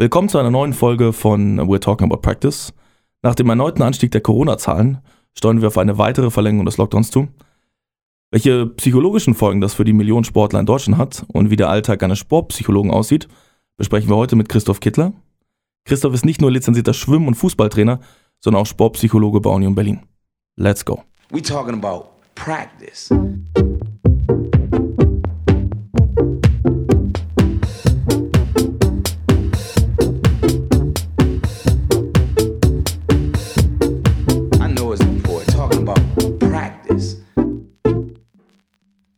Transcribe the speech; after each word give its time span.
Willkommen 0.00 0.30
zu 0.30 0.38
einer 0.38 0.50
neuen 0.50 0.72
Folge 0.72 1.12
von 1.12 1.60
We're 1.60 1.78
Talking 1.78 2.10
About 2.10 2.22
Practice. 2.22 2.72
Nach 3.20 3.34
dem 3.34 3.50
erneuten 3.50 3.82
Anstieg 3.82 4.10
der 4.12 4.22
Corona-Zahlen 4.22 5.02
steuern 5.34 5.60
wir 5.60 5.68
auf 5.68 5.76
eine 5.76 5.98
weitere 5.98 6.30
Verlängerung 6.30 6.64
des 6.64 6.78
Lockdowns 6.78 7.10
zu. 7.10 7.28
Welche 8.30 8.66
psychologischen 8.68 9.34
Folgen 9.34 9.60
das 9.60 9.74
für 9.74 9.84
die 9.84 9.92
Millionen 9.92 10.24
Sportler 10.24 10.58
in 10.58 10.64
Deutschland 10.64 10.96
hat 10.96 11.26
und 11.28 11.50
wie 11.50 11.56
der 11.56 11.68
Alltag 11.68 12.02
eines 12.02 12.18
Sportpsychologen 12.18 12.90
aussieht, 12.90 13.28
besprechen 13.76 14.08
wir 14.08 14.16
heute 14.16 14.36
mit 14.36 14.48
Christoph 14.48 14.80
Kittler. 14.80 15.12
Christoph 15.84 16.14
ist 16.14 16.24
nicht 16.24 16.40
nur 16.40 16.50
lizenzierter 16.50 16.94
Schwimm- 16.94 17.28
und 17.28 17.34
Fußballtrainer, 17.34 18.00
sondern 18.42 18.62
auch 18.62 18.66
Sportpsychologe 18.66 19.42
bei 19.42 19.50
Union 19.50 19.74
Berlin. 19.74 20.00
Let's 20.56 20.82
go. 20.82 21.02
We 21.28 21.42
talking 21.42 21.74
about 21.74 22.06
practice. 22.34 23.10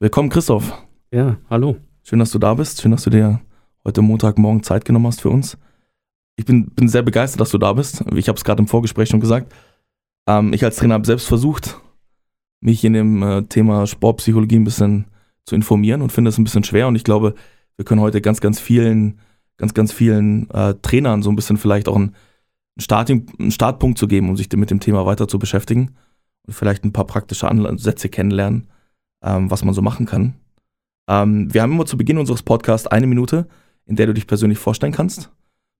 Willkommen, 0.03 0.31
Christoph. 0.31 0.77
Ja, 1.13 1.37
hallo. 1.49 1.77
Schön, 2.03 2.19
dass 2.19 2.33
du 2.33 2.41
da 2.41 2.55
bist. 2.55 2.83
Schön, 2.83 2.91
dass 2.91 3.05
du 3.05 3.11
dir 3.11 3.41
heute 3.85 4.03
Montagmorgen 4.03 4.65
Zeit 4.65 4.85
genommen 4.85 5.07
hast 5.07 5.21
für 5.21 5.31
uns. 5.31 5.57
Ich 6.35 6.45
bin, 6.45 6.71
bin 6.71 6.89
sehr 6.89 7.03
begeistert, 7.03 7.41
dass 7.41 7.51
du 7.51 7.59
da 7.59 7.73
bist. 7.73 8.03
Ich 8.17 8.27
habe 8.27 8.37
es 8.37 8.43
gerade 8.43 8.61
im 8.61 8.67
Vorgespräch 8.67 9.09
schon 9.09 9.21
gesagt. 9.21 9.55
Ähm, 10.27 10.53
ich 10.55 10.65
als 10.65 10.75
Trainer 10.75 10.95
habe 10.95 11.07
selbst 11.07 11.29
versucht, 11.29 11.79
mich 12.61 12.85
in 12.85 12.95
dem 12.95 13.23
äh, 13.23 13.43
Thema 13.43 13.87
Sportpsychologie 13.87 14.57
ein 14.57 14.65
bisschen 14.65 15.05
zu 15.45 15.55
informieren 15.55 16.03
und 16.03 16.11
finde 16.11 16.31
es 16.31 16.39
ein 16.39 16.43
bisschen 16.43 16.65
schwer. 16.65 16.89
Und 16.89 16.97
ich 16.97 17.05
glaube, 17.05 17.37
wir 17.77 17.85
können 17.85 18.01
heute 18.01 18.21
ganz, 18.21 18.41
ganz 18.41 18.59
vielen, 18.59 19.21
ganz, 19.57 19.73
ganz 19.73 19.93
vielen 19.93 20.51
äh, 20.51 20.75
Trainern 20.83 21.23
so 21.23 21.31
ein 21.31 21.37
bisschen 21.37 21.59
vielleicht 21.59 21.87
auch 21.87 21.95
einen, 21.95 22.17
Start, 22.77 23.09
einen 23.09 23.53
Startpunkt 23.53 23.99
zu 23.99 24.09
geben, 24.09 24.31
um 24.31 24.37
sich 24.37 24.51
mit 24.53 24.73
dem 24.73 24.81
Thema 24.81 25.07
weiter 25.07 25.29
zu 25.29 25.39
beschäftigen 25.39 25.95
und 26.45 26.55
vielleicht 26.55 26.85
ein 26.85 26.93
paar 26.93 27.07
praktische 27.07 27.47
Ansätze 27.47 28.09
kennenlernen, 28.09 28.67
ähm, 29.23 29.51
was 29.51 29.65
man 29.65 29.75
so 29.75 29.83
machen 29.83 30.07
kann. 30.07 30.35
Ähm, 31.09 31.53
wir 31.53 31.63
haben 31.63 31.73
immer 31.73 31.87
zu 31.87 31.97
Beginn 31.97 32.19
unseres 32.19 32.43
Podcasts 32.43 32.87
eine 32.87 33.07
Minute, 33.07 33.47
in 33.87 33.97
der 33.97 34.07
du 34.07 34.15
dich 34.15 34.27
persönlich 34.27 34.59
vorstellen 34.59 34.93
kannst. 34.93 35.31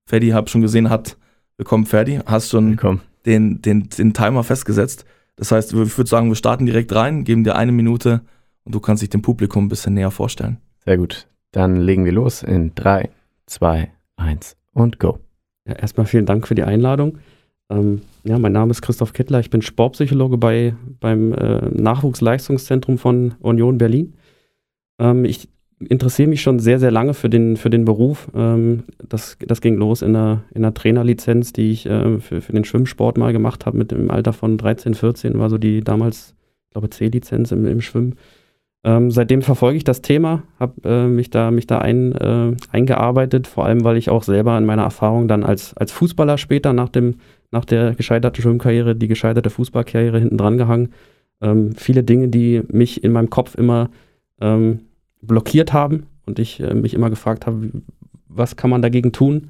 Ferdi, 0.05 0.29
habe 0.29 0.49
schon 0.49 0.61
gesehen, 0.61 0.89
hat 0.89 1.17
willkommen, 1.57 1.85
Ferdi, 1.85 2.19
hast 2.25 2.49
schon 2.49 2.71
Willkommen. 2.71 3.01
den, 3.25 3.61
den, 3.61 3.89
den 3.89 4.13
Timer 4.13 4.43
festgesetzt. 4.43 5.05
Das 5.35 5.51
heißt, 5.51 5.73
ich 5.73 5.97
würde 5.97 6.09
sagen, 6.09 6.29
wir 6.29 6.35
starten 6.35 6.65
direkt 6.65 6.93
rein, 6.93 7.23
geben 7.23 7.43
dir 7.43 7.55
eine 7.55 7.71
Minute 7.71 8.21
und 8.65 8.75
du 8.75 8.79
kannst 8.79 9.01
dich 9.01 9.09
dem 9.09 9.21
Publikum 9.21 9.65
ein 9.65 9.69
bisschen 9.69 9.93
näher 9.93 10.11
vorstellen. 10.11 10.57
Sehr 10.85 10.97
gut. 10.97 11.27
Dann 11.51 11.77
legen 11.77 12.05
wir 12.05 12.11
los 12.11 12.43
in 12.43 12.73
3, 12.75 13.09
2, 13.45 13.91
1 14.17 14.57
und 14.73 14.99
go. 14.99 15.19
Ja, 15.65 15.73
erstmal 15.75 16.05
vielen 16.05 16.25
Dank 16.25 16.47
für 16.47 16.55
die 16.55 16.63
Einladung. 16.63 17.19
Ähm, 17.73 18.01
ja, 18.23 18.39
mein 18.39 18.53
Name 18.53 18.71
ist 18.71 18.81
Christoph 18.81 19.13
Kittler. 19.13 19.39
Ich 19.39 19.49
bin 19.49 19.61
Sportpsychologe 19.61 20.37
bei, 20.37 20.75
beim 20.99 21.33
äh, 21.33 21.69
Nachwuchsleistungszentrum 21.69 22.97
von 22.97 23.35
Union 23.39 23.77
Berlin. 23.77 24.13
Ähm, 24.99 25.25
ich 25.25 25.49
interessiere 25.79 26.29
mich 26.29 26.41
schon 26.41 26.59
sehr, 26.59 26.79
sehr 26.79 26.91
lange 26.91 27.13
für 27.13 27.29
den, 27.29 27.57
für 27.57 27.69
den 27.69 27.85
Beruf. 27.85 28.29
Ähm, 28.33 28.83
das, 29.07 29.37
das 29.45 29.61
ging 29.61 29.75
los 29.75 30.01
in 30.01 30.13
der, 30.13 30.43
in 30.53 30.61
der 30.61 30.73
Trainerlizenz, 30.73 31.51
die 31.53 31.71
ich 31.71 31.85
äh, 31.85 32.19
für, 32.19 32.41
für 32.41 32.53
den 32.53 32.65
Schwimmsport 32.65 33.17
mal 33.17 33.33
gemacht 33.33 33.65
habe, 33.65 33.77
mit 33.77 33.91
dem 33.91 34.09
Alter 34.09 34.33
von 34.33 34.57
13, 34.57 34.93
14, 34.93 35.39
war 35.39 35.49
so 35.49 35.57
die 35.57 35.81
damals, 35.81 36.35
ich 36.67 36.73
glaube, 36.73 36.89
C-Lizenz 36.89 37.51
im, 37.51 37.65
im 37.65 37.81
Schwimmen. 37.81 38.15
Ähm, 38.85 39.11
seitdem 39.11 39.41
verfolge 39.41 39.77
ich 39.77 39.85
das 39.85 40.01
Thema, 40.01 40.43
habe 40.59 40.73
äh, 40.83 41.07
mich 41.07 41.29
da, 41.29 41.51
mich 41.51 41.67
da 41.67 41.79
ein, 41.79 42.11
äh, 42.11 42.55
eingearbeitet, 42.71 43.47
vor 43.47 43.65
allem 43.65 43.83
weil 43.85 43.95
ich 43.95 44.09
auch 44.09 44.23
selber 44.23 44.57
in 44.57 44.65
meiner 44.65 44.83
Erfahrung 44.83 45.29
dann 45.29 45.43
als, 45.43 45.73
als 45.77 45.93
Fußballer 45.93 46.37
später 46.37 46.73
nach, 46.73 46.89
dem, 46.89 47.15
nach 47.51 47.63
der 47.63 47.95
gescheiterten 47.95 48.41
Schwimmkarriere, 48.41 48.95
die 48.95 49.07
gescheiterte 49.07 49.49
Fußballkarriere 49.49 50.19
hinten 50.19 50.37
dran 50.37 50.57
gehangen. 50.57 50.89
Ähm, 51.41 51.73
viele 51.77 52.03
Dinge, 52.03 52.27
die 52.27 52.61
mich 52.67 53.03
in 53.05 53.13
meinem 53.13 53.29
Kopf 53.29 53.55
immer 53.55 53.89
ähm, 54.41 54.81
blockiert 55.21 55.71
haben 55.71 56.07
und 56.25 56.39
ich 56.39 56.59
äh, 56.59 56.73
mich 56.73 56.93
immer 56.93 57.09
gefragt 57.09 57.47
habe, 57.47 57.71
was 58.27 58.57
kann 58.57 58.69
man 58.69 58.81
dagegen 58.81 59.13
tun? 59.13 59.49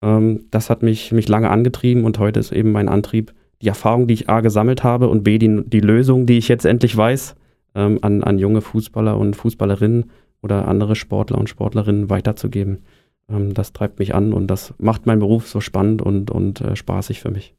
Ähm, 0.00 0.44
das 0.52 0.70
hat 0.70 0.84
mich, 0.84 1.10
mich 1.10 1.28
lange 1.28 1.50
angetrieben 1.50 2.04
und 2.04 2.20
heute 2.20 2.38
ist 2.38 2.52
eben 2.52 2.70
mein 2.70 2.88
Antrieb, 2.88 3.34
die 3.62 3.68
Erfahrung, 3.68 4.06
die 4.06 4.14
ich 4.14 4.28
A 4.28 4.42
gesammelt 4.42 4.84
habe 4.84 5.08
und 5.08 5.24
B, 5.24 5.38
die, 5.38 5.62
die 5.64 5.80
Lösung, 5.80 6.26
die 6.26 6.38
ich 6.38 6.46
jetzt 6.46 6.66
endlich 6.66 6.96
weiß, 6.96 7.34
ähm, 7.74 7.98
an, 8.02 8.22
an 8.22 8.38
junge 8.38 8.60
Fußballer 8.60 9.16
und 9.16 9.36
Fußballerinnen 9.36 10.10
oder 10.42 10.68
andere 10.68 10.96
Sportler 10.96 11.38
und 11.38 11.48
Sportlerinnen 11.48 12.10
weiterzugeben. 12.10 12.84
Ähm, 13.28 13.54
das 13.54 13.72
treibt 13.72 13.98
mich 13.98 14.14
an 14.14 14.32
und 14.32 14.46
das 14.48 14.74
macht 14.78 15.06
meinen 15.06 15.20
Beruf 15.20 15.48
so 15.48 15.60
spannend 15.60 16.02
und, 16.02 16.30
und 16.30 16.60
äh, 16.60 16.76
spaßig 16.76 17.20
für 17.20 17.30
mich. 17.30 17.54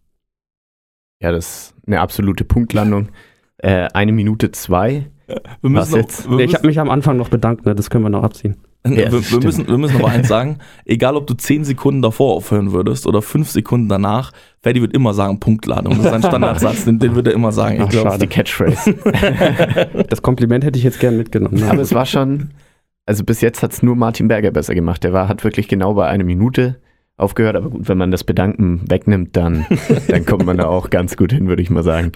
Ja, 1.21 1.31
das 1.31 1.47
ist 1.47 1.75
eine 1.87 2.01
absolute 2.01 2.45
Punktlandung. 2.45 3.09
Äh, 3.57 3.87
eine 3.93 4.11
Minute 4.11 4.51
zwei. 4.51 5.09
Wir 5.27 5.39
Was 5.61 5.89
müssen, 5.89 5.91
noch, 5.91 5.97
jetzt? 5.97 6.29
wir 6.29 6.39
ich 6.39 6.53
habe 6.53 6.67
mich 6.67 6.79
am 6.79 6.89
Anfang 6.89 7.17
noch 7.17 7.29
bedankt, 7.29 7.65
ne? 7.65 7.75
das 7.75 7.89
können 7.89 8.03
wir 8.03 8.09
noch 8.09 8.23
abziehen. 8.23 8.55
Ja, 8.87 9.11
wir, 9.11 9.31
wir, 9.31 9.39
müssen, 9.39 9.67
wir 9.67 9.79
müssen 9.79 9.97
noch 9.97 10.07
eins 10.11 10.27
sagen, 10.27 10.59
egal 10.85 11.15
ob 11.15 11.25
du 11.25 11.33
10 11.33 11.63
Sekunden 11.65 12.03
davor 12.03 12.35
aufhören 12.35 12.71
würdest 12.71 13.07
oder 13.07 13.23
5 13.23 13.49
Sekunden 13.49 13.89
danach, 13.89 14.31
Ferdi 14.61 14.79
wird 14.79 14.93
immer 14.93 15.15
sagen 15.15 15.39
Punktladung. 15.39 15.97
Das 15.97 16.05
ist 16.05 16.13
ein 16.13 16.21
Standardsatz, 16.21 16.85
den, 16.85 16.99
den 16.99 17.15
wird 17.15 17.25
er 17.25 17.33
immer 17.33 17.51
sagen. 17.51 17.77
Ich 17.77 17.81
Ach, 17.81 17.89
glaube, 17.89 18.05
Das 18.05 18.13
ist 18.15 18.21
die 18.21 18.27
Catchphrase. 18.27 18.95
Das 20.07 20.21
Kompliment 20.21 20.63
hätte 20.63 20.77
ich 20.77 20.83
jetzt 20.83 20.99
gern 20.99 21.17
mitgenommen. 21.17 21.61
Ne? 21.61 21.71
Aber 21.71 21.81
es 21.81 21.95
war 21.95 22.05
schon, 22.05 22.51
also 23.07 23.23
bis 23.23 23.41
jetzt 23.41 23.63
hat 23.63 23.73
es 23.73 23.81
nur 23.81 23.95
Martin 23.95 24.27
Berger 24.27 24.51
besser 24.51 24.75
gemacht. 24.75 25.03
Der 25.03 25.13
war, 25.13 25.27
hat 25.29 25.43
wirklich 25.43 25.67
genau 25.67 25.95
bei 25.95 26.07
einer 26.07 26.23
Minute 26.23 26.75
aufgehört. 27.17 27.55
Aber 27.55 27.71
gut, 27.71 27.89
wenn 27.89 27.97
man 27.97 28.11
das 28.11 28.23
Bedanken 28.23 28.81
wegnimmt, 28.87 29.35
dann, 29.35 29.65
dann 30.07 30.25
kommt 30.25 30.45
man 30.45 30.57
da 30.57 30.67
auch 30.67 30.91
ganz 30.91 31.17
gut 31.17 31.31
hin, 31.31 31.47
würde 31.47 31.63
ich 31.63 31.71
mal 31.71 31.83
sagen. 31.83 32.11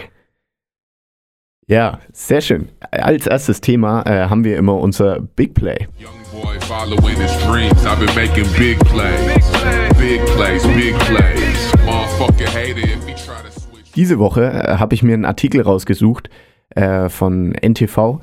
Ja, 1.70 2.00
sehr 2.12 2.42
schön. 2.42 2.70
Als 2.90 3.28
erstes 3.28 3.62
Thema 3.62 4.02
äh, 4.08 4.28
haben 4.28 4.44
wir 4.44 4.58
immer 4.58 4.74
unser 4.74 5.20
Big 5.20 5.54
Play. 5.54 5.88
Diese 13.96 14.18
Woche 14.18 14.46
äh, 14.46 14.78
habe 14.78 14.96
ich 14.96 15.04
mir 15.04 15.14
einen 15.14 15.26
Artikel 15.26 15.62
rausgesucht 15.62 16.32
äh, 16.72 17.08
von 17.08 17.52
NTV 17.52 18.20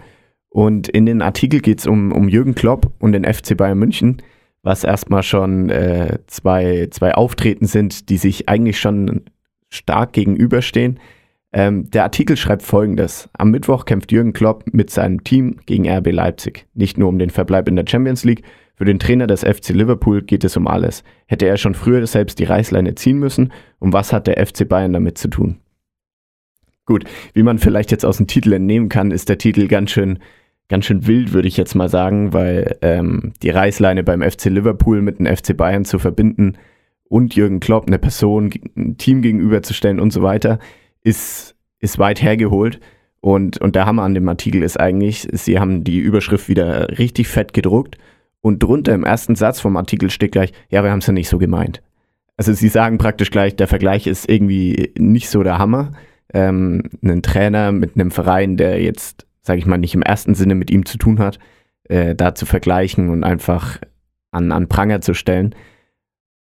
und 0.48 0.88
in 0.88 1.06
den 1.06 1.22
Artikel 1.22 1.60
geht 1.60 1.78
es 1.78 1.86
um, 1.86 2.10
um 2.10 2.28
Jürgen 2.28 2.56
Klopp 2.56 2.94
und 2.98 3.12
den 3.12 3.24
FC 3.24 3.56
Bayern 3.56 3.78
München, 3.78 4.22
was 4.64 4.82
erstmal 4.82 5.22
schon 5.22 5.70
äh, 5.70 6.18
zwei, 6.26 6.88
zwei 6.90 7.14
Auftreten 7.14 7.66
sind, 7.66 8.08
die 8.08 8.16
sich 8.16 8.48
eigentlich 8.48 8.80
schon 8.80 9.22
stark 9.68 10.14
gegenüberstehen. 10.14 10.98
Ähm, 11.56 11.90
der 11.90 12.02
Artikel 12.02 12.36
schreibt 12.36 12.62
folgendes. 12.62 13.30
Am 13.32 13.50
Mittwoch 13.50 13.86
kämpft 13.86 14.12
Jürgen 14.12 14.34
Klopp 14.34 14.64
mit 14.74 14.90
seinem 14.90 15.24
Team 15.24 15.56
gegen 15.64 15.88
RB 15.88 16.12
Leipzig. 16.12 16.66
Nicht 16.74 16.98
nur 16.98 17.08
um 17.08 17.18
den 17.18 17.30
Verbleib 17.30 17.66
in 17.66 17.76
der 17.76 17.86
Champions 17.88 18.24
League, 18.24 18.42
für 18.74 18.84
den 18.84 18.98
Trainer 18.98 19.26
des 19.26 19.40
FC 19.42 19.70
Liverpool 19.70 20.20
geht 20.20 20.44
es 20.44 20.58
um 20.58 20.66
alles. 20.66 21.02
Hätte 21.24 21.46
er 21.46 21.56
schon 21.56 21.72
früher 21.72 22.06
selbst 22.06 22.40
die 22.40 22.44
Reißleine 22.44 22.94
ziehen 22.94 23.18
müssen? 23.18 23.54
Und 23.78 23.94
was 23.94 24.12
hat 24.12 24.26
der 24.26 24.46
FC 24.46 24.68
Bayern 24.68 24.92
damit 24.92 25.16
zu 25.16 25.28
tun? 25.28 25.56
Gut, 26.84 27.04
wie 27.32 27.42
man 27.42 27.58
vielleicht 27.58 27.90
jetzt 27.90 28.04
aus 28.04 28.18
dem 28.18 28.26
Titel 28.26 28.52
entnehmen 28.52 28.90
kann, 28.90 29.10
ist 29.10 29.30
der 29.30 29.38
Titel 29.38 29.66
ganz 29.66 29.92
schön, 29.92 30.18
ganz 30.68 30.84
schön 30.84 31.06
wild, 31.06 31.32
würde 31.32 31.48
ich 31.48 31.56
jetzt 31.56 31.74
mal 31.74 31.88
sagen, 31.88 32.34
weil 32.34 32.76
ähm, 32.82 33.32
die 33.42 33.48
Reißleine 33.48 34.04
beim 34.04 34.20
FC 34.20 34.50
Liverpool 34.50 35.00
mit 35.00 35.20
dem 35.20 35.26
FC 35.34 35.56
Bayern 35.56 35.86
zu 35.86 35.98
verbinden 35.98 36.58
und 37.08 37.34
Jürgen 37.34 37.60
Klopp, 37.60 37.86
eine 37.86 37.98
Person, 37.98 38.50
ein 38.76 38.98
Team 38.98 39.22
gegenüberzustellen 39.22 40.00
und 40.00 40.12
so 40.12 40.20
weiter, 40.20 40.58
ist, 41.06 41.54
ist 41.78 41.98
weit 41.98 42.20
hergeholt. 42.20 42.80
Und, 43.20 43.58
und 43.60 43.74
der 43.76 43.86
Hammer 43.86 44.02
an 44.02 44.14
dem 44.14 44.28
Artikel 44.28 44.62
ist 44.62 44.78
eigentlich, 44.78 45.26
sie 45.32 45.58
haben 45.58 45.84
die 45.84 45.98
Überschrift 45.98 46.48
wieder 46.48 46.98
richtig 46.98 47.28
fett 47.28 47.52
gedruckt 47.52 47.96
und 48.40 48.62
drunter 48.62 48.94
im 48.94 49.04
ersten 49.04 49.34
Satz 49.34 49.60
vom 49.60 49.76
Artikel 49.76 50.10
steht 50.10 50.32
gleich, 50.32 50.52
ja, 50.68 50.84
wir 50.84 50.90
haben 50.90 50.98
es 50.98 51.06
ja 51.06 51.12
nicht 51.12 51.28
so 51.28 51.38
gemeint. 51.38 51.82
Also 52.36 52.52
sie 52.52 52.68
sagen 52.68 52.98
praktisch 52.98 53.30
gleich, 53.30 53.56
der 53.56 53.66
Vergleich 53.66 54.06
ist 54.06 54.28
irgendwie 54.28 54.92
nicht 54.98 55.30
so 55.30 55.42
der 55.42 55.58
Hammer. 55.58 55.92
Ähm, 56.34 56.82
einen 57.02 57.22
Trainer 57.22 57.72
mit 57.72 57.94
einem 57.94 58.10
Verein, 58.10 58.56
der 58.56 58.82
jetzt, 58.82 59.26
sage 59.42 59.58
ich 59.58 59.66
mal, 59.66 59.78
nicht 59.78 59.94
im 59.94 60.02
ersten 60.02 60.34
Sinne 60.34 60.54
mit 60.54 60.70
ihm 60.70 60.84
zu 60.86 60.98
tun 60.98 61.18
hat, 61.18 61.38
äh, 61.84 62.14
da 62.14 62.34
zu 62.34 62.46
vergleichen 62.46 63.10
und 63.10 63.24
einfach 63.24 63.80
an, 64.32 64.52
an 64.52 64.68
Pranger 64.68 65.00
zu 65.00 65.14
stellen. 65.14 65.54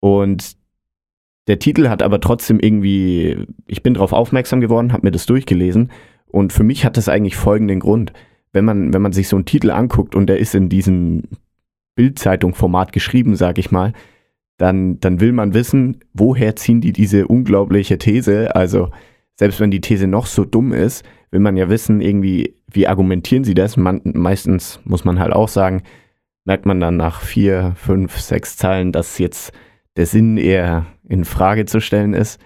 Und 0.01 0.57
der 1.47 1.59
Titel 1.59 1.89
hat 1.89 2.03
aber 2.03 2.21
trotzdem 2.21 2.59
irgendwie, 2.59 3.47
ich 3.67 3.83
bin 3.83 3.95
darauf 3.95 4.13
aufmerksam 4.13 4.61
geworden, 4.61 4.93
habe 4.93 5.07
mir 5.07 5.11
das 5.11 5.27
durchgelesen 5.27 5.91
und 6.27 6.53
für 6.53 6.65
mich 6.65 6.85
hat 6.85 6.97
das 6.97 7.09
eigentlich 7.09 7.37
folgenden 7.37 7.81
Grund. 7.81 8.13
Wenn 8.53 8.65
man, 8.65 8.93
wenn 8.95 9.03
man 9.03 9.13
sich 9.13 9.29
so 9.29 9.37
einen 9.37 9.45
Titel 9.45 9.71
anguckt 9.71 10.15
und 10.15 10.27
der 10.27 10.39
ist 10.39 10.55
in 10.55 10.69
diesem 10.69 11.25
Bildzeitung-Format 11.97 12.93
geschrieben, 12.93 13.37
sage 13.37 13.61
ich 13.61 13.71
mal, 13.71 13.93
dann, 14.57 15.01
dann 15.01 15.21
will 15.21 15.33
man 15.33 15.55
wissen, 15.55 15.99
woher 16.13 16.57
ziehen 16.57 16.81
die 16.81 16.93
diese 16.93 17.27
unglaubliche 17.27 17.99
These? 17.99 18.55
Also 18.55 18.91
selbst 19.37 19.61
wenn 19.61 19.71
die 19.71 19.81
These 19.81 20.07
noch 20.07 20.27
so 20.27 20.45
dumm 20.45 20.73
ist, 20.73 21.05
will 21.31 21.41
man 21.41 21.57
ja 21.57 21.69
wissen, 21.69 22.01
irgendwie, 22.01 22.57
wie 22.71 22.87
argumentieren 22.87 23.45
sie 23.45 23.55
das? 23.55 23.77
Man, 23.77 24.01
meistens 24.05 24.81
muss 24.85 25.05
man 25.05 25.19
halt 25.19 25.33
auch 25.33 25.49
sagen, 25.49 25.83
merkt 26.45 26.67
man 26.67 26.79
dann 26.81 26.97
nach 26.97 27.21
vier, 27.21 27.73
fünf, 27.77 28.21
sechs 28.21 28.57
Zeilen, 28.57 28.93
dass 28.93 29.19
jetzt 29.19 29.53
der 29.97 30.07
Sinn 30.07 30.37
eher 30.37 30.87
in 31.09 31.25
Frage 31.25 31.67
zu 31.67 31.81
stellen 31.81 32.15
ist. 32.15 32.41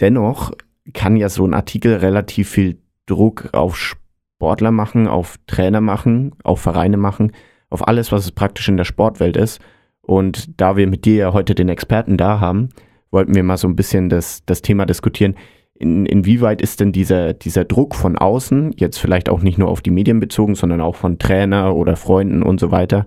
Dennoch 0.00 0.52
kann 0.94 1.16
ja 1.16 1.28
so 1.28 1.44
ein 1.44 1.54
Artikel 1.54 1.94
relativ 1.96 2.48
viel 2.50 2.80
Druck 3.06 3.50
auf 3.52 3.76
Sportler 3.76 4.70
machen, 4.70 5.08
auf 5.08 5.36
Trainer 5.46 5.80
machen, 5.80 6.32
auf 6.44 6.60
Vereine 6.60 6.96
machen, 6.96 7.32
auf 7.70 7.86
alles, 7.86 8.12
was 8.12 8.24
es 8.24 8.32
praktisch 8.32 8.68
in 8.68 8.76
der 8.76 8.84
Sportwelt 8.84 9.36
ist. 9.36 9.60
Und 10.02 10.60
da 10.60 10.76
wir 10.76 10.86
mit 10.86 11.04
dir 11.04 11.16
ja 11.16 11.32
heute 11.32 11.54
den 11.54 11.68
Experten 11.68 12.16
da 12.16 12.40
haben, 12.40 12.70
wollten 13.10 13.34
wir 13.34 13.42
mal 13.42 13.56
so 13.56 13.68
ein 13.68 13.76
bisschen 13.76 14.08
das, 14.08 14.44
das 14.46 14.62
Thema 14.62 14.86
diskutieren. 14.86 15.34
In, 15.74 16.06
inwieweit 16.06 16.62
ist 16.62 16.80
denn 16.80 16.92
dieser, 16.92 17.34
dieser 17.34 17.64
Druck 17.64 17.94
von 17.94 18.16
außen, 18.16 18.72
jetzt 18.76 18.98
vielleicht 18.98 19.28
auch 19.28 19.42
nicht 19.42 19.58
nur 19.58 19.68
auf 19.68 19.80
die 19.80 19.90
Medien 19.90 20.20
bezogen, 20.20 20.54
sondern 20.54 20.80
auch 20.80 20.96
von 20.96 21.18
Trainer 21.18 21.74
oder 21.74 21.96
Freunden 21.96 22.42
und 22.42 22.58
so 22.58 22.70
weiter, 22.70 23.06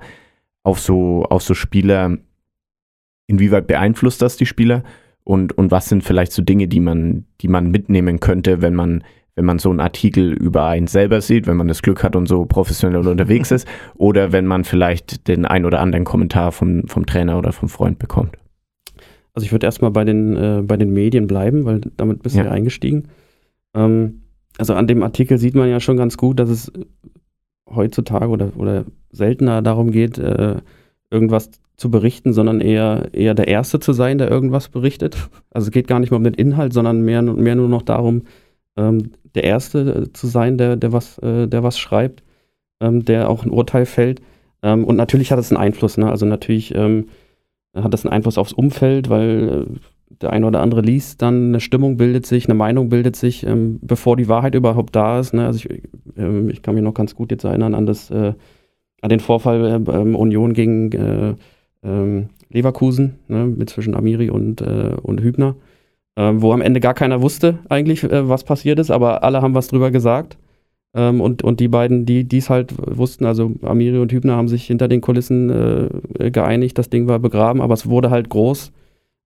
auf 0.63 0.79
so, 0.79 1.23
auf 1.23 1.41
so 1.41 1.53
Spieler, 1.53 2.17
inwieweit 3.31 3.67
beeinflusst 3.67 4.21
das 4.21 4.37
die 4.37 4.45
Spieler? 4.45 4.83
Und, 5.23 5.57
und 5.57 5.71
was 5.71 5.87
sind 5.87 6.03
vielleicht 6.03 6.31
so 6.31 6.41
Dinge, 6.41 6.67
die 6.67 6.79
man, 6.79 7.25
die 7.41 7.47
man 7.47 7.71
mitnehmen 7.71 8.19
könnte, 8.19 8.61
wenn 8.61 8.75
man, 8.75 9.03
wenn 9.35 9.45
man 9.45 9.59
so 9.59 9.69
einen 9.69 9.79
Artikel 9.79 10.33
über 10.33 10.65
einen 10.65 10.87
selber 10.87 11.21
sieht, 11.21 11.47
wenn 11.47 11.57
man 11.57 11.67
das 11.67 11.81
Glück 11.81 12.03
hat 12.03 12.15
und 12.15 12.27
so 12.27 12.45
professionell 12.45 13.07
unterwegs 13.07 13.51
ist, 13.51 13.67
oder 13.95 14.31
wenn 14.31 14.45
man 14.45 14.63
vielleicht 14.63 15.27
den 15.27 15.45
ein 15.45 15.65
oder 15.65 15.79
anderen 15.79 16.05
Kommentar 16.05 16.51
vom, 16.51 16.87
vom 16.87 17.05
Trainer 17.05 17.37
oder 17.37 17.51
vom 17.51 17.69
Freund 17.69 17.99
bekommt? 17.99 18.37
Also 19.33 19.45
ich 19.45 19.51
würde 19.51 19.65
erstmal 19.65 19.91
bei 19.91 20.03
den, 20.03 20.35
äh, 20.35 20.61
bei 20.63 20.75
den 20.75 20.91
Medien 20.91 21.27
bleiben, 21.27 21.65
weil 21.65 21.81
damit 21.97 22.21
bist 22.23 22.35
du 22.35 22.39
Ja. 22.39 22.45
ja 22.45 22.51
eingestiegen. 22.51 23.07
Ähm, 23.73 24.23
also 24.57 24.73
an 24.73 24.87
dem 24.87 25.01
Artikel 25.03 25.37
sieht 25.37 25.55
man 25.55 25.69
ja 25.69 25.79
schon 25.79 25.97
ganz 25.97 26.17
gut, 26.17 26.39
dass 26.39 26.49
es 26.49 26.71
heutzutage 27.69 28.27
oder, 28.27 28.51
oder 28.57 28.85
seltener 29.11 29.61
darum 29.61 29.91
geht, 29.91 30.17
äh, 30.17 30.57
irgendwas 31.11 31.51
zu 31.77 31.91
berichten, 31.91 32.33
sondern 32.33 32.61
eher, 32.61 33.09
eher 33.13 33.33
der 33.33 33.47
Erste 33.47 33.79
zu 33.79 33.93
sein, 33.93 34.17
der 34.17 34.29
irgendwas 34.29 34.69
berichtet. 34.69 35.17
Also 35.51 35.67
es 35.67 35.71
geht 35.71 35.87
gar 35.87 35.99
nicht 35.99 36.11
mehr 36.11 36.17
um 36.17 36.23
den 36.23 36.33
Inhalt, 36.33 36.73
sondern 36.73 37.01
mehr, 37.01 37.21
mehr 37.21 37.55
nur 37.55 37.67
noch 37.67 37.81
darum, 37.81 38.23
ähm, 38.77 39.11
der 39.35 39.43
Erste 39.43 39.79
äh, 39.79 40.13
zu 40.13 40.27
sein, 40.27 40.57
der, 40.57 40.75
der, 40.75 40.91
was, 40.91 41.17
äh, 41.19 41.47
der 41.47 41.63
was 41.63 41.77
schreibt, 41.77 42.23
ähm, 42.79 43.05
der 43.05 43.29
auch 43.29 43.43
ein 43.43 43.51
Urteil 43.51 43.85
fällt. 43.85 44.21
Ähm, 44.63 44.83
und 44.85 44.95
natürlich 44.95 45.31
hat 45.31 45.39
es 45.39 45.51
einen 45.51 45.61
Einfluss. 45.61 45.97
Ne? 45.97 46.09
Also 46.09 46.25
natürlich 46.25 46.73
ähm, 46.75 47.07
hat 47.75 47.93
das 47.93 48.05
einen 48.05 48.13
Einfluss 48.13 48.37
aufs 48.37 48.53
Umfeld, 48.53 49.09
weil 49.09 49.65
äh, 49.67 49.79
der 50.21 50.33
eine 50.33 50.45
oder 50.45 50.61
andere 50.61 50.81
liest 50.81 51.21
dann, 51.21 51.49
eine 51.49 51.59
Stimmung 51.59 51.97
bildet 51.97 52.25
sich, 52.25 52.45
eine 52.45 52.53
Meinung 52.53 52.89
bildet 52.89 53.15
sich, 53.15 53.45
ähm, 53.45 53.79
bevor 53.81 54.17
die 54.17 54.27
Wahrheit 54.27 54.55
überhaupt 54.55 54.95
da 54.95 55.19
ist. 55.19 55.33
Ne? 55.33 55.45
Also 55.45 55.59
ich, 55.59 55.81
ähm, 56.17 56.49
ich 56.49 56.61
kann 56.61 56.75
mich 56.75 56.83
noch 56.83 56.93
ganz 56.93 57.15
gut 57.15 57.31
jetzt 57.31 57.43
erinnern 57.43 57.75
an 57.75 57.85
das, 57.85 58.11
äh, 58.11 58.33
an 59.01 59.09
den 59.09 59.19
Vorfall 59.19 59.65
äh, 59.65 59.92
ähm, 59.92 60.15
Union 60.15 60.53
gegen 60.53 60.92
äh, 60.92 61.36
ähm, 61.83 62.30
Leverkusen, 62.50 63.15
ne? 63.27 63.45
mit 63.45 63.69
zwischen 63.69 63.95
Amiri 63.95 64.30
und, 64.30 64.62
äh, 64.62 64.95
und 65.01 65.21
Hübner, 65.21 65.56
ähm, 66.15 66.42
wo 66.42 66.53
am 66.53 66.62
Ende 66.62 66.80
gar 66.80 66.94
keiner 66.94 67.21
wusste 67.21 67.59
eigentlich, 67.69 68.03
äh, 68.03 68.30
was 68.30 68.44
passiert 68.44 68.80
ist, 68.80 68.92
aber 68.92 69.24
alle 69.24 69.42
haben 69.42 69.56
was 69.56 69.68
drüber 69.68 69.92
gesagt. 69.92 70.38
Ähm, 70.94 71.21
und, 71.21 71.42
und 71.44 71.59
die 71.59 71.69
beiden, 71.69 72.06
die 72.06 72.27
es 72.38 72.50
halt 72.50 72.74
wussten, 72.77 73.25
also 73.25 73.53
Amiri 73.62 74.00
und 74.00 74.12
Hübner 74.12 74.36
haben 74.36 74.50
sich 74.50 74.65
hinter 74.65 74.88
den 74.88 75.01
Kulissen 75.01 75.50
äh, 76.19 76.31
geeinigt, 76.31 76.77
das 76.77 76.89
Ding 76.89 77.07
war 77.07 77.19
begraben, 77.19 77.62
aber 77.62 77.74
es 77.74 77.88
wurde 77.88 78.09
halt 78.09 78.30
groß, 78.30 78.74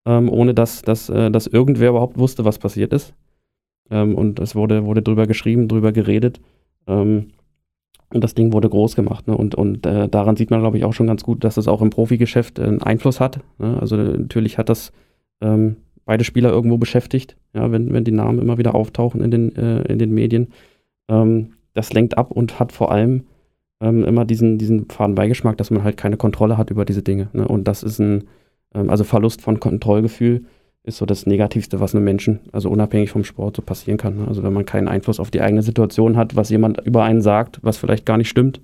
ähm, 0.06 0.30
ohne 0.30 0.54
dass, 0.54 0.84
dass, 0.84 1.10
äh, 1.10 1.32
dass 1.32 1.48
irgendwer 1.48 1.90
überhaupt 1.90 2.20
wusste, 2.20 2.46
was 2.46 2.60
passiert 2.60 2.94
ist. 2.94 3.14
Ähm, 3.90 4.16
und 4.16 4.40
es 4.40 4.56
wurde, 4.56 4.86
wurde 4.86 5.02
drüber 5.02 5.26
geschrieben, 5.26 5.68
drüber 5.68 5.92
geredet. 5.92 6.40
Ähm, 6.88 7.32
und 8.14 8.24
das 8.24 8.36
Ding 8.36 8.54
wurde 8.54 8.70
groß 8.70 8.96
gemacht. 8.96 9.28
Ne? 9.28 9.36
Und, 9.36 9.56
und 9.56 9.86
äh, 9.86 10.08
daran 10.08 10.36
sieht 10.36 10.52
man, 10.52 10.62
glaube 10.62 10.78
ich, 10.78 10.86
auch 10.86 10.94
schon 10.94 11.08
ganz 11.08 11.24
gut, 11.24 11.44
dass 11.44 11.58
es 11.58 11.68
auch 11.68 11.82
im 11.82 11.90
Profigeschäft 11.90 12.60
einen 12.60 12.82
Einfluss 12.82 13.20
hat. 13.20 13.40
Ne? 13.58 13.78
Also 13.80 13.98
natürlich 13.98 14.58
hat 14.58 14.70
das 14.70 14.92
ähm, 15.42 15.78
beide 16.06 16.24
Spieler 16.24 16.52
irgendwo 16.52 16.78
beschäftigt, 16.78 17.36
ja, 17.54 17.72
wenn, 17.72 17.92
wenn 17.92 18.04
die 18.04 18.12
Namen 18.12 18.40
immer 18.40 18.58
wieder 18.58 18.76
auftauchen 18.76 19.22
in 19.22 19.32
den, 19.32 19.56
äh, 19.56 19.82
in 19.84 20.00
den 20.00 20.14
Medien. 20.14 20.50
Ähm, 21.10 21.54
das 21.74 21.94
lenkt 21.94 22.18
ab 22.18 22.32
und 22.32 22.60
hat 22.60 22.72
vor 22.72 22.92
allem 22.92 23.24
ähm, 23.82 24.04
immer 24.06 24.24
diesen, 24.24 24.58
diesen 24.58 24.90
faden 24.90 25.16
Beigeschmack, 25.16 25.58
dass 25.58 25.72
man 25.72 25.84
halt 25.84 25.98
keine 25.98 26.18
Kontrolle 26.18 26.58
hat 26.58 26.70
über 26.70 26.86
diese 26.86 27.02
Dinge. 27.02 27.30
Ne? 27.34 27.48
Und 27.48 27.68
das 27.68 27.84
ist 27.84 28.00
ein, 28.00 28.26
ähm, 28.74 28.90
also 28.90 29.04
Verlust 29.04 29.42
von 29.42 29.60
Kontrollgefühl 29.60 30.46
ist 30.86 30.98
so 30.98 31.06
das 31.06 31.26
Negativste, 31.26 31.80
was 31.80 31.96
einem 31.96 32.04
Menschen, 32.06 32.40
also 32.52 32.70
unabhängig 32.70 33.10
vom 33.10 33.24
Sport, 33.24 33.56
so 33.56 33.62
passieren 33.62 33.98
kann. 33.98 34.18
Ne? 34.18 34.28
Also 34.28 34.44
wenn 34.44 34.54
man 34.54 34.66
keinen 34.66 34.88
Einfluss 34.88 35.20
auf 35.20 35.32
die 35.32 35.42
eigene 35.42 35.64
Situation 35.64 36.16
hat, 36.16 36.36
was 36.36 36.50
jemand 36.50 36.80
über 36.86 37.04
einen 37.04 37.22
sagt, 37.22 37.60
was 37.64 37.78
vielleicht 37.78 38.06
gar 38.06 38.18
nicht 38.18 38.30
stimmt. 38.30 38.62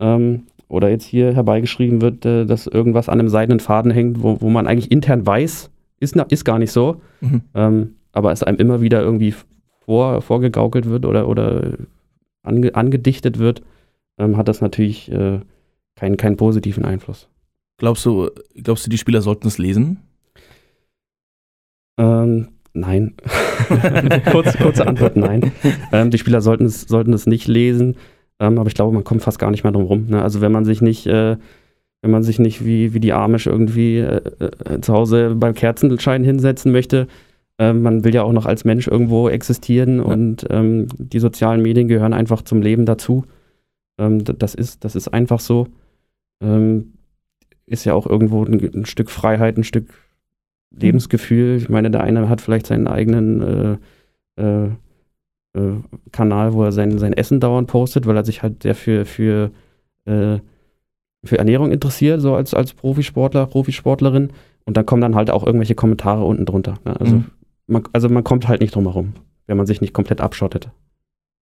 Ähm, 0.00 0.44
oder 0.68 0.88
jetzt 0.88 1.04
hier 1.04 1.34
herbeigeschrieben 1.34 2.00
wird, 2.00 2.24
äh, 2.24 2.46
dass 2.46 2.66
irgendwas 2.66 3.08
an 3.08 3.20
einem 3.20 3.28
seidenen 3.28 3.60
Faden 3.60 3.90
hängt, 3.90 4.22
wo, 4.22 4.40
wo 4.40 4.48
man 4.48 4.66
eigentlich 4.66 4.90
intern 4.90 5.26
weiß, 5.26 5.70
ist, 6.00 6.16
ist 6.16 6.44
gar 6.44 6.58
nicht 6.58 6.72
so, 6.72 7.00
Mhm. 7.20 7.42
ähm, 7.54 7.94
aber 8.12 8.32
es 8.32 8.42
einem 8.42 8.58
immer 8.58 8.80
wieder 8.80 9.00
irgendwie 9.02 9.34
vor, 9.84 10.22
vorgegaukelt 10.22 10.88
wird 10.88 11.04
oder, 11.04 11.28
oder 11.28 11.78
ange, 12.42 12.74
angedichtet 12.74 13.38
wird, 13.38 13.62
ähm, 14.18 14.36
hat 14.36 14.48
das 14.48 14.60
natürlich 14.60 15.10
äh, 15.12 15.40
keinen, 15.94 16.16
keinen 16.16 16.36
positiven 16.36 16.84
Einfluss. 16.84 17.28
Glaubst 17.76 18.06
du, 18.06 18.30
glaubst 18.54 18.86
du, 18.86 18.90
die 18.90 18.98
Spieler 18.98 19.20
sollten 19.20 19.46
es 19.48 19.58
lesen? 19.58 19.98
Ähm, 21.98 22.48
nein. 22.72 23.14
Kurz, 24.30 24.56
kurze 24.58 24.86
Antwort, 24.86 25.16
nein. 25.16 25.52
Ähm, 25.92 26.10
die 26.10 26.18
Spieler 26.18 26.40
sollten 26.40 26.66
es, 26.66 26.82
sollten 26.82 27.12
es 27.12 27.26
nicht 27.26 27.46
lesen, 27.46 27.96
ähm, 28.40 28.58
aber 28.58 28.68
ich 28.68 28.74
glaube, 28.74 28.92
man 28.92 29.04
kommt 29.04 29.22
fast 29.22 29.38
gar 29.38 29.50
nicht 29.50 29.64
mehr 29.64 29.72
drum 29.72 29.84
rum. 29.84 30.06
Ne? 30.08 30.22
Also 30.22 30.40
wenn 30.40 30.52
man 30.52 30.64
sich 30.64 30.82
nicht, 30.82 31.06
äh, 31.06 31.36
wenn 32.02 32.10
man 32.10 32.22
sich 32.22 32.38
nicht 32.38 32.64
wie, 32.64 32.92
wie 32.92 33.00
die 33.00 33.12
Amish 33.12 33.46
irgendwie 33.46 33.98
äh, 33.98 34.20
äh, 34.40 34.80
zu 34.80 34.92
Hause 34.92 35.34
beim 35.36 35.54
Kerzenschein 35.54 36.24
hinsetzen 36.24 36.72
möchte, 36.72 37.06
ähm, 37.58 37.82
man 37.82 38.04
will 38.04 38.14
ja 38.14 38.22
auch 38.22 38.32
noch 38.32 38.46
als 38.46 38.64
Mensch 38.64 38.88
irgendwo 38.88 39.28
existieren 39.28 40.00
und 40.00 40.46
ähm, 40.50 40.88
die 40.98 41.20
sozialen 41.20 41.62
Medien 41.62 41.88
gehören 41.88 42.12
einfach 42.12 42.42
zum 42.42 42.60
Leben 42.60 42.84
dazu. 42.84 43.24
Ähm, 43.98 44.24
das, 44.24 44.54
ist, 44.54 44.84
das 44.84 44.96
ist 44.96 45.08
einfach 45.08 45.40
so. 45.40 45.68
Ähm, 46.42 46.94
ist 47.66 47.84
ja 47.84 47.94
auch 47.94 48.06
irgendwo 48.06 48.44
ein, 48.44 48.60
ein 48.74 48.86
Stück 48.86 49.10
Freiheit, 49.10 49.56
ein 49.56 49.64
Stück 49.64 49.88
Lebensgefühl. 50.70 51.56
Ich 51.56 51.68
meine, 51.68 51.90
der 51.90 52.02
eine 52.02 52.28
hat 52.28 52.40
vielleicht 52.40 52.66
seinen 52.66 52.86
eigenen 52.88 53.78
äh, 54.36 54.42
äh, 54.42 54.68
äh, 55.56 55.80
Kanal, 56.12 56.52
wo 56.52 56.64
er 56.64 56.72
sein, 56.72 56.98
sein 56.98 57.12
Essen 57.12 57.40
dauernd 57.40 57.68
postet, 57.68 58.06
weil 58.06 58.16
er 58.16 58.24
sich 58.24 58.42
halt 58.42 58.62
sehr 58.62 58.74
für, 58.74 59.04
für, 59.04 59.50
äh, 60.04 60.38
für 61.24 61.38
Ernährung 61.38 61.70
interessiert, 61.70 62.20
so 62.20 62.34
als, 62.34 62.54
als 62.54 62.74
Profisportler, 62.74 63.46
Profisportlerin. 63.46 64.32
Und 64.64 64.76
dann 64.76 64.86
kommen 64.86 65.02
dann 65.02 65.14
halt 65.14 65.30
auch 65.30 65.44
irgendwelche 65.46 65.74
Kommentare 65.74 66.24
unten 66.24 66.46
drunter. 66.46 66.74
Ne? 66.84 66.98
Also, 66.98 67.16
Mhm. 67.16 67.24
man, 67.66 67.84
also 67.92 68.08
man 68.08 68.24
kommt 68.24 68.48
halt 68.48 68.60
nicht 68.60 68.74
drum 68.74 68.84
herum, 68.84 69.12
wenn 69.46 69.56
man 69.56 69.66
sich 69.66 69.80
nicht 69.80 69.92
komplett 69.94 70.20
abschottet. 70.20 70.70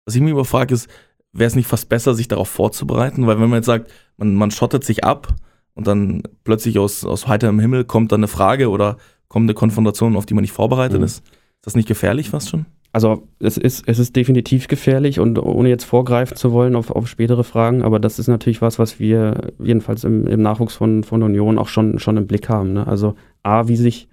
Was 0.05 0.15
ich 0.15 0.21
mich 0.21 0.31
immer 0.31 0.45
frage, 0.45 0.73
ist, 0.73 0.87
wäre 1.33 1.47
es 1.47 1.55
nicht 1.55 1.67
fast 1.67 1.89
besser, 1.89 2.13
sich 2.13 2.27
darauf 2.27 2.47
vorzubereiten? 2.49 3.25
Weil 3.25 3.39
wenn 3.39 3.49
man 3.49 3.57
jetzt 3.59 3.65
sagt, 3.65 3.91
man, 4.17 4.35
man 4.35 4.51
schottet 4.51 4.83
sich 4.83 5.03
ab 5.03 5.33
und 5.75 5.87
dann 5.87 6.23
plötzlich 6.43 6.79
aus, 6.79 7.05
aus 7.05 7.27
heiterem 7.27 7.59
Himmel 7.59 7.85
kommt 7.85 8.11
dann 8.11 8.21
eine 8.21 8.27
Frage 8.27 8.69
oder 8.69 8.97
kommt 9.27 9.45
eine 9.45 9.53
Konfrontation, 9.53 10.15
auf 10.15 10.25
die 10.25 10.33
man 10.33 10.41
nicht 10.41 10.53
vorbereitet 10.53 10.99
Mhm. 10.99 11.05
ist, 11.05 11.19
ist 11.19 11.65
das 11.65 11.75
nicht 11.75 11.87
gefährlich 11.87 12.29
fast 12.29 12.49
schon? 12.49 12.65
Also 12.91 13.27
es 13.39 13.57
ist, 13.57 13.85
es 13.87 13.99
ist 13.99 14.15
definitiv 14.15 14.69
gefährlich 14.69 15.19
und 15.19 15.37
ohne 15.37 15.67
jetzt 15.67 15.83
vorgreifen 15.83 16.37
zu 16.37 16.53
wollen 16.53 16.77
auf, 16.77 16.91
auf 16.91 17.09
spätere 17.09 17.43
Fragen, 17.43 17.81
aber 17.81 17.99
das 17.99 18.19
ist 18.19 18.29
natürlich 18.29 18.61
was, 18.61 18.79
was 18.79 19.01
wir 19.01 19.51
jedenfalls 19.59 20.05
im, 20.05 20.25
im 20.27 20.41
Nachwuchs 20.41 20.75
von, 20.75 21.03
von 21.03 21.21
Union 21.21 21.57
auch 21.57 21.67
schon, 21.67 21.99
schon 21.99 22.15
im 22.15 22.25
Blick 22.25 22.47
haben. 22.47 22.71
Ne? 22.71 22.87
Also 22.87 23.15
A, 23.43 23.67
wie 23.67 23.75
sich, 23.75 24.07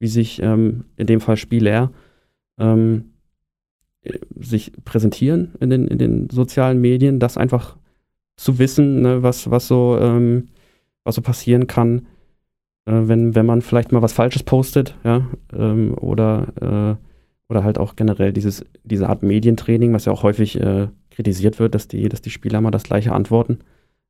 wie 0.00 0.08
sich 0.08 0.42
ähm, 0.42 0.84
in 0.98 1.06
dem 1.06 1.22
Fall 1.22 1.38
Spieler 1.38 1.92
ähm, 2.58 3.12
äh, 4.02 4.18
sich 4.38 4.72
präsentieren 4.84 5.54
in 5.60 5.70
den, 5.70 5.88
in 5.88 5.96
den 5.96 6.28
sozialen 6.28 6.78
Medien, 6.78 7.18
das 7.18 7.38
einfach 7.38 7.78
zu 8.36 8.58
wissen, 8.58 9.00
ne, 9.00 9.22
was, 9.22 9.50
was, 9.50 9.66
so, 9.66 9.98
ähm, 9.98 10.48
was 11.06 11.14
so 11.14 11.22
passieren 11.22 11.66
kann, 11.66 12.06
äh, 12.86 12.92
wenn, 12.92 13.34
wenn 13.34 13.46
man 13.46 13.62
vielleicht 13.62 13.92
mal 13.92 14.02
was 14.02 14.12
Falsches 14.12 14.42
postet, 14.42 14.96
ja, 15.04 15.26
ähm, 15.52 15.94
oder 15.94 16.98
äh, 16.98 17.06
oder 17.48 17.62
halt 17.62 17.78
auch 17.78 17.94
generell 17.94 18.32
dieses, 18.32 18.64
diese 18.82 19.08
Art 19.08 19.22
Medientraining, 19.22 19.92
was 19.92 20.04
ja 20.04 20.12
auch 20.12 20.24
häufig 20.24 20.60
äh, 20.60 20.88
kritisiert 21.10 21.60
wird, 21.60 21.74
dass 21.76 21.86
die, 21.86 22.08
dass 22.08 22.20
die 22.20 22.30
Spieler 22.30 22.60
mal 22.60 22.72
das 22.72 22.82
gleiche 22.82 23.12
antworten. 23.12 23.60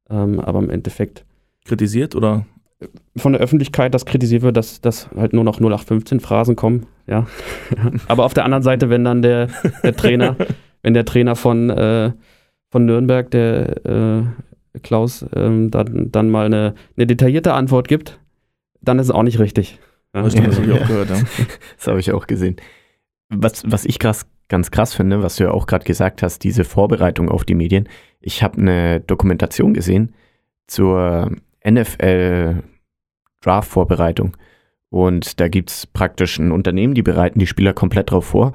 Ähm, 0.08 0.40
aber 0.40 0.58
im 0.60 0.70
Endeffekt 0.70 1.24
Kritisiert 1.66 2.14
oder? 2.14 2.46
von 3.16 3.32
der 3.32 3.40
Öffentlichkeit, 3.40 3.94
dass 3.94 4.04
kritisiert 4.04 4.42
wird, 4.42 4.56
dass, 4.56 4.80
dass 4.82 5.08
halt 5.16 5.32
nur 5.32 5.44
noch 5.44 5.60
0815 5.60 6.20
Phrasen 6.20 6.56
kommen, 6.56 6.86
ja. 7.06 7.26
aber 8.08 8.24
auf 8.24 8.34
der 8.34 8.44
anderen 8.44 8.62
Seite, 8.62 8.90
wenn 8.90 9.02
dann 9.02 9.22
der, 9.22 9.48
der 9.82 9.96
Trainer, 9.96 10.36
wenn 10.82 10.92
der 10.92 11.06
Trainer 11.06 11.36
von, 11.36 11.70
äh, 11.70 12.12
von 12.70 12.84
Nürnberg, 12.84 13.30
der 13.30 13.86
äh, 13.86 14.22
Klaus, 14.82 15.24
ähm, 15.34 15.70
dann, 15.70 16.10
dann 16.10 16.30
mal 16.30 16.46
eine, 16.46 16.74
eine 16.96 17.06
detaillierte 17.06 17.54
Antwort 17.54 17.88
gibt, 17.88 18.20
dann 18.80 18.98
ist 18.98 19.06
es 19.06 19.10
auch 19.10 19.22
nicht 19.22 19.38
richtig. 19.38 19.78
Ja. 20.14 20.22
Das 20.22 20.36
habe 20.36 20.48
ich 20.48 20.72
auch 20.72 20.86
gehört, 20.86 21.10
ja. 21.10 21.16
Das 21.76 21.86
habe 21.86 22.00
ich 22.00 22.12
auch 22.12 22.26
gesehen. 22.26 22.56
Was, 23.28 23.64
was 23.66 23.84
ich 23.84 23.98
krass, 23.98 24.26
ganz 24.48 24.70
krass 24.70 24.94
finde, 24.94 25.22
was 25.22 25.36
du 25.36 25.44
ja 25.44 25.50
auch 25.50 25.66
gerade 25.66 25.84
gesagt 25.84 26.22
hast, 26.22 26.44
diese 26.44 26.64
Vorbereitung 26.64 27.28
auf 27.28 27.44
die 27.44 27.54
Medien. 27.54 27.88
Ich 28.20 28.42
habe 28.42 28.58
eine 28.58 29.00
Dokumentation 29.00 29.74
gesehen 29.74 30.14
zur 30.66 31.30
NFL 31.68 32.62
Draft-Vorbereitung. 33.42 34.36
Und 34.88 35.40
da 35.40 35.48
gibt 35.48 35.70
es 35.70 35.86
praktisch 35.86 36.38
ein 36.38 36.52
Unternehmen, 36.52 36.94
die 36.94 37.02
bereiten 37.02 37.38
die 37.38 37.46
Spieler 37.46 37.74
komplett 37.74 38.10
drauf 38.10 38.26
vor. 38.26 38.52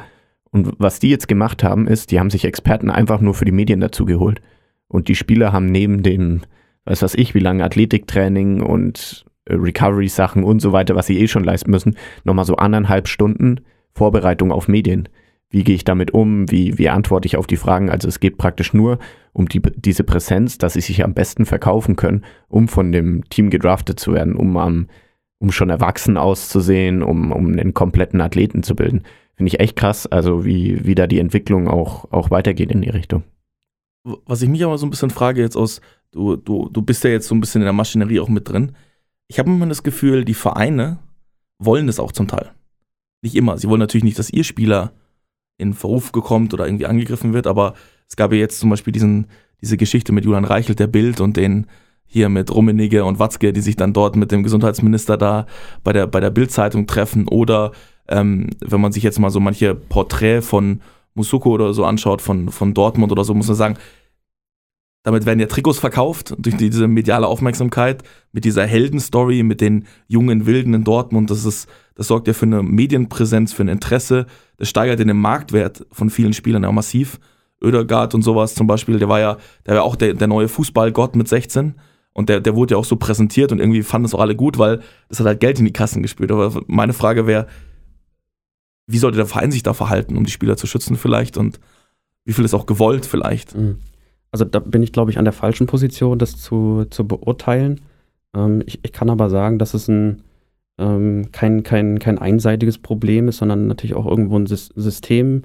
Und 0.52 0.74
was 0.78 1.00
die 1.00 1.10
jetzt 1.10 1.28
gemacht 1.28 1.64
haben, 1.64 1.88
ist, 1.88 2.12
die 2.12 2.20
haben 2.20 2.30
sich 2.30 2.46
Experten 2.46 2.90
einfach 2.90 3.22
nur 3.22 3.34
für 3.34 3.46
die 3.46 3.52
Medien 3.52 3.80
dazu 3.80 4.06
geholt. 4.06 4.42
Und 4.92 5.08
die 5.08 5.16
Spieler 5.16 5.54
haben 5.54 5.68
neben 5.68 6.04
dem, 6.04 6.42
weiß 6.86 7.02
was 7.02 7.16
ich, 7.16 7.34
wie 7.34 7.40
lange 7.40 7.64
Athletiktraining 7.64 8.62
und 8.62 9.26
äh, 9.46 9.54
Recovery-Sachen 9.54 10.44
und 10.44 10.60
so 10.60 10.74
weiter, 10.74 10.96
was 10.96 11.08
sie 11.08 11.18
eh 11.18 11.28
schon 11.28 11.46
leisten 11.46 11.72
müssen, 11.72 11.96
nochmal 12.26 12.46
so 12.46 12.58
anderthalb 12.58 13.08
Stunden 13.08 13.62
Vorbereitung 13.94 14.52
auf 14.52 14.68
Medien. 14.68 15.08
Wie 15.50 15.64
gehe 15.64 15.76
ich 15.76 15.86
damit 15.86 16.12
um? 16.12 16.52
Wie, 16.52 16.78
wie 16.78 16.90
antworte 16.90 17.26
ich 17.26 17.38
auf 17.38 17.48
die 17.48 17.58
Fragen? 17.58 17.90
Also 17.90 18.10
es 18.10 18.20
geht 18.20 18.38
praktisch 18.38 18.74
nur 18.74 19.00
um 19.32 19.48
die, 19.48 19.62
diese 19.62 20.04
Präsenz, 20.04 20.58
dass 20.58 20.74
sie 20.74 20.82
sich 20.82 21.04
am 21.04 21.14
besten 21.14 21.46
verkaufen 21.46 21.96
können, 21.96 22.26
um 22.50 22.68
von 22.68 22.92
dem 22.92 23.24
Team 23.30 23.50
gedraftet 23.50 23.98
zu 23.98 24.14
werden, 24.14 24.36
um, 24.36 24.58
um, 24.58 24.88
um 25.40 25.52
schon 25.52 25.70
erwachsen 25.70 26.18
auszusehen, 26.18 27.02
um, 27.02 27.32
um 27.32 27.48
einen 27.48 27.74
kompletten 27.74 28.20
Athleten 28.20 28.64
zu 28.64 28.76
bilden. 28.76 29.04
Finde 29.36 29.48
ich 29.48 29.60
echt 29.62 29.78
krass, 29.78 30.06
also 30.06 30.44
wie, 30.46 30.86
wie 30.86 30.96
da 30.96 31.08
die 31.08 31.20
Entwicklung 31.20 31.70
auch, 31.70 32.12
auch 32.12 32.30
weitergeht 32.30 32.72
in 32.72 32.82
die 32.82 32.90
Richtung. 32.90 33.24
Was 34.04 34.42
ich 34.42 34.50
mich 34.50 34.64
aber 34.64 34.78
so 34.78 34.86
ein 34.86 34.90
bisschen 34.90 35.10
frage 35.10 35.42
jetzt 35.42 35.56
aus, 35.56 35.82
du, 36.12 36.36
du, 36.36 36.70
du 36.70 36.82
bist 36.82 37.04
ja 37.04 37.10
jetzt 37.10 37.28
so 37.28 37.36
ein 37.36 37.42
bisschen 37.42 37.62
in 37.62 37.66
der 37.66 37.74
Maschinerie 37.74 38.20
auch 38.20 38.30
mit 38.30 38.50
drin. 38.50 38.76
Ich 39.28 39.40
habe 39.40 39.50
immer 39.50 39.68
das 39.68 39.84
Gefühl, 39.84 40.26
die 40.26 40.34
Vereine 40.34 41.00
wollen 41.60 41.88
das 41.88 42.00
auch 42.00 42.12
zum 42.12 42.28
Teil. 42.28 42.52
Nicht 43.22 43.36
immer. 43.36 43.58
Sie 43.58 43.70
wollen 43.70 43.80
natürlich 43.80 44.04
nicht, 44.04 44.20
dass 44.20 44.32
ihr 44.32 44.44
Spieler 44.44 44.94
in 45.58 45.74
Verruf 45.74 46.12
gekommen 46.12 46.50
oder 46.52 46.66
irgendwie 46.66 46.88
angegriffen 46.88 47.34
wird, 47.34 47.46
aber 47.46 47.76
es 48.10 48.16
gab 48.16 48.32
ja 48.34 48.40
jetzt 48.40 48.60
zum 48.60 48.72
Beispiel 48.72 48.92
diesen, 48.92 49.28
diese 49.62 49.78
Geschichte 49.78 50.12
mit 50.12 50.26
Julian 50.26 50.46
Reichelt, 50.46 50.80
der 50.80 50.88
Bild 50.88 51.22
und 51.22 51.38
den 51.38 51.68
hier 52.06 52.28
mit 52.28 52.54
Rummenigge 52.54 53.06
und 53.06 53.20
Watzke, 53.20 53.54
die 53.54 53.62
sich 53.62 53.78
dann 53.78 53.94
dort 53.94 54.18
mit 54.18 54.32
dem 54.32 54.44
Gesundheitsminister 54.44 55.18
da 55.18 55.46
bei 55.84 55.94
der, 55.94 56.08
bei 56.08 56.20
der 56.20 56.30
Bildzeitung 56.30 56.88
treffen 56.88 57.28
oder 57.28 57.72
ähm, 58.10 58.50
wenn 58.60 58.82
man 58.82 58.92
sich 58.92 59.04
jetzt 59.04 59.20
mal 59.20 59.30
so 59.30 59.40
manche 59.40 59.76
Porträt 59.76 60.42
von 60.42 60.82
Musuko 61.14 61.52
oder 61.52 61.74
so 61.74 61.86
anschaut, 61.86 62.22
von, 62.22 62.50
von 62.50 62.74
Dortmund 62.74 63.12
oder 63.12 63.24
so, 63.24 63.34
muss 63.34 63.48
man 63.48 63.56
sagen, 63.56 63.78
damit 65.04 65.26
werden 65.26 65.40
ja 65.40 65.48
Trikots 65.48 65.80
verkauft 65.80 66.36
durch 66.38 66.58
diese 66.58 66.88
mediale 66.88 67.28
Aufmerksamkeit 67.28 68.04
mit 68.32 68.46
dieser 68.46 68.68
Heldenstory, 68.68 69.42
mit 69.42 69.60
den 69.60 69.86
jungen 70.08 70.46
Wilden 70.46 70.76
in 70.76 70.84
Dortmund. 70.84 71.32
Das 71.32 71.44
ist, 71.44 71.68
das 71.96 72.08
sorgt 72.08 72.28
ja 72.28 72.34
für 72.34 72.46
eine 72.46 72.62
Medienpräsenz, 72.62 73.52
für 73.52 73.64
ein 73.64 73.68
Interesse. 73.68 74.28
Das 74.58 74.70
steigert 74.70 75.00
den 75.00 75.18
Marktwert 75.18 75.88
von 75.92 76.12
vielen 76.12 76.34
Spielern 76.34 76.64
ja 76.64 76.72
massiv. 76.72 77.20
Ödergaard 77.64 78.16
und 78.16 78.24
sowas 78.24 78.56
zum 78.56 78.68
Beispiel, 78.68 79.00
der 79.00 79.10
war 79.10 79.20
ja, 79.20 79.38
der 79.66 79.76
war 79.76 79.84
auch 79.84 79.96
der, 79.96 80.14
der 80.14 80.28
neue 80.28 80.48
Fußballgott 80.48 81.16
mit 81.16 81.28
16. 81.28 81.76
Und 82.14 82.30
der, 82.30 82.42
der 82.42 82.56
wurde 82.56 82.74
ja 82.74 82.78
auch 82.78 82.86
so 82.86 82.96
präsentiert 82.98 83.52
und 83.52 83.60
irgendwie 83.60 83.84
fanden 83.84 84.06
es 84.06 84.14
auch 84.14 84.20
alle 84.20 84.36
gut, 84.36 84.58
weil 84.58 84.82
das 85.10 85.20
hat 85.20 85.28
halt 85.28 85.40
Geld 85.40 85.60
in 85.60 85.66
die 85.66 85.74
Kassen 85.74 86.02
gespült. 86.02 86.32
Aber 86.32 86.62
meine 86.68 86.94
Frage 86.94 87.26
wäre, 87.26 87.48
wie 88.88 88.98
sollte 88.98 89.18
der 89.18 89.26
Verein 89.26 89.52
sich 89.52 89.64
da 89.64 89.74
verhalten, 89.74 90.18
um 90.18 90.26
die 90.26 90.32
Spieler 90.32 90.58
zu 90.58 90.68
schützen 90.68 90.96
vielleicht 90.96 91.38
und 91.38 91.60
wie 92.26 92.34
viel 92.34 92.46
ist 92.46 92.54
auch 92.54 92.66
gewollt 92.66 93.06
vielleicht? 93.06 93.56
Mhm. 93.56 93.78
Also 94.32 94.46
da 94.46 94.60
bin 94.60 94.82
ich, 94.82 94.94
glaube 94.94 95.12
ich, 95.12 95.18
an 95.18 95.26
der 95.26 95.34
falschen 95.34 95.68
Position, 95.68 96.18
das 96.18 96.38
zu, 96.38 96.86
zu 96.90 97.08
beurteilen. 97.08 97.82
Ähm, 98.36 98.64
ich, 98.66 98.80
ich 98.84 98.94
kann 98.94 99.10
aber 99.10 99.30
sagen, 99.30 99.60
dass 99.60 99.74
es 99.74 99.88
ein, 99.88 100.22
ähm, 100.78 101.32
kein, 101.32 101.64
kein, 101.64 102.00
kein 102.00 102.18
einseitiges 102.18 102.78
Problem 102.78 103.28
ist, 103.28 103.38
sondern 103.38 103.68
natürlich 103.68 103.96
auch 103.96 104.06
irgendwo 104.06 104.38
ein 104.38 104.48
System, 104.48 105.44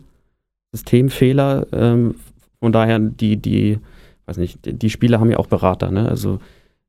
Systemfehler. 0.73 1.67
Ähm, 1.73 2.15
von 2.61 2.73
daher, 2.73 2.99
die, 2.99 3.37
die, 3.37 3.79
weiß 4.27 4.37
nicht, 4.37 4.61
die, 4.65 4.91
Spieler 4.91 5.21
haben 5.21 5.31
ja 5.31 5.39
auch 5.39 5.49
Berater, 5.49 5.91
ne? 5.91 6.09
Also 6.09 6.41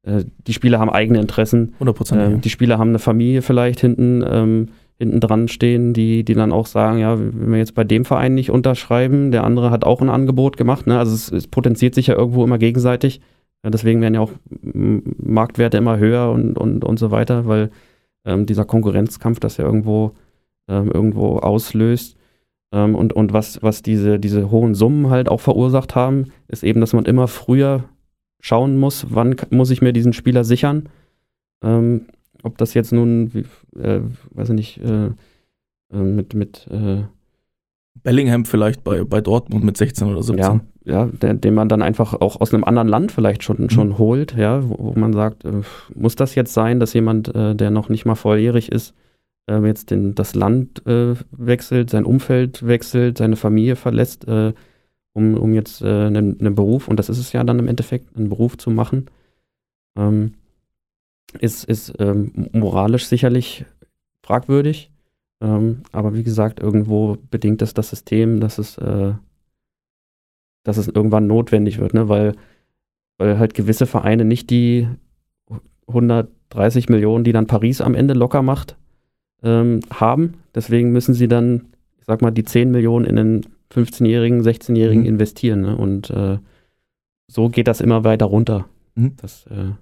äh, 0.03 0.23
die 0.45 0.53
Spieler 0.53 0.79
haben 0.79 0.89
eigene 0.89 1.19
Interessen. 1.19 1.73
100 1.79 2.11
Ähm, 2.11 2.17
ja. 2.17 2.37
Die 2.37 2.49
Spieler 2.49 2.77
haben 2.77 2.89
eine 2.89 2.99
Familie 2.99 3.41
vielleicht 3.41 3.79
hinten, 3.79 4.23
ähm, 4.27 4.69
hinten 4.97 5.19
dran 5.19 5.47
stehen, 5.47 5.93
die, 5.93 6.23
die 6.23 6.33
dann 6.33 6.51
auch 6.51 6.65
sagen, 6.65 6.97
ja, 6.97 7.19
wenn 7.19 7.51
wir 7.51 7.59
jetzt 7.59 7.75
bei 7.75 7.83
dem 7.83 8.03
Verein 8.03 8.33
nicht 8.33 8.49
unterschreiben, 8.49 9.31
der 9.31 9.43
andere 9.43 9.69
hat 9.69 9.83
auch 9.83 10.01
ein 10.01 10.09
Angebot 10.09 10.57
gemacht. 10.57 10.87
Ne? 10.87 10.97
Also 10.97 11.13
es, 11.13 11.31
es 11.31 11.47
potenziert 11.47 11.93
sich 11.93 12.07
ja 12.07 12.15
irgendwo 12.15 12.43
immer 12.43 12.57
gegenseitig. 12.57 13.21
Ja, 13.63 13.69
deswegen 13.69 14.01
werden 14.01 14.15
ja 14.15 14.21
auch 14.21 14.31
Marktwerte 14.49 15.77
immer 15.77 15.97
höher 15.97 16.31
und, 16.31 16.57
und, 16.57 16.83
und 16.83 16.99
so 16.99 17.11
weiter, 17.11 17.47
weil 17.47 17.69
ähm, 18.25 18.45
dieser 18.45 18.65
Konkurrenzkampf 18.65 19.39
das 19.39 19.57
ja 19.57 19.65
irgendwo, 19.65 20.13
ähm, 20.67 20.91
irgendwo 20.91 21.37
auslöst. 21.37 22.17
Ähm, 22.71 22.95
und 22.95 23.13
und 23.13 23.33
was, 23.33 23.61
was 23.63 23.81
diese, 23.81 24.19
diese 24.19 24.51
hohen 24.51 24.75
Summen 24.75 25.09
halt 25.09 25.29
auch 25.29 25.41
verursacht 25.41 25.95
haben, 25.95 26.31
ist 26.47 26.63
eben, 26.63 26.81
dass 26.81 26.93
man 26.93 27.05
immer 27.05 27.27
früher 27.27 27.85
schauen 28.39 28.79
muss, 28.79 29.07
wann 29.09 29.35
muss 29.49 29.71
ich 29.71 29.81
mir 29.81 29.93
diesen 29.93 30.13
Spieler 30.13 30.43
sichern. 30.43 30.89
Ähm, 31.63 32.07
ob 32.43 32.57
das 32.57 32.73
jetzt 32.73 32.93
nun, 32.93 33.33
wie, 33.33 33.45
äh, 33.77 34.01
weiß 34.31 34.50
ich 34.50 34.55
nicht, 34.55 34.77
äh, 34.79 35.07
äh, 35.91 35.98
mit, 35.98 36.34
mit 36.34 36.67
äh, 36.69 37.03
Bellingham 38.03 38.46
vielleicht 38.46 38.84
bei, 38.84 39.03
bei 39.03 39.22
Dortmund 39.22 39.63
mit 39.63 39.77
16 39.77 40.07
oder 40.07 40.24
17. 40.24 40.43
ja, 40.43 40.60
ja, 40.86 41.05
der, 41.05 41.34
den 41.34 41.53
man 41.53 41.67
dann 41.67 41.81
einfach 41.81 42.13
auch 42.13 42.39
aus 42.39 42.53
einem 42.53 42.63
anderen 42.63 42.88
Land 42.88 43.12
vielleicht 43.12 43.43
schon, 43.43 43.69
schon 43.69 43.98
holt, 43.98 44.36
ja, 44.38 44.67
wo, 44.67 44.77
wo 44.79 45.00
man 45.00 45.13
sagt, 45.13 45.46
äh, 45.46 45.62
muss 45.96 46.15
das 46.15 46.36
jetzt 46.36 46.53
sein, 46.53 46.79
dass 46.79 46.93
jemand, 46.93 47.34
äh, 47.36 47.55
der 47.55 47.72
noch 47.72 47.89
nicht 47.89 48.05
mal 48.05 48.15
volljährig 48.15 48.72
ist, 48.72 48.93
äh, 49.50 49.60
jetzt 49.65 49.91
den, 49.91 50.15
das 50.15 50.36
Land 50.36 50.86
äh, 50.86 51.15
wechselt, 51.31 51.89
sein 51.89 52.05
Umfeld 52.05 52.65
wechselt, 52.65 53.17
seine 53.17 53.36
Familie 53.36 53.75
verlässt, 53.75 54.27
äh, 54.27 54.53
um, 55.13 55.34
um 55.34 55.53
jetzt 55.53 55.81
äh, 55.81 56.05
einen, 56.05 56.39
einen 56.39 56.55
Beruf, 56.55 56.88
und 56.88 56.98
das 56.98 57.10
ist 57.10 57.17
es 57.17 57.34
ja 57.34 57.43
dann 57.43 57.60
im 57.60 57.67
Endeffekt, 57.67 58.15
einen 58.15 58.29
Beruf 58.29 58.57
zu 58.57 58.69
machen, 58.69 59.07
ähm, 59.98 60.34
ist, 61.39 61.63
ist 61.65 61.93
ähm, 62.00 62.50
moralisch 62.53 63.05
sicherlich 63.05 63.65
fragwürdig. 64.24 64.91
Ähm, 65.41 65.84
aber 65.91 66.15
wie 66.15 66.24
gesagt, 66.24 66.60
irgendwo 66.60 67.17
bedingt 67.29 67.62
es 67.62 67.74
das 67.74 67.89
System, 67.89 68.39
dass 68.39 68.57
es, 68.57 68.77
äh, 68.77 69.13
dass 70.63 70.77
es 70.77 70.88
irgendwann 70.88 71.27
notwendig 71.27 71.77
wird, 71.79 71.93
ne? 71.93 72.10
weil, 72.10 72.36
weil 73.17 73.38
halt 73.39 73.53
gewisse 73.53 73.86
Vereine 73.86 74.25
nicht 74.25 74.50
die 74.50 74.88
130 75.88 76.89
Millionen, 76.89 77.24
die 77.24 77.31
dann 77.31 77.48
Paris 77.48 77.81
am 77.81 77.96
Ende 77.96 78.13
locker 78.13 78.41
macht, 78.41 78.77
ähm, 79.43 79.81
haben. 79.91 80.36
Deswegen 80.55 80.91
müssen 80.91 81.13
sie 81.13 81.27
dann, 81.27 81.67
ich 82.00 82.05
sag 82.05 82.22
mal, 82.22 82.31
die 82.31 82.43
10 82.43 82.72
Millionen 82.72 83.05
in 83.05 83.17
einen 83.19 83.46
15-Jährigen, 83.72 84.41
16-Jährigen 84.41 85.03
Mhm. 85.03 85.10
investieren. 85.10 85.62
Ne? 85.62 85.77
Und 85.77 86.10
äh, 86.10 86.39
so 87.27 87.50
geht 87.50 87.67
das 87.67 87.79
immer 87.81 88.03
weiter 88.03 88.25
runter. 88.25 88.65
Mhm. 88.96 89.13
Das, 89.22 89.46
äh, 89.48 89.74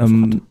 Ähm, 0.00 0.42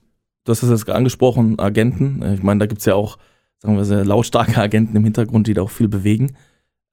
du 0.47 0.51
hast 0.51 0.63
es 0.63 0.69
jetzt 0.69 0.89
angesprochen, 0.89 1.59
Agenten. 1.59 2.23
Ich 2.33 2.41
meine, 2.41 2.59
da 2.59 2.65
gibt 2.65 2.79
es 2.79 2.85
ja 2.85 2.95
auch, 2.95 3.17
sagen 3.59 3.75
wir, 3.75 3.83
sehr 3.83 4.05
lautstarke 4.05 4.57
Agenten 4.61 4.95
im 4.95 5.03
Hintergrund, 5.03 5.47
die 5.47 5.53
da 5.53 5.61
auch 5.63 5.69
viel 5.69 5.89
bewegen. 5.89 6.37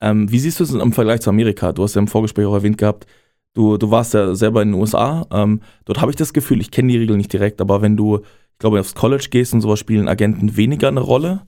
Ähm, 0.00 0.30
wie 0.30 0.40
siehst 0.40 0.58
du 0.58 0.64
es 0.64 0.72
im 0.72 0.92
Vergleich 0.92 1.20
zu 1.20 1.30
Amerika? 1.30 1.72
Du 1.72 1.84
hast 1.84 1.94
ja 1.94 2.00
im 2.00 2.08
Vorgespräch 2.08 2.46
auch 2.46 2.54
erwähnt 2.54 2.78
gehabt, 2.78 3.06
du, 3.54 3.76
du 3.76 3.90
warst 3.90 4.12
ja 4.12 4.34
selber 4.34 4.60
in 4.62 4.72
den 4.72 4.80
USA. 4.80 5.26
Ähm, 5.30 5.60
dort 5.84 6.00
habe 6.00 6.10
ich 6.10 6.16
das 6.16 6.32
Gefühl, 6.32 6.60
ich 6.60 6.72
kenne 6.72 6.92
die 6.92 6.98
Regeln 6.98 7.16
nicht 7.16 7.32
direkt, 7.32 7.60
aber 7.60 7.80
wenn 7.80 7.96
du, 7.96 8.18
ich 8.18 8.58
glaube, 8.58 8.80
aufs 8.80 8.96
College 8.96 9.28
gehst 9.30 9.54
und 9.54 9.60
sowas, 9.60 9.78
spielen 9.78 10.08
Agenten 10.08 10.56
weniger 10.56 10.88
eine 10.88 11.00
Rolle. 11.00 11.42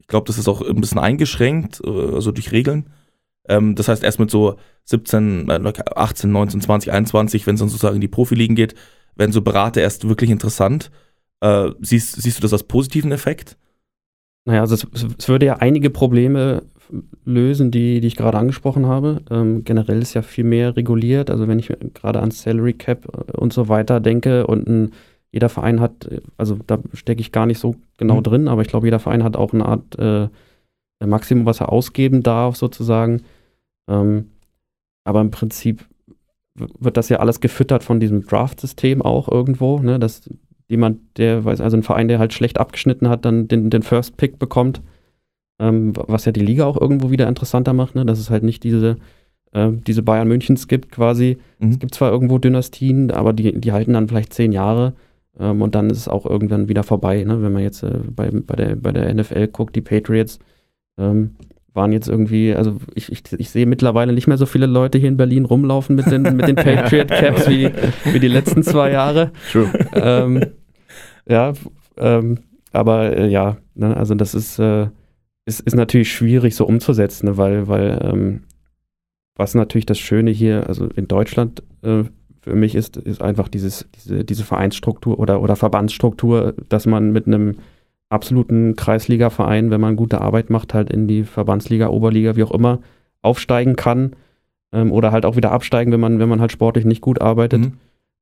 Ich 0.00 0.08
glaube, 0.08 0.26
das 0.26 0.38
ist 0.38 0.48
auch 0.48 0.62
ein 0.62 0.80
bisschen 0.80 0.98
eingeschränkt, 0.98 1.80
äh, 1.84 2.14
also 2.14 2.32
durch 2.32 2.50
Regeln. 2.50 2.90
Ähm, 3.48 3.76
das 3.76 3.86
heißt, 3.86 4.02
erst 4.02 4.18
mit 4.18 4.32
so 4.32 4.56
17, 4.86 5.48
äh, 5.48 5.72
18, 5.94 6.32
19, 6.32 6.60
20, 6.60 6.92
21, 6.92 7.46
wenn 7.46 7.54
es 7.54 7.60
dann 7.60 7.68
sozusagen 7.68 7.94
in 7.94 8.00
die 8.00 8.08
Profiligen 8.08 8.56
geht, 8.56 8.74
werden 9.14 9.32
so 9.32 9.42
Berater 9.42 9.80
erst 9.80 10.08
wirklich 10.08 10.30
interessant. 10.30 10.90
Äh, 11.42 11.72
siehst, 11.80 12.22
siehst 12.22 12.38
du 12.38 12.42
das 12.42 12.52
als 12.52 12.62
positiven 12.62 13.10
Effekt? 13.10 13.56
Naja, 14.44 14.60
also 14.60 14.74
es, 14.74 14.86
es 15.18 15.28
würde 15.28 15.46
ja 15.46 15.56
einige 15.56 15.90
Probleme 15.90 16.62
lösen, 17.24 17.70
die, 17.70 18.00
die 18.00 18.06
ich 18.06 18.16
gerade 18.16 18.38
angesprochen 18.38 18.86
habe. 18.86 19.22
Ähm, 19.30 19.64
generell 19.64 20.00
ist 20.02 20.14
ja 20.14 20.22
viel 20.22 20.44
mehr 20.44 20.76
reguliert. 20.76 21.30
Also 21.30 21.48
wenn 21.48 21.58
ich 21.58 21.72
gerade 21.94 22.20
an 22.20 22.30
Salary 22.30 22.74
Cap 22.74 23.06
äh, 23.06 23.36
und 23.36 23.52
so 23.52 23.68
weiter 23.68 23.98
denke 24.00 24.46
und 24.46 24.68
ein, 24.68 24.92
jeder 25.32 25.48
Verein 25.48 25.80
hat, 25.80 26.06
äh, 26.06 26.20
also 26.36 26.58
da 26.66 26.78
stecke 26.92 27.20
ich 27.20 27.32
gar 27.32 27.46
nicht 27.46 27.58
so 27.58 27.74
genau 27.96 28.18
Mhm. 28.18 28.22
drin, 28.22 28.48
aber 28.48 28.62
ich 28.62 28.68
glaube, 28.68 28.86
jeder 28.86 28.98
Verein 29.00 29.24
hat 29.24 29.36
auch 29.36 29.52
eine 29.52 29.66
Art 29.66 29.98
äh, 29.98 30.28
Maximum, 31.04 31.46
was 31.46 31.60
er 31.60 31.72
ausgeben 31.72 32.22
darf, 32.22 32.54
sozusagen. 32.56 33.22
Ähm, 33.88 34.28
aber 35.04 35.20
im 35.20 35.32
Prinzip 35.32 35.84
wird 36.54 36.96
das 36.96 37.08
ja 37.08 37.18
alles 37.18 37.40
gefüttert 37.40 37.82
von 37.82 37.98
diesem 37.98 38.26
Draft-System 38.26 39.02
auch 39.02 39.28
irgendwo, 39.28 39.78
ne? 39.80 39.98
dass 39.98 40.28
jemand, 40.72 40.98
der 41.16 41.44
weiß, 41.44 41.60
also 41.60 41.76
ein 41.76 41.84
Verein, 41.84 42.08
der 42.08 42.18
halt 42.18 42.32
schlecht 42.32 42.58
abgeschnitten 42.58 43.08
hat, 43.08 43.24
dann 43.24 43.46
den, 43.46 43.70
den 43.70 43.82
First 43.82 44.16
Pick 44.16 44.38
bekommt, 44.38 44.82
ähm, 45.60 45.92
was 45.94 46.24
ja 46.24 46.32
die 46.32 46.40
Liga 46.40 46.64
auch 46.64 46.80
irgendwo 46.80 47.10
wieder 47.10 47.28
interessanter 47.28 47.72
macht, 47.72 47.94
ne? 47.94 48.04
dass 48.04 48.18
es 48.18 48.30
halt 48.30 48.42
nicht 48.42 48.64
diese, 48.64 48.96
äh, 49.52 49.70
diese 49.86 50.02
Bayern 50.02 50.28
Münchens 50.28 50.66
gibt 50.66 50.90
quasi. 50.90 51.38
Mhm. 51.60 51.70
Es 51.70 51.78
gibt 51.78 51.94
zwar 51.94 52.10
irgendwo 52.10 52.38
Dynastien, 52.38 53.10
aber 53.12 53.32
die, 53.32 53.60
die 53.60 53.72
halten 53.72 53.92
dann 53.92 54.08
vielleicht 54.08 54.32
zehn 54.32 54.50
Jahre 54.50 54.94
ähm, 55.38 55.62
und 55.62 55.74
dann 55.74 55.90
ist 55.90 55.98
es 55.98 56.08
auch 56.08 56.26
irgendwann 56.26 56.68
wieder 56.68 56.82
vorbei. 56.82 57.22
Ne? 57.24 57.42
Wenn 57.42 57.52
man 57.52 57.62
jetzt 57.62 57.82
äh, 57.82 57.98
bei, 58.14 58.30
bei, 58.32 58.56
der, 58.56 58.76
bei 58.76 58.92
der 58.92 59.14
NFL 59.14 59.48
guckt, 59.48 59.76
die 59.76 59.80
Patriots 59.82 60.38
ähm, 60.98 61.36
waren 61.74 61.92
jetzt 61.92 62.08
irgendwie, 62.08 62.54
also 62.54 62.76
ich, 62.94 63.10
ich, 63.10 63.22
ich 63.38 63.50
sehe 63.50 63.66
mittlerweile 63.66 64.12
nicht 64.12 64.26
mehr 64.26 64.36
so 64.36 64.46
viele 64.46 64.66
Leute 64.66 64.98
hier 64.98 65.08
in 65.08 65.16
Berlin 65.16 65.44
rumlaufen 65.44 65.96
mit 65.96 66.10
den, 66.10 66.22
mit 66.22 66.46
den 66.46 66.56
Patriot 66.56 67.08
Caps 67.08 67.48
wie, 67.48 67.70
wie 68.04 68.20
die 68.20 68.28
letzten 68.28 68.62
zwei 68.62 68.90
Jahre 68.90 69.32
True. 69.50 69.70
ähm, 69.94 70.46
ja, 71.28 71.52
ähm, 71.96 72.38
aber 72.72 73.16
äh, 73.16 73.28
ja, 73.28 73.58
ne, 73.74 73.96
also 73.96 74.14
das 74.14 74.34
ist, 74.34 74.58
äh, 74.58 74.88
ist, 75.44 75.60
ist 75.60 75.74
natürlich 75.74 76.12
schwierig 76.12 76.54
so 76.56 76.66
umzusetzen, 76.66 77.26
ne, 77.26 77.36
weil, 77.36 77.68
weil 77.68 77.98
ähm, 78.02 78.42
was 79.36 79.54
natürlich 79.54 79.86
das 79.86 79.98
Schöne 79.98 80.30
hier, 80.30 80.66
also 80.68 80.86
in 80.86 81.08
Deutschland 81.08 81.62
äh, 81.82 82.04
für 82.40 82.54
mich 82.54 82.74
ist, 82.74 82.96
ist 82.96 83.22
einfach 83.22 83.48
dieses, 83.48 83.88
diese, 83.94 84.24
diese 84.24 84.44
Vereinsstruktur 84.44 85.18
oder, 85.18 85.40
oder 85.40 85.56
Verbandsstruktur, 85.56 86.54
dass 86.68 86.86
man 86.86 87.12
mit 87.12 87.26
einem 87.26 87.56
absoluten 88.08 88.76
Kreisliga-Verein, 88.76 89.70
wenn 89.70 89.80
man 89.80 89.96
gute 89.96 90.20
Arbeit 90.20 90.50
macht, 90.50 90.74
halt 90.74 90.90
in 90.90 91.06
die 91.06 91.24
Verbandsliga, 91.24 91.88
Oberliga, 91.88 92.36
wie 92.36 92.42
auch 92.42 92.50
immer, 92.50 92.80
aufsteigen 93.22 93.76
kann 93.76 94.16
ähm, 94.72 94.92
oder 94.92 95.12
halt 95.12 95.24
auch 95.24 95.36
wieder 95.36 95.52
absteigen, 95.52 95.92
wenn 95.92 96.00
man, 96.00 96.18
wenn 96.18 96.28
man 96.28 96.40
halt 96.40 96.52
sportlich 96.52 96.84
nicht 96.84 97.00
gut 97.00 97.20
arbeitet. 97.20 97.60
Mhm. 97.60 97.72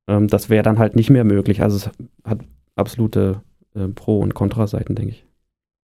Ähm, 0.07 0.27
das 0.27 0.49
wäre 0.49 0.63
dann 0.63 0.79
halt 0.79 0.95
nicht 0.95 1.09
mehr 1.09 1.23
möglich. 1.23 1.61
Also 1.61 1.77
es 1.77 1.89
hat 2.23 2.39
absolute 2.81 3.41
äh, 3.75 3.87
Pro- 3.87 4.19
und 4.19 4.33
Kontraseiten, 4.33 4.95
denke 4.95 5.11
ich. 5.11 5.25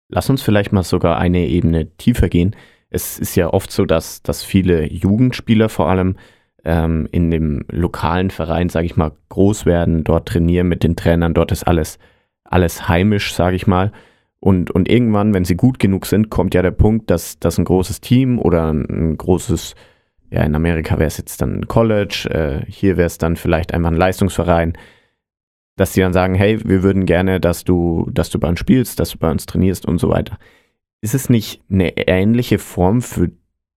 Lass 0.09 0.29
uns 0.29 0.43
vielleicht 0.43 0.73
mal 0.73 0.83
sogar 0.83 1.19
eine 1.19 1.47
Ebene 1.47 1.97
tiefer 1.97 2.29
gehen. 2.29 2.55
Es 2.91 3.19
ist 3.19 3.37
ja 3.37 3.53
oft 3.53 3.71
so, 3.71 3.85
dass, 3.85 4.23
dass 4.23 4.43
viele 4.43 4.85
Jugendspieler 4.87 5.69
vor 5.69 5.89
allem 5.89 6.17
ähm, 6.65 7.09
in 7.13 7.31
dem 7.31 7.65
lokalen 7.71 8.31
Verein, 8.31 8.69
sage 8.69 8.87
ich 8.87 8.97
mal, 8.97 9.13
groß 9.29 9.67
werden, 9.67 10.05
dort 10.05 10.29
trainieren 10.29 10.69
mit 10.69 10.83
den 10.83 10.97
Trainern, 10.97 11.35
dort 11.35 11.53
ist 11.53 11.67
alles, 11.67 11.99
alles 12.45 12.89
heimisch, 12.89 13.35
sage 13.35 13.57
ich 13.57 13.67
mal. 13.67 13.93
Und, 14.41 14.71
und 14.71 14.89
irgendwann, 14.89 15.35
wenn 15.35 15.45
sie 15.45 15.57
gut 15.57 15.79
genug 15.79 16.07
sind, 16.07 16.31
kommt 16.31 16.55
ja 16.55 16.63
der 16.63 16.71
Punkt, 16.71 17.11
dass, 17.11 17.39
dass 17.39 17.59
ein 17.59 17.65
großes 17.65 18.01
Team 18.01 18.39
oder 18.39 18.73
ein, 18.73 19.17
großes, 19.17 19.75
ja, 20.31 20.43
in 20.43 20.55
Amerika 20.55 20.99
wäre 20.99 21.09
es 21.09 21.19
jetzt 21.19 21.43
dann 21.43 21.61
ein 21.61 21.69
College, 21.69 22.29
äh, 22.31 22.71
hier 22.71 22.97
wäre 22.97 23.07
es 23.07 23.19
dann 23.19 23.37
vielleicht 23.37 23.75
einfach 23.75 23.91
ein 23.91 23.97
Leistungsverein, 23.97 24.73
dass 25.81 25.95
sie 25.95 26.03
dann 26.03 26.13
sagen, 26.13 26.35
hey, 26.35 26.59
wir 26.63 26.83
würden 26.83 27.07
gerne, 27.07 27.41
dass 27.41 27.65
du, 27.65 28.07
dass 28.13 28.29
du 28.29 28.39
bei 28.39 28.51
uns 28.51 28.61
spielst, 28.61 29.01
dass 29.01 29.13
du 29.13 29.19
bei 29.19 29.31
uns 29.31 29.47
trainierst 29.47 29.87
und 29.87 29.97
so 29.97 30.11
weiter. 30.11 30.39
Ist 31.01 31.15
es 31.15 31.31
nicht 31.31 31.63
eine 31.71 31.97
ähnliche 32.07 32.59
Form 32.59 33.01
für 33.01 33.31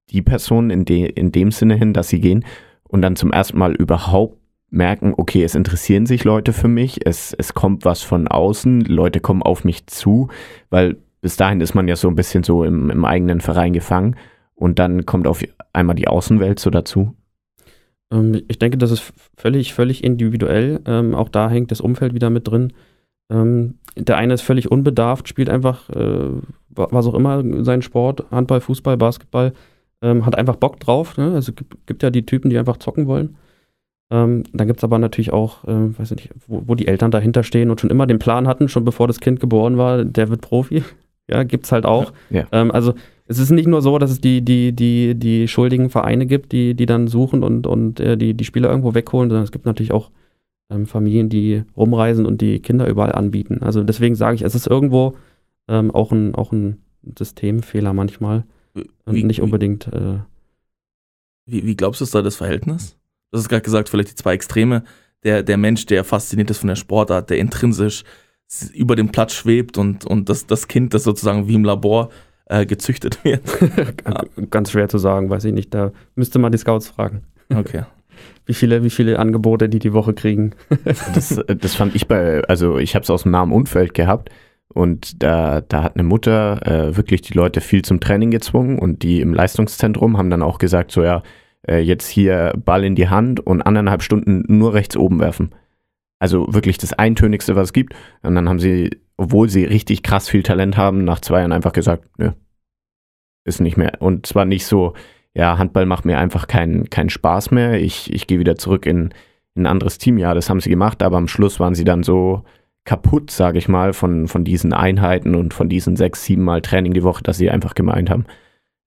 die 0.09 0.21
Personen 0.21 0.69
in, 0.69 0.83
de, 0.83 1.05
in 1.05 1.31
dem 1.31 1.51
Sinne 1.51 1.75
hin, 1.75 1.93
dass 1.93 2.09
sie 2.09 2.19
gehen 2.19 2.43
und 2.83 3.01
dann 3.01 3.15
zum 3.15 3.31
ersten 3.31 3.57
Mal 3.57 3.73
überhaupt 3.73 4.37
merken, 4.69 5.13
okay, 5.15 5.45
es 5.45 5.55
interessieren 5.55 6.05
sich 6.05 6.25
Leute 6.25 6.51
für 6.51 6.67
mich, 6.67 7.07
es, 7.07 7.31
es 7.31 7.53
kommt 7.53 7.85
was 7.85 8.01
von 8.01 8.27
außen, 8.27 8.81
Leute 8.81 9.21
kommen 9.21 9.41
auf 9.41 9.63
mich 9.63 9.87
zu, 9.87 10.27
weil 10.69 10.97
bis 11.21 11.37
dahin 11.37 11.61
ist 11.61 11.73
man 11.73 11.87
ja 11.87 11.95
so 11.95 12.09
ein 12.09 12.15
bisschen 12.15 12.43
so 12.43 12.65
im, 12.65 12.89
im 12.89 13.05
eigenen 13.05 13.39
Verein 13.39 13.71
gefangen 13.71 14.17
und 14.55 14.77
dann 14.77 15.05
kommt 15.05 15.25
auf 15.25 15.41
einmal 15.71 15.95
die 15.95 16.09
Außenwelt 16.09 16.59
so 16.59 16.69
dazu. 16.69 17.15
Ähm, 18.13 18.43
ich 18.47 18.59
denke, 18.59 18.77
das 18.77 18.91
ist 18.91 19.11
völlig, 19.35 19.73
völlig 19.73 20.03
individuell. 20.03 20.79
Ähm, 20.85 21.15
auch 21.15 21.29
da 21.29 21.49
hängt 21.49 21.71
das 21.71 21.81
Umfeld 21.81 22.13
wieder 22.13 22.29
mit 22.29 22.47
drin. 22.47 22.73
Ähm, 23.29 23.75
der 23.97 24.17
eine 24.17 24.33
ist 24.33 24.41
völlig 24.41 24.71
unbedarft, 24.71 25.27
spielt 25.27 25.49
einfach, 25.49 25.89
äh, 25.89 26.29
was 26.69 27.05
auch 27.05 27.13
immer, 27.13 27.43
seinen 27.63 27.81
Sport, 27.81 28.25
Handball, 28.31 28.61
Fußball, 28.61 28.97
Basketball, 28.97 29.53
ähm, 30.01 30.25
hat 30.25 30.37
einfach 30.37 30.55
Bock 30.55 30.79
drauf. 30.79 31.17
Ne? 31.17 31.33
Also 31.33 31.53
gibt, 31.53 31.87
gibt 31.87 32.03
ja 32.03 32.09
die 32.09 32.25
Typen, 32.25 32.49
die 32.49 32.57
einfach 32.57 32.77
zocken 32.77 33.07
wollen. 33.07 33.35
Ähm, 34.11 34.43
dann 34.53 34.67
gibt 34.67 34.79
es 34.79 34.83
aber 34.83 34.99
natürlich 34.99 35.33
auch, 35.33 35.63
äh, 35.65 35.97
weiß 35.97 36.11
nicht, 36.11 36.29
wo, 36.47 36.63
wo, 36.67 36.75
die 36.75 36.87
Eltern 36.87 37.11
dahinter 37.11 37.43
stehen 37.43 37.71
und 37.71 37.81
schon 37.81 37.89
immer 37.89 38.05
den 38.05 38.19
Plan 38.19 38.47
hatten, 38.47 38.67
schon 38.67 38.85
bevor 38.85 39.07
das 39.07 39.19
Kind 39.19 39.39
geboren 39.39 39.77
war, 39.77 40.03
der 40.05 40.29
wird 40.29 40.41
Profi. 40.41 40.83
Ja, 41.31 41.43
gibt 41.43 41.63
es 41.63 41.71
halt 41.71 41.85
auch. 41.85 42.11
Ja. 42.29 42.47
Ähm, 42.51 42.69
also 42.69 42.95
es 43.25 43.39
ist 43.39 43.51
nicht 43.51 43.67
nur 43.67 43.81
so, 43.81 43.97
dass 43.97 44.11
es 44.11 44.19
die, 44.19 44.41
die, 44.41 44.73
die, 44.73 45.15
die 45.15 45.47
schuldigen 45.47 45.89
Vereine 45.89 46.25
gibt, 46.25 46.51
die, 46.51 46.73
die 46.73 46.85
dann 46.85 47.07
suchen 47.07 47.43
und, 47.43 47.67
und 47.67 47.99
äh, 47.99 48.17
die, 48.17 48.33
die 48.33 48.45
Spieler 48.45 48.69
irgendwo 48.69 48.93
wegholen, 48.93 49.29
sondern 49.29 49.45
es 49.45 49.51
gibt 49.51 49.65
natürlich 49.65 49.93
auch 49.93 50.11
ähm, 50.69 50.85
Familien, 50.85 51.29
die 51.29 51.63
rumreisen 51.77 52.25
und 52.25 52.41
die 52.41 52.59
Kinder 52.59 52.87
überall 52.87 53.13
anbieten. 53.13 53.59
Also 53.61 53.83
deswegen 53.83 54.15
sage 54.15 54.35
ich, 54.35 54.41
es 54.41 54.55
ist 54.55 54.67
irgendwo 54.67 55.15
ähm, 55.67 55.91
auch, 55.91 56.11
ein, 56.11 56.35
auch 56.35 56.51
ein 56.51 56.81
Systemfehler 57.17 57.93
manchmal 57.93 58.43
und 59.05 59.15
Wie, 59.15 59.23
nicht 59.23 59.41
unbedingt. 59.41 59.87
Äh, 59.87 60.19
wie, 61.45 61.65
wie 61.65 61.75
glaubst 61.75 62.01
du, 62.01 62.05
ist 62.05 62.15
da 62.15 62.21
das 62.21 62.35
Verhältnis? 62.35 62.97
Du 63.31 63.37
hast 63.37 63.49
gerade 63.49 63.61
gesagt, 63.61 63.89
vielleicht 63.89 64.11
die 64.11 64.15
zwei 64.15 64.33
Extreme. 64.33 64.83
Der, 65.23 65.43
der 65.43 65.57
Mensch, 65.57 65.85
der 65.85 66.03
fasziniert 66.03 66.49
ist 66.49 66.59
von 66.59 66.67
der 66.67 66.75
Sportart, 66.75 67.29
der 67.29 67.37
intrinsisch 67.37 68.03
über 68.73 68.95
dem 68.95 69.11
Platz 69.11 69.33
schwebt 69.33 69.77
und, 69.77 70.05
und 70.05 70.29
das, 70.29 70.45
das 70.45 70.67
Kind, 70.67 70.93
das 70.93 71.03
sozusagen 71.03 71.47
wie 71.47 71.55
im 71.55 71.63
Labor 71.63 72.09
äh, 72.45 72.65
gezüchtet 72.65 73.19
wird. 73.23 73.41
Ganz 74.51 74.71
schwer 74.71 74.87
zu 74.89 74.97
sagen, 74.97 75.29
weiß 75.29 75.45
ich 75.45 75.53
nicht. 75.53 75.73
Da 75.73 75.91
müsste 76.15 76.39
man 76.39 76.51
die 76.51 76.57
Scouts 76.57 76.89
fragen. 76.89 77.23
Okay. 77.53 77.83
Wie 78.45 78.53
viele, 78.53 78.83
wie 78.83 78.89
viele 78.89 79.17
Angebote 79.19 79.69
die 79.69 79.79
die 79.79 79.93
Woche 79.93 80.13
kriegen. 80.13 80.51
das, 81.15 81.41
das 81.47 81.75
fand 81.75 81.95
ich 81.95 82.07
bei, 82.07 82.43
also 82.43 82.77
ich 82.77 82.93
habe 82.93 83.03
es 83.03 83.09
aus 83.09 83.23
dem 83.23 83.31
nahen 83.31 83.51
Umfeld 83.51 83.93
gehabt 83.93 84.29
und 84.73 85.23
da, 85.23 85.61
da 85.61 85.83
hat 85.83 85.95
eine 85.95 86.03
Mutter 86.03 86.61
äh, 86.65 86.95
wirklich 86.95 87.21
die 87.21 87.33
Leute 87.33 87.61
viel 87.61 87.83
zum 87.83 87.99
Training 87.99 88.31
gezwungen 88.31 88.79
und 88.79 89.01
die 89.01 89.21
im 89.21 89.33
Leistungszentrum 89.33 90.17
haben 90.17 90.29
dann 90.29 90.41
auch 90.41 90.57
gesagt, 90.57 90.91
so 90.91 91.03
ja, 91.03 91.23
äh, 91.67 91.79
jetzt 91.79 92.07
hier 92.07 92.53
Ball 92.57 92.83
in 92.83 92.95
die 92.95 93.07
Hand 93.07 93.39
und 93.39 93.61
anderthalb 93.61 94.03
Stunden 94.03 94.43
nur 94.47 94.73
rechts 94.73 94.97
oben 94.97 95.19
werfen. 95.19 95.53
Also 96.19 96.53
wirklich 96.53 96.77
das 96.77 96.93
Eintönigste, 96.93 97.55
was 97.55 97.69
es 97.69 97.73
gibt. 97.73 97.93
Und 98.21 98.35
dann 98.35 98.47
haben 98.47 98.59
sie, 98.59 98.91
obwohl 99.23 99.49
sie 99.49 99.63
richtig 99.63 100.03
krass 100.03 100.29
viel 100.29 100.43
Talent 100.43 100.77
haben, 100.77 101.03
nach 101.03 101.21
zwei 101.21 101.39
Jahren 101.39 101.51
einfach 101.51 101.73
gesagt, 101.73 102.05
nö, 102.17 102.31
ist 103.45 103.61
nicht 103.61 103.77
mehr. 103.77 103.93
Und 103.99 104.25
zwar 104.25 104.45
nicht 104.45 104.65
so, 104.65 104.93
ja, 105.33 105.57
Handball 105.57 105.85
macht 105.85 106.05
mir 106.05 106.17
einfach 106.17 106.47
keinen 106.47 106.89
keinen 106.89 107.09
Spaß 107.09 107.51
mehr. 107.51 107.81
Ich, 107.81 108.11
ich 108.13 108.27
gehe 108.27 108.39
wieder 108.39 108.55
zurück 108.55 108.85
in, 108.85 109.13
in 109.55 109.63
ein 109.63 109.67
anderes 109.67 109.97
Team. 109.97 110.17
Ja, 110.17 110.33
das 110.33 110.49
haben 110.49 110.61
sie 110.61 110.69
gemacht, 110.69 111.01
aber 111.03 111.17
am 111.17 111.27
Schluss 111.27 111.59
waren 111.59 111.75
sie 111.75 111.85
dann 111.85 112.03
so 112.03 112.43
kaputt, 112.85 113.31
sage 113.31 113.57
ich 113.57 113.69
mal, 113.69 113.93
von, 113.93 114.27
von 114.27 114.43
diesen 114.43 114.73
Einheiten 114.73 115.35
und 115.35 115.53
von 115.53 115.69
diesen 115.69 115.95
sechs, 115.95 116.25
sieben 116.25 116.43
Mal 116.43 116.61
Training 116.61 116.93
die 116.93 117.03
Woche, 117.03 117.23
dass 117.23 117.37
sie 117.37 117.49
einfach 117.49 117.75
gemeint 117.75 118.09
haben, 118.09 118.25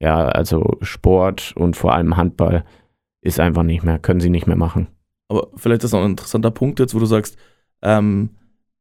ja, 0.00 0.26
also 0.28 0.76
Sport 0.82 1.54
und 1.56 1.76
vor 1.76 1.94
allem 1.94 2.16
Handball 2.16 2.64
ist 3.22 3.40
einfach 3.40 3.62
nicht 3.62 3.82
mehr, 3.82 3.98
können 3.98 4.20
sie 4.20 4.28
nicht 4.28 4.46
mehr 4.46 4.56
machen. 4.56 4.88
Aber 5.28 5.48
vielleicht 5.56 5.82
ist 5.82 5.94
auch 5.94 6.02
ein 6.02 6.10
interessanter 6.10 6.50
Punkt 6.50 6.78
jetzt, 6.78 6.94
wo 6.94 6.98
du 6.98 7.06
sagst, 7.06 7.38
ähm, 7.82 8.30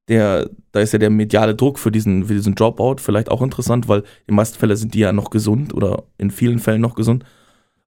der, 0.07 0.49
da 0.71 0.79
ist 0.81 0.93
ja 0.93 0.99
der 0.99 1.09
mediale 1.09 1.55
Druck 1.55 1.79
für 1.79 1.91
diesen, 1.91 2.25
für 2.25 2.33
diesen 2.33 2.55
Dropout 2.55 2.97
vielleicht 2.99 3.29
auch 3.31 3.41
interessant, 3.41 3.87
weil 3.87 4.03
in 4.27 4.35
meisten 4.35 4.57
Fällen 4.57 4.75
sind 4.75 4.93
die 4.93 4.99
ja 4.99 5.13
noch 5.13 5.29
gesund 5.29 5.73
oder 5.73 6.03
in 6.17 6.31
vielen 6.31 6.59
Fällen 6.59 6.81
noch 6.81 6.95
gesund. 6.95 7.23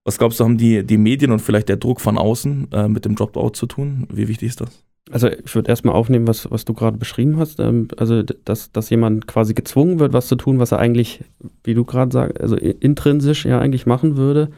Was 0.03 0.17
glaubst 0.17 0.39
du, 0.39 0.43
haben 0.43 0.57
die, 0.57 0.85
die 0.85 0.97
Medien 0.97 1.31
und 1.31 1.39
vielleicht 1.39 1.69
der 1.69 1.77
Druck 1.77 2.01
von 2.01 2.17
außen 2.17 2.71
äh, 2.71 2.87
mit 2.87 3.05
dem 3.05 3.15
Dropout 3.15 3.51
zu 3.51 3.67
tun? 3.67 4.07
Wie 4.11 4.27
wichtig 4.27 4.49
ist 4.49 4.61
das? 4.61 4.83
Also 5.11 5.27
ich 5.27 5.53
würde 5.55 5.69
erstmal 5.69 5.95
aufnehmen, 5.95 6.27
was, 6.27 6.49
was 6.51 6.65
du 6.65 6.73
gerade 6.73 6.97
beschrieben 6.97 7.37
hast. 7.37 7.59
Ähm, 7.59 7.87
also 7.97 8.23
dass, 8.23 8.71
dass 8.71 8.89
jemand 8.89 9.27
quasi 9.27 9.53
gezwungen 9.53 9.99
wird, 9.99 10.13
was 10.13 10.27
zu 10.27 10.35
tun, 10.35 10.59
was 10.59 10.71
er 10.71 10.79
eigentlich, 10.79 11.23
wie 11.63 11.73
du 11.73 11.85
gerade 11.85 12.11
sagst, 12.11 12.39
also 12.39 12.55
intrinsisch 12.55 13.45
ja 13.45 13.59
eigentlich 13.59 13.85
machen 13.85 14.17
würde 14.17 14.49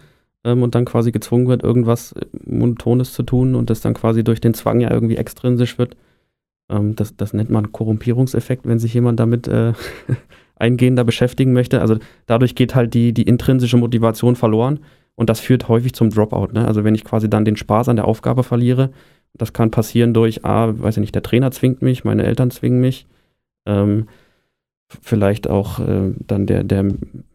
ähm, 0.43 0.63
und 0.63 0.75
dann 0.75 0.85
quasi 0.85 1.11
gezwungen 1.11 1.47
wird, 1.47 1.63
irgendwas 1.63 2.13
Monotones 2.45 3.13
zu 3.13 3.23
tun 3.23 3.55
und 3.55 3.69
das 3.69 3.81
dann 3.81 3.93
quasi 3.93 4.23
durch 4.23 4.41
den 4.41 4.53
Zwang 4.53 4.81
ja 4.81 4.91
irgendwie 4.91 5.17
extrinsisch 5.17 5.77
wird. 5.77 5.95
Ähm, 6.71 6.95
das, 6.95 7.15
das 7.15 7.33
nennt 7.33 7.49
man 7.49 7.71
Korrumpierungseffekt, 7.71 8.65
wenn 8.65 8.79
sich 8.79 8.93
jemand 8.93 9.19
damit 9.19 9.47
äh, 9.47 9.73
eingehender 10.55 11.03
beschäftigen 11.03 11.53
möchte. 11.53 11.81
Also 11.81 11.97
dadurch 12.25 12.55
geht 12.55 12.73
halt 12.75 12.93
die, 12.93 13.13
die 13.13 13.23
intrinsische 13.23 13.77
Motivation 13.77 14.35
verloren 14.35 14.79
und 15.15 15.29
das 15.29 15.39
führt 15.39 15.67
häufig 15.67 15.93
zum 15.93 16.09
Dropout. 16.09 16.53
Ne? 16.53 16.65
Also 16.65 16.83
wenn 16.83 16.95
ich 16.95 17.03
quasi 17.03 17.29
dann 17.29 17.45
den 17.45 17.57
Spaß 17.57 17.89
an 17.89 17.97
der 17.97 18.05
Aufgabe 18.05 18.43
verliere, 18.43 18.91
das 19.33 19.53
kann 19.53 19.71
passieren 19.71 20.13
durch, 20.13 20.45
ah, 20.45 20.73
weiß 20.75 20.97
ich 20.97 21.01
nicht, 21.01 21.15
der 21.15 21.23
Trainer 21.23 21.51
zwingt 21.51 21.81
mich, 21.81 22.03
meine 22.03 22.23
Eltern 22.23 22.51
zwingen 22.51 22.81
mich. 22.81 23.05
Ähm, 23.65 24.07
vielleicht 25.01 25.49
auch 25.49 25.79
äh, 25.79 26.13
dann 26.27 26.47
der, 26.47 26.63
der 26.63 26.85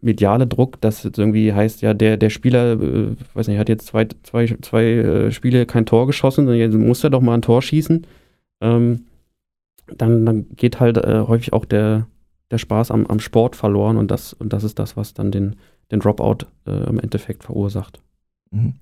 mediale 0.03 0.47
Druck, 0.47 0.79
jetzt 0.83 1.19
irgendwie 1.19 1.53
heißt, 1.53 1.81
ja, 1.81 1.95
der, 1.95 2.19
der 2.19 2.31
Spieler, 2.31 2.73
äh, 2.73 3.17
weiß 3.33 3.49
nicht, 3.49 3.59
hat 3.59 3.69
jetzt 3.69 3.87
zwei, 3.87 4.09
zwei, 4.23 4.47
zwei 4.61 4.85
äh, 4.85 5.33
Spiele 5.33 5.65
kein 5.65 5.87
Tor 5.87 6.07
geschossen, 6.07 6.47
dann 6.47 6.87
muss 6.87 7.03
er 7.03 7.11
doch 7.11 7.23
mal 7.23 7.35
ein 7.35 7.43
Tor 7.43 7.63
schießen. 7.63 8.07
Ähm, 8.61 9.07
dann, 9.87 10.27
dann 10.27 10.49
geht 10.57 10.81
halt 10.81 10.99
äh, 10.99 11.25
häufig 11.27 11.53
auch 11.53 11.65
der, 11.65 12.07
der 12.51 12.59
Spaß 12.59 12.91
am, 12.91 13.07
am 13.07 13.21
Sport 13.21 13.57
verloren 13.57 13.97
und 13.97 14.11
das, 14.11 14.33
und 14.33 14.53
das 14.53 14.65
ist 14.65 14.79
das, 14.79 14.97
was 14.97 15.15
dann 15.15 15.31
den, 15.31 15.57
den 15.91 16.01
Dropout 16.01 16.47
äh, 16.67 16.89
im 16.89 16.99
Endeffekt 16.99 17.45
verursacht. 17.45 18.01
Mhm. 18.51 18.75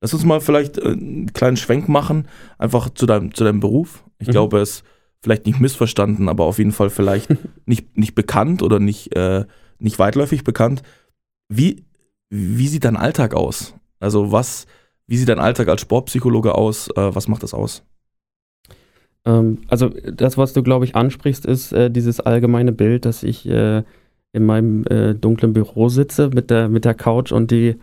Lass 0.00 0.14
uns 0.14 0.24
mal 0.24 0.40
vielleicht 0.40 0.78
äh, 0.78 0.92
einen 0.92 1.32
kleinen 1.32 1.56
Schwenk 1.56 1.88
machen, 1.88 2.28
einfach 2.58 2.90
zu 2.90 3.06
deinem, 3.06 3.34
zu 3.34 3.44
deinem 3.44 3.60
Beruf. 3.60 4.04
Ich 4.18 4.28
mhm. 4.28 4.32
glaube, 4.32 4.60
es 4.60 4.70
ist 4.70 4.84
vielleicht 5.22 5.46
nicht 5.46 5.60
missverstanden, 5.60 6.28
aber 6.28 6.44
auf 6.44 6.58
jeden 6.58 6.72
Fall 6.72 6.90
vielleicht 6.90 7.28
nicht, 7.66 7.96
nicht 7.96 8.14
bekannt 8.14 8.62
oder 8.62 8.78
nicht, 8.78 9.14
äh, 9.16 9.44
nicht 9.78 9.98
weitläufig 9.98 10.44
bekannt. 10.44 10.82
Wie, 11.48 11.84
wie 12.30 12.68
sieht 12.68 12.84
dein 12.84 12.96
Alltag 12.96 13.34
aus? 13.34 13.74
Also 14.00 14.32
was, 14.32 14.66
wie 15.06 15.16
sieht 15.16 15.28
dein 15.28 15.40
Alltag 15.40 15.68
als 15.68 15.80
Sportpsychologe 15.80 16.54
aus? 16.54 16.88
Äh, 16.88 17.14
was 17.14 17.28
macht 17.28 17.42
das 17.42 17.54
aus? 17.54 17.82
Ähm, 19.28 19.58
also 19.68 19.88
das, 19.88 20.36
was 20.36 20.52
du, 20.52 20.62
glaube 20.64 20.84
ich, 20.84 20.96
ansprichst, 20.96 21.46
ist 21.46 21.72
äh, 21.72 21.90
dieses 21.90 22.18
allgemeine 22.18 22.72
Bild, 22.72 23.04
dass 23.04 23.22
ich 23.22 23.48
äh, 23.48 23.84
in 24.32 24.46
meinem 24.46 24.84
äh, 24.86 25.14
dunklen 25.14 25.52
Büro 25.52 25.88
sitze 25.88 26.30
mit 26.30 26.50
der, 26.50 26.68
mit 26.68 26.84
der 26.84 26.94
Couch 26.94 27.32
und 27.32 27.50
die, 27.50 27.76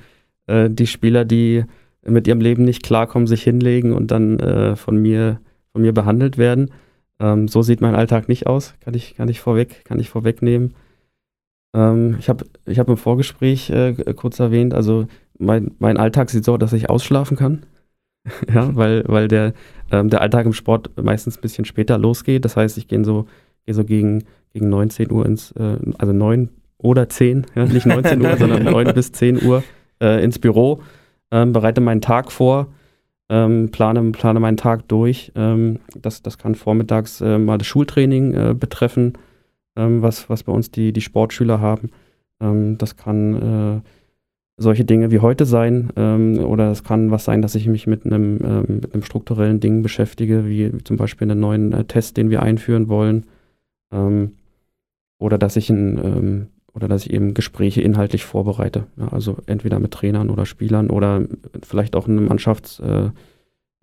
die 0.48 0.86
Spieler, 0.86 1.26
die 1.26 1.64
mit 2.06 2.28
ihrem 2.28 2.40
Leben 2.40 2.66
nicht 2.66 2.84
klarkommen, 2.84 3.26
sich 3.26 3.42
hinlegen 3.42 3.94
und 3.94 4.12
dann 4.12 4.40
äh, 4.40 4.76
von 4.76 4.96
mir 4.96 5.40
von 5.76 5.82
mir 5.82 5.94
behandelt 5.94 6.38
werden. 6.38 6.72
Ähm, 7.20 7.50
so 7.50 7.62
sieht 7.62 7.82
mein 7.82 7.96
Alltag 7.96 8.30
nicht 8.30 8.48
aus, 8.48 8.76
kann 8.80 8.94
ich, 8.94 9.16
kann 9.16 9.28
ich, 9.28 9.42
vorweg, 9.42 9.84
kann 9.84 10.00
ich 10.00 10.08
vorwegnehmen. 10.08 10.74
Ähm, 11.74 12.16
ich 12.18 12.30
habe 12.30 12.46
ich 12.66 12.80
hab 12.80 12.88
im 12.88 12.96
Vorgespräch 12.96 13.70
äh, 13.72 13.94
kurz 14.16 14.40
erwähnt, 14.40 14.74
also 14.74 15.08
mein, 15.38 15.72
mein 15.80 15.98
Alltag 15.98 16.30
sieht 16.30 16.46
so, 16.46 16.54
aus, 16.54 16.60
dass 16.60 16.72
ich 16.72 16.90
ausschlafen 16.90 17.36
kann. 17.36 17.66
ja, 18.54 18.76
weil, 18.76 19.04
weil 19.08 19.28
der, 19.28 19.54
ähm, 19.92 20.10
der 20.10 20.22
Alltag 20.22 20.46
im 20.46 20.54
Sport 20.54 20.92
meistens 21.02 21.38
ein 21.38 21.42
bisschen 21.42 21.66
später 21.66 21.98
losgeht. 21.98 22.46
Das 22.46 22.58
heißt, 22.58 22.78
ich 22.78 22.88
gehe 22.88 23.04
so, 23.04 23.28
geh 23.66 23.74
so 23.74 23.84
gegen, 23.84 24.24
gegen 24.54 24.70
19 24.70 25.12
Uhr 25.12 25.26
ins, 25.26 25.52
äh, 25.52 25.78
also 25.98 26.14
9 26.14 26.50
oder 26.78 27.10
10, 27.10 27.46
ja, 27.56 27.66
nicht 27.66 27.86
19 27.86 28.22
Uhr, 28.22 28.38
sondern 28.38 28.64
9 28.64 28.94
bis 28.94 29.12
10 29.12 29.44
Uhr 29.44 29.64
äh, 30.02 30.24
ins 30.24 30.40
Büro, 30.40 30.82
ähm, 31.32 31.54
bereite 31.54 31.82
meinen 31.82 32.02
Tag 32.02 32.32
vor, 32.32 32.68
ähm, 33.30 33.70
plane, 33.72 34.12
plane 34.12 34.40
meinen 34.40 34.58
Tag 34.58 34.88
durch. 34.88 35.32
Ähm, 35.36 35.80
das, 36.00 36.22
das 36.22 36.38
kann 36.38 36.56
vormittags 36.56 37.22
äh, 37.22 37.38
mal 37.38 37.58
das 37.58 37.68
Schultraining 37.68 38.34
äh, 38.34 38.54
betreffen, 38.54 39.14
ähm, 39.76 40.02
was, 40.02 40.30
was 40.30 40.44
bei 40.44 40.52
uns 40.52 40.72
die, 40.72 40.94
die 40.94 41.02
Sportschüler 41.02 41.60
haben. 41.60 41.90
Ähm, 42.40 42.78
das 42.78 42.98
kann 42.98 43.82
äh, 43.82 43.90
solche 44.58 44.86
Dinge 44.86 45.12
wie 45.12 45.20
heute 45.20 45.46
sein 45.46 45.90
ähm, 45.96 46.40
oder 46.40 46.72
es 46.72 46.84
kann 46.84 47.12
was 47.12 47.26
sein, 47.26 47.42
dass 47.42 47.56
ich 47.56 47.68
mich 47.68 47.88
mit 47.88 48.06
einem, 48.06 48.40
ähm, 48.44 48.66
mit 48.82 48.94
einem 48.94 49.04
strukturellen 49.04 49.60
Ding 49.60 49.82
beschäftige, 49.82 50.46
wie, 50.48 50.74
wie 50.74 50.84
zum 50.84 50.98
Beispiel 50.98 51.30
einen 51.30 51.40
neuen 51.40 51.74
äh, 51.74 51.84
Test, 51.86 52.18
den 52.18 52.30
wir 52.30 52.42
einführen 52.42 52.88
wollen 52.88 53.26
ähm, 53.92 54.34
oder 55.20 55.38
dass 55.38 55.58
ich 55.58 55.70
ein, 55.70 55.98
ähm, 55.98 56.48
oder 56.74 56.88
dass 56.88 57.06
ich 57.06 57.14
eben 57.14 57.34
Gespräche 57.34 57.82
inhaltlich 57.82 58.24
vorbereite, 58.24 58.88
ja, 58.98 59.10
also 59.10 59.38
entweder 59.46 59.80
mit 59.80 59.92
Trainern 59.92 60.30
oder 60.30 60.46
Spielern 60.46 60.90
oder 60.90 61.24
vielleicht 61.64 61.96
auch 61.96 62.08
einen 62.08 62.26
Mannschafts 62.26 62.80
äh, 62.80 63.10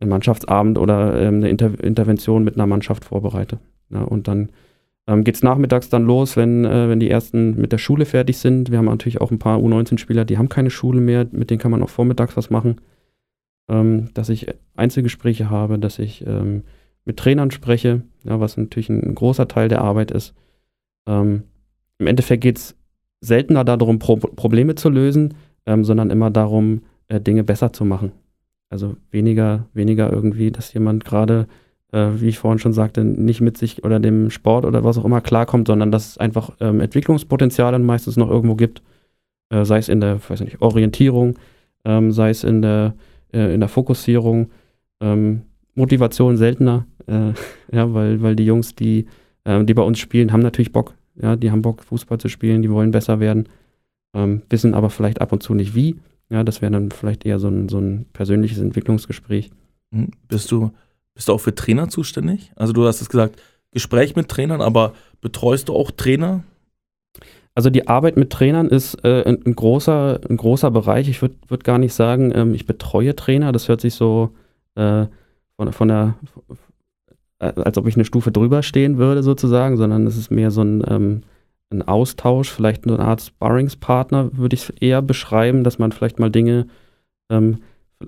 einen 0.00 0.11
Mannschaftsabend 0.11 0.78
oder 0.78 1.18
ähm, 1.20 1.37
eine 1.37 1.48
Inter 1.48 1.82
Intervention 1.82 2.44
mit 2.44 2.54
einer 2.56 2.66
Mannschaft 2.66 3.04
vorbereite 3.04 3.61
ja, 3.90 4.02
und 4.02 4.26
dann 4.26 4.48
ähm, 5.07 5.25
Geht 5.25 5.35
es 5.35 5.43
nachmittags 5.43 5.88
dann 5.88 6.05
los, 6.05 6.37
wenn, 6.37 6.65
äh, 6.65 6.88
wenn 6.88 7.01
die 7.01 7.11
ersten 7.11 7.61
mit 7.61 7.73
der 7.73 7.79
Schule 7.79 8.05
fertig 8.05 8.38
sind. 8.38 8.71
Wir 8.71 8.79
haben 8.79 8.85
natürlich 8.85 9.21
auch 9.21 9.31
ein 9.31 9.38
paar 9.38 9.59
U19-Spieler, 9.59 10.25
die 10.25 10.38
haben 10.38 10.49
keine 10.49 10.71
Schule 10.71 11.01
mehr, 11.01 11.27
mit 11.33 11.51
denen 11.51 11.59
kann 11.59 11.73
man 11.73 11.83
auch 11.83 11.91
vormittags 11.91 12.37
was 12.37 12.51
machen. 12.51 12.81
Ähm, 13.69 14.11
dass 14.15 14.29
ich 14.29 14.47
Einzelgespräche 14.77 15.51
habe, 15.51 15.79
dass 15.79 15.99
ich 15.99 16.25
ähm, 16.27 16.62
mit 17.05 17.17
Trainern 17.17 17.51
spreche, 17.51 18.03
ja, 18.25 18.38
was 18.38 18.57
natürlich 18.57 18.91
ein 18.91 19.15
großer 19.15 19.49
Teil 19.49 19.69
der 19.69 19.83
Arbeit 19.83 20.12
ist. 20.12 20.35
Ähm, 21.07 21.45
Im 21.99 22.07
Endeffekt 22.07 22.43
geht 22.43 22.59
es 22.59 22.77
seltener 23.21 23.65
darum, 23.65 23.99
Pro 23.99 24.17
Probleme 24.17 24.77
zu 24.77 24.88
lösen, 24.88 25.35
ähm, 25.67 25.85
sondern 25.85 26.11
immer 26.11 26.31
darum, 26.31 26.83
äh, 27.09 27.21
Dinge 27.21 27.45
besser 27.45 27.73
zu 27.73 27.85
machen. 27.85 28.12
Also 28.69 28.97
weniger, 29.11 29.69
weniger 29.75 30.12
irgendwie, 30.12 30.51
dass 30.51 30.73
jemand 30.73 31.05
gerade 31.05 31.47
äh, 31.92 32.09
wie 32.16 32.28
ich 32.28 32.38
vorhin 32.38 32.59
schon 32.59 32.72
sagte, 32.72 33.05
nicht 33.05 33.40
mit 33.40 33.57
sich 33.57 33.85
oder 33.85 34.00
dem 34.00 34.31
Sport 34.31 34.64
oder 34.64 34.83
was 34.83 34.98
auch 34.98 35.05
immer 35.05 35.20
klarkommt, 35.20 35.68
sondern 35.68 35.92
dass 35.92 36.11
es 36.11 36.18
einfach 36.18 36.50
ähm, 36.61 36.81
Entwicklungspotenziale 36.81 37.78
meistens 37.78 38.16
noch 38.16 38.31
irgendwo 38.31 38.57
gibt, 38.57 38.83
äh, 39.50 39.64
sei 39.64 39.78
es 39.78 39.88
in 39.88 40.00
der, 40.00 40.18
weiß 40.28 40.40
nicht, 40.40 40.61
Orientierung, 40.61 41.38
ähm, 41.85 42.12
sei 42.12 42.31
es 42.31 42.44
in 42.44 42.62
der, 42.62 42.94
äh, 43.33 43.55
in 43.55 43.61
der 43.61 43.68
Fokussierung, 43.68 44.50
ähm, 45.00 45.42
Motivation 45.74 46.37
seltener, 46.37 46.87
äh, 47.07 47.33
ja, 47.72 47.92
weil, 47.94 48.22
weil 48.22 48.37
die 48.37 48.46
Jungs, 48.46 48.74
die, 48.74 49.07
äh, 49.44 49.64
die 49.64 49.74
bei 49.74 49.83
uns 49.83 49.98
spielen, 49.98 50.33
haben 50.33 50.40
natürlich 50.40 50.72
Bock, 50.72 50.94
ja, 51.20 51.37
die 51.37 51.50
haben 51.50 51.62
Bock, 51.62 51.83
Fußball 51.85 52.18
zu 52.18 52.28
spielen, 52.28 52.62
die 52.62 52.70
wollen 52.70 52.90
besser 52.90 53.20
werden, 53.20 53.48
ähm, 54.14 54.42
wissen 54.48 54.74
aber 54.74 54.90
vielleicht 54.90 55.20
ab 55.20 55.33
und 55.33 55.42
zu 55.42 55.55
nicht 55.55 55.74
wie. 55.74 55.96
Ja, 56.31 56.44
das 56.44 56.62
wäre 56.62 56.72
dann 56.72 56.90
vielleicht 56.90 57.26
eher 57.26 57.38
so 57.38 57.48
ein, 57.48 57.68
so 57.68 57.78
ein 57.78 58.07
persönliches 58.14 58.59
Entwicklungsgespräch. 58.59 59.50
Hm, 59.92 60.09
bist 60.28 60.50
du 60.50 60.70
bist 61.14 61.29
du 61.29 61.33
auch 61.33 61.40
für 61.40 61.55
Trainer 61.55 61.88
zuständig? 61.88 62.53
Also 62.57 62.72
du 62.72 62.87
hast 62.87 63.01
es 63.01 63.09
gesagt, 63.09 63.40
Gespräch 63.72 64.16
mit 64.16 64.29
Trainern, 64.29 64.61
aber 64.61 64.92
betreust 65.20 65.68
du 65.68 65.75
auch 65.75 65.90
Trainer? 65.90 66.44
Also 67.55 67.68
die 67.68 67.88
Arbeit 67.88 68.16
mit 68.16 68.31
Trainern 68.31 68.68
ist 68.68 69.05
äh, 69.05 69.25
ein, 69.25 69.44
ein, 69.44 69.55
großer, 69.55 70.20
ein 70.29 70.37
großer 70.37 70.70
Bereich. 70.70 71.09
Ich 71.09 71.20
würde 71.20 71.35
würd 71.48 71.64
gar 71.64 71.79
nicht 71.79 71.92
sagen, 71.92 72.33
ähm, 72.35 72.55
ich 72.55 72.66
betreue 72.66 73.14
Trainer. 73.14 73.53
Das 73.53 73.68
hört 73.68 73.81
sich 73.81 73.94
so 73.94 74.31
äh, 74.75 75.07
von, 75.57 75.72
von 75.72 75.88
der, 75.88 76.14
äh, 77.40 77.53
als 77.57 77.77
ob 77.77 77.87
ich 77.87 77.94
eine 77.94 78.07
Stufe 78.07 78.33
drüber 78.33 78.62
stehen 78.62 78.96
würde 78.96 79.22
sozusagen, 79.22 79.77
sondern 79.77 80.07
es 80.07 80.16
ist 80.16 80.31
mehr 80.31 80.51
so 80.51 80.62
ein, 80.62 80.83
ähm, 80.88 81.22
ein 81.70 81.83
Austausch, 81.83 82.51
vielleicht 82.51 82.87
eine 82.87 82.98
Art 82.98 83.22
Sparringspartner, 83.22 84.37
würde 84.37 84.55
ich 84.55 84.72
eher 84.83 85.03
beschreiben, 85.03 85.64
dass 85.64 85.79
man 85.79 85.92
vielleicht 85.92 86.18
mal 86.18 86.31
Dinge 86.31 86.68
ähm, 87.31 87.59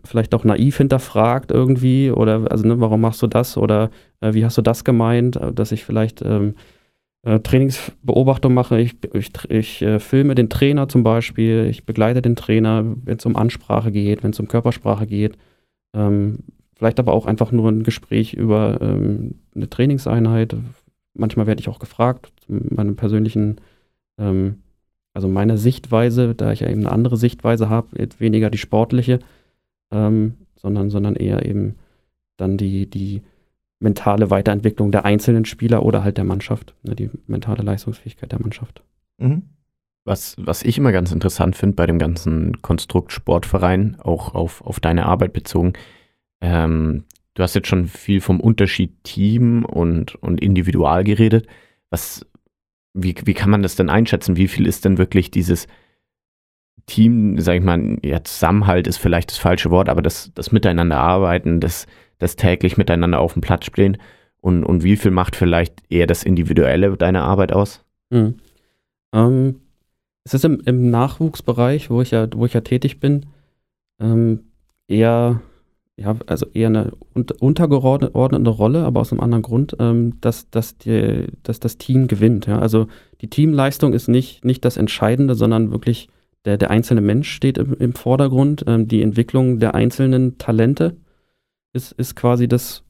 vielleicht 0.04 0.34
auch 0.34 0.44
naiv 0.44 0.76
hinterfragt 0.76 1.50
irgendwie 1.50 2.10
oder 2.10 2.50
also 2.50 2.66
ne, 2.66 2.80
warum 2.80 3.00
machst 3.00 3.22
du 3.22 3.26
das 3.26 3.56
oder 3.56 3.90
äh, 4.20 4.34
wie 4.34 4.44
hast 4.44 4.58
du 4.58 4.62
das 4.62 4.84
gemeint, 4.84 5.36
äh, 5.36 5.52
dass 5.52 5.72
ich 5.72 5.84
vielleicht 5.84 6.22
ähm, 6.22 6.54
äh, 7.22 7.40
Trainingsbeobachtung 7.40 8.52
mache, 8.54 8.80
ich, 8.80 8.96
ich, 9.12 9.30
ich 9.48 9.82
äh, 9.82 9.98
filme 9.98 10.34
den 10.34 10.50
Trainer 10.50 10.88
zum 10.88 11.02
Beispiel, 11.02 11.66
ich 11.70 11.86
begleite 11.86 12.22
den 12.22 12.36
Trainer, 12.36 12.84
wenn 13.04 13.18
es 13.18 13.26
um 13.26 13.36
Ansprache 13.36 13.92
geht, 13.92 14.22
wenn 14.22 14.30
es 14.32 14.40
um 14.40 14.48
Körpersprache 14.48 15.06
geht, 15.06 15.36
ähm, 15.94 16.38
vielleicht 16.76 16.98
aber 16.98 17.12
auch 17.12 17.26
einfach 17.26 17.52
nur 17.52 17.70
ein 17.70 17.82
Gespräch 17.82 18.34
über 18.34 18.78
ähm, 18.80 19.36
eine 19.54 19.70
Trainingseinheit. 19.70 20.56
Manchmal 21.14 21.46
werde 21.46 21.60
ich 21.60 21.68
auch 21.68 21.78
gefragt, 21.78 22.32
meinem 22.48 22.96
persönlichen 22.96 23.60
ähm, 24.18 24.56
also 25.14 25.28
meine 25.28 25.56
Sichtweise, 25.56 26.34
da 26.34 26.52
ich 26.52 26.60
ja 26.60 26.68
eben 26.68 26.80
eine 26.80 26.92
andere 26.92 27.16
Sichtweise 27.16 27.70
habe, 27.70 28.08
weniger 28.18 28.50
die 28.50 28.58
sportliche, 28.58 29.20
ähm, 29.90 30.34
sondern, 30.56 30.90
sondern 30.90 31.16
eher 31.16 31.44
eben 31.44 31.76
dann 32.36 32.56
die, 32.56 32.88
die 32.88 33.22
mentale 33.80 34.30
Weiterentwicklung 34.30 34.90
der 34.90 35.04
einzelnen 35.04 35.44
Spieler 35.44 35.84
oder 35.84 36.02
halt 36.02 36.16
der 36.16 36.24
Mannschaft, 36.24 36.74
ne, 36.82 36.94
die 36.94 37.10
mentale 37.26 37.62
Leistungsfähigkeit 37.62 38.32
der 38.32 38.40
Mannschaft. 38.40 38.82
Mhm. 39.18 39.42
Was, 40.04 40.36
was 40.38 40.62
ich 40.62 40.76
immer 40.76 40.92
ganz 40.92 41.12
interessant 41.12 41.56
finde 41.56 41.76
bei 41.76 41.86
dem 41.86 41.98
ganzen 41.98 42.60
Konstrukt 42.60 43.12
Sportverein, 43.12 43.96
auch 44.00 44.34
auf, 44.34 44.60
auf 44.62 44.80
deine 44.80 45.06
Arbeit 45.06 45.32
bezogen, 45.32 45.72
ähm, 46.40 47.04
du 47.34 47.42
hast 47.42 47.54
jetzt 47.54 47.68
schon 47.68 47.86
viel 47.86 48.20
vom 48.20 48.40
Unterschied 48.40 49.02
Team 49.02 49.64
und, 49.64 50.14
und 50.16 50.40
Individual 50.40 51.04
geredet. 51.04 51.46
Was, 51.90 52.26
wie, 52.92 53.14
wie 53.24 53.34
kann 53.34 53.50
man 53.50 53.62
das 53.62 53.76
denn 53.76 53.88
einschätzen? 53.88 54.36
Wie 54.36 54.48
viel 54.48 54.66
ist 54.66 54.84
denn 54.84 54.98
wirklich 54.98 55.30
dieses 55.30 55.66
Team, 56.86 57.40
sag 57.40 57.56
ich 57.56 57.62
mal, 57.62 57.98
ja, 58.02 58.22
Zusammenhalt 58.22 58.86
ist 58.86 58.98
vielleicht 58.98 59.30
das 59.30 59.38
falsche 59.38 59.70
Wort, 59.70 59.88
aber 59.88 60.02
das, 60.02 60.30
das 60.34 60.52
Miteinander 60.52 60.98
arbeiten, 60.98 61.60
das, 61.60 61.86
das 62.18 62.36
täglich 62.36 62.76
miteinander 62.76 63.20
auf 63.20 63.32
dem 63.32 63.42
Platz 63.42 63.66
stehen 63.66 63.98
und, 64.44 64.62
und 64.62 64.84
wie 64.84 64.96
viel 64.96 65.10
macht 65.10 65.36
vielleicht 65.36 65.82
eher 65.88 66.06
das 66.06 66.22
Individuelle 66.22 66.96
deiner 66.98 67.24
Arbeit 67.24 67.52
aus? 67.52 67.82
Mhm. 68.10 68.34
Ähm, 69.14 69.60
es 70.24 70.34
ist 70.34 70.44
im, 70.44 70.60
im, 70.66 70.90
Nachwuchsbereich, 70.90 71.88
wo 71.88 72.02
ich 72.02 72.10
ja, 72.10 72.28
wo 72.34 72.44
ich 72.44 72.52
ja 72.52 72.60
tätig 72.60 73.00
bin, 73.00 73.24
ähm, 73.98 74.40
eher, 74.86 75.40
ja, 75.96 76.16
also 76.26 76.46
eher 76.52 76.68
eine 76.68 76.92
unter, 77.14 77.40
untergeordnete 77.40 78.50
Rolle, 78.50 78.84
aber 78.84 79.00
aus 79.00 79.12
einem 79.12 79.22
anderen 79.22 79.42
Grund, 79.42 79.76
ähm, 79.78 80.20
dass, 80.20 80.50
dass, 80.50 80.76
die, 80.76 81.28
dass 81.42 81.58
das 81.58 81.78
Team 81.78 82.06
gewinnt. 82.06 82.46
Ja? 82.46 82.58
Also 82.58 82.88
die 83.22 83.30
Teamleistung 83.30 83.94
ist 83.94 84.08
nicht, 84.08 84.44
nicht 84.44 84.62
das 84.66 84.76
Entscheidende, 84.76 85.36
sondern 85.36 85.70
wirklich 85.70 86.08
der, 86.44 86.58
der 86.58 86.70
einzelne 86.70 87.00
Mensch 87.00 87.30
steht 87.30 87.58
im, 87.58 87.74
im 87.74 87.94
Vordergrund. 87.94 88.64
Ähm, 88.66 88.88
die 88.88 89.02
Entwicklung 89.02 89.58
der 89.58 89.74
einzelnen 89.74 90.38
Talente 90.38 90.96
ist, 91.72 91.92
ist 91.92 92.14
quasi 92.16 92.48
das, 92.48 92.84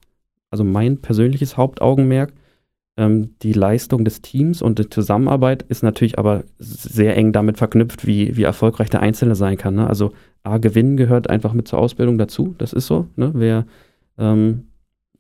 also 0.51 0.65
mein 0.65 1.01
persönliches 1.01 1.57
Hauptaugenmerk. 1.57 2.33
Ähm, 2.97 3.35
die 3.43 3.53
Leistung 3.53 4.05
des 4.05 4.23
Teams 4.23 4.63
und 4.63 4.79
die 4.79 4.89
Zusammenarbeit 4.89 5.63
ist 5.63 5.83
natürlich 5.83 6.19
aber 6.19 6.45
sehr 6.59 7.17
eng 7.17 7.33
damit 7.33 7.59
verknüpft, 7.59 8.07
wie, 8.07 8.37
wie 8.37 8.45
erfolgreich 8.45 8.91
der 8.91 9.01
Einzelne 9.01 9.35
sein 9.35 9.57
kann. 9.57 9.75
Ne? 9.75 9.89
Also 9.89 10.13
A, 10.45 10.59
Gewinnen 10.59 10.97
gehört 10.97 11.29
einfach 11.29 11.55
mit 11.55 11.67
zur 11.67 11.81
Ausbildung 11.81 12.19
dazu, 12.19 12.55
das 12.59 12.73
ist 12.73 12.87
so. 12.87 13.09
Ne? 13.17 13.33
Wer, 13.35 13.67
ähm, 14.19 14.69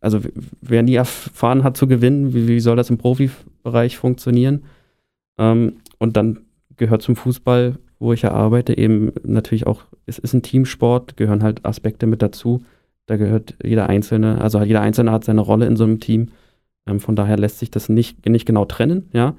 also 0.01 0.21
wer 0.61 0.83
nie 0.83 0.95
erfahren 0.95 1.65
hat 1.65 1.77
zu 1.77 1.89
gewinnen, 1.89 2.33
wie, 2.33 2.47
wie 2.47 2.61
soll 2.61 2.77
das 2.77 2.91
im 2.91 2.99
Profibereich 2.99 3.97
funktionieren? 3.97 4.65
Ähm, 5.39 5.81
und 5.99 6.17
dann 6.17 6.41
gehört 6.77 7.03
zum 7.03 7.17
Fußball 7.17 7.79
wo 8.05 8.13
ich 8.13 8.23
ja 8.23 8.33
arbeite, 8.33 8.77
eben 8.77 9.13
natürlich 9.25 9.67
auch, 9.67 9.83
es 10.07 10.19
ist 10.19 10.35
ein 10.35 10.43
Teamsport, 10.43 11.17
gehören 11.17 11.43
halt 11.43 11.65
Aspekte 11.65 12.07
mit 12.07 12.23
dazu. 12.23 12.63
Da 13.07 13.17
gehört 13.17 13.57
jeder 13.63 13.89
Einzelne, 13.89 14.41
also 14.41 14.63
jeder 14.63 14.81
Einzelne 14.81 15.11
hat 15.13 15.25
seine 15.25 15.41
Rolle 15.41 15.67
in 15.67 15.77
so 15.77 15.85
einem 15.85 16.01
Team. 16.01 16.29
Ähm, 16.87 17.01
von 17.01 17.17
daher 17.17 17.37
lässt 17.37 17.59
sich 17.59 17.71
das 17.71 17.89
nicht, 17.89 18.29
nicht 18.29 18.47
genau 18.47 18.65
trennen, 18.65 19.09
ja. 19.13 19.35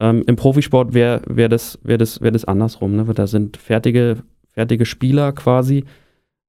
Ähm, 0.00 0.22
Im 0.26 0.36
Profisport 0.36 0.94
wäre 0.94 1.22
wär 1.26 1.48
das, 1.48 1.78
wär 1.82 1.98
das, 1.98 2.20
wär 2.20 2.30
das 2.30 2.44
andersrum, 2.44 2.96
ne? 2.96 3.04
Da 3.14 3.26
sind 3.26 3.56
fertige, 3.56 4.18
fertige 4.52 4.86
Spieler 4.86 5.32
quasi. 5.32 5.84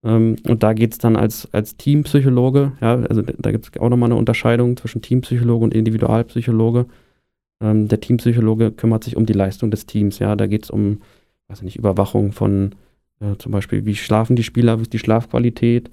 Ähm, 0.03 0.37
und 0.47 0.63
da 0.63 0.73
geht 0.73 0.93
es 0.93 0.97
dann 0.99 1.15
als, 1.15 1.47
als 1.53 1.75
Teampsychologe, 1.77 2.73
ja, 2.81 2.95
also 2.95 3.21
da 3.21 3.51
gibt 3.51 3.65
es 3.75 3.81
auch 3.81 3.89
nochmal 3.89 4.09
eine 4.09 4.19
Unterscheidung 4.19 4.77
zwischen 4.77 5.01
Teampsychologe 5.01 5.63
und 5.63 5.73
Individualpsychologe. 5.73 6.85
Ähm, 7.61 7.87
der 7.87 7.99
Teampsychologe 7.99 8.71
kümmert 8.71 9.03
sich 9.03 9.17
um 9.17 9.25
die 9.25 9.33
Leistung 9.33 9.71
des 9.71 9.85
Teams, 9.85 10.19
ja. 10.19 10.35
Da 10.35 10.47
geht 10.47 10.65
es 10.65 10.71
um 10.71 11.01
weiß 11.49 11.61
nicht, 11.63 11.77
Überwachung 11.77 12.31
von 12.31 12.75
äh, 13.19 13.35
zum 13.37 13.51
Beispiel, 13.51 13.85
wie 13.85 13.95
schlafen 13.95 14.35
die 14.35 14.43
Spieler, 14.43 14.79
wie 14.79 14.83
ist 14.83 14.93
die 14.93 14.99
Schlafqualität, 14.99 15.89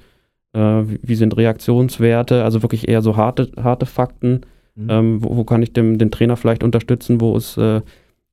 äh, 0.53 0.59
wie, 0.59 1.01
wie, 1.03 1.15
sind 1.15 1.37
Reaktionswerte, 1.37 2.45
also 2.45 2.63
wirklich 2.63 2.89
eher 2.89 3.03
so 3.03 3.17
harte, 3.17 3.51
harte 3.57 3.87
Fakten. 3.87 4.43
Mhm. 4.75 4.87
Ähm, 4.91 5.25
wo, 5.25 5.37
wo 5.37 5.45
kann 5.45 5.63
ich 5.63 5.73
dem, 5.73 5.99
den 5.99 6.11
Trainer 6.11 6.37
vielleicht 6.37 6.63
unterstützen? 6.63 7.21
Wo 7.21 7.37
ist 7.37 7.57
äh, 7.57 7.81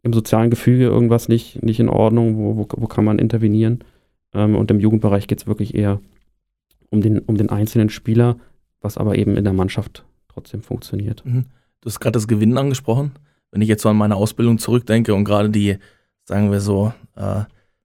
im 0.03 0.13
sozialen 0.13 0.49
Gefüge 0.49 0.83
irgendwas 0.83 1.29
nicht, 1.29 1.63
nicht 1.63 1.79
in 1.79 1.89
Ordnung? 1.89 2.37
Wo, 2.37 2.57
wo, 2.57 2.67
wo 2.75 2.87
kann 2.87 3.05
man 3.05 3.19
intervenieren? 3.19 3.83
Ähm, 4.33 4.55
und 4.55 4.69
im 4.69 4.79
Jugendbereich 4.79 5.27
geht 5.27 5.39
es 5.39 5.47
wirklich 5.47 5.73
eher 5.73 5.99
um 6.89 7.01
den, 7.01 7.19
um 7.19 7.37
den 7.37 7.49
einzelnen 7.49 7.89
Spieler, 7.89 8.37
was 8.81 8.97
aber 8.97 9.17
eben 9.17 9.37
in 9.37 9.45
der 9.45 9.53
Mannschaft 9.53 10.05
trotzdem 10.27 10.61
funktioniert. 10.61 11.25
Mhm. 11.25 11.45
Du 11.81 11.89
hast 11.89 11.99
gerade 11.99 12.13
das 12.13 12.27
Gewinnen 12.27 12.57
angesprochen. 12.57 13.11
Wenn 13.51 13.61
ich 13.61 13.69
jetzt 13.69 13.83
so 13.83 13.89
an 13.89 13.97
meine 13.97 14.15
Ausbildung 14.15 14.57
zurückdenke 14.57 15.13
und 15.13 15.25
gerade 15.25 15.49
die, 15.49 15.77
sagen 16.25 16.51
wir 16.51 16.59
so, 16.59 16.93
äh, 17.15 17.43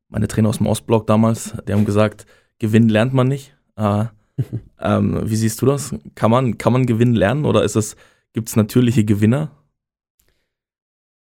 meine 0.08 0.28
Trainer 0.28 0.48
aus 0.48 0.58
dem 0.58 0.66
Ostblock 0.66 1.06
damals, 1.06 1.54
die 1.66 1.72
haben 1.72 1.84
gesagt, 1.84 2.26
gewinnen 2.58 2.88
lernt 2.88 3.14
man 3.14 3.28
nicht. 3.28 3.56
Äh, 3.76 4.04
ähm, 4.80 5.20
wie 5.24 5.36
siehst 5.36 5.60
du 5.62 5.66
das? 5.66 5.94
Kann 6.14 6.30
man, 6.30 6.58
kann 6.58 6.72
man 6.72 6.86
gewinnen 6.86 7.14
lernen 7.14 7.44
oder 7.44 7.64
ist 7.64 7.76
es, 7.76 7.96
gibt 8.32 8.48
es 8.48 8.56
natürliche 8.56 9.04
Gewinner? 9.04 9.50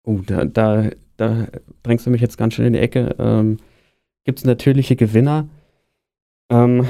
Oh, 0.04 0.20
da, 0.24 0.44
da, 0.44 0.90
da 1.16 1.48
drängst 1.82 2.06
du 2.06 2.10
mich 2.10 2.20
jetzt 2.20 2.38
ganz 2.38 2.54
schön 2.54 2.66
in 2.66 2.72
die 2.72 2.78
Ecke. 2.78 3.14
Ähm, 3.18 3.58
Gibt 4.24 4.38
es 4.38 4.44
natürliche 4.44 4.96
Gewinner? 4.96 5.48
Ähm, 6.50 6.86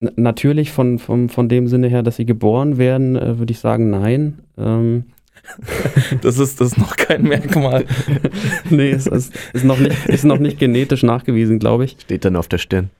natürlich 0.00 0.72
von, 0.72 0.98
von, 0.98 1.28
von 1.28 1.48
dem 1.48 1.68
Sinne 1.68 1.88
her, 1.88 2.02
dass 2.02 2.16
sie 2.16 2.26
geboren 2.26 2.76
werden, 2.78 3.16
äh, 3.16 3.38
würde 3.38 3.52
ich 3.52 3.58
sagen, 3.58 3.90
nein. 3.90 4.40
Ähm, 4.56 5.06
Das 6.22 6.38
ist, 6.38 6.60
das 6.60 6.68
ist 6.68 6.78
noch 6.78 6.96
kein 6.96 7.22
Merkmal. 7.22 7.84
nee, 8.70 8.90
es 8.90 9.06
ist, 9.06 9.34
ist, 9.52 9.64
noch 9.64 9.78
nicht, 9.78 10.06
ist 10.06 10.24
noch 10.24 10.38
nicht 10.38 10.58
genetisch 10.58 11.02
nachgewiesen, 11.02 11.58
glaube 11.58 11.84
ich. 11.84 11.96
Steht 12.00 12.24
dann 12.24 12.36
auf 12.36 12.48
der 12.48 12.58
Stirn. 12.58 12.90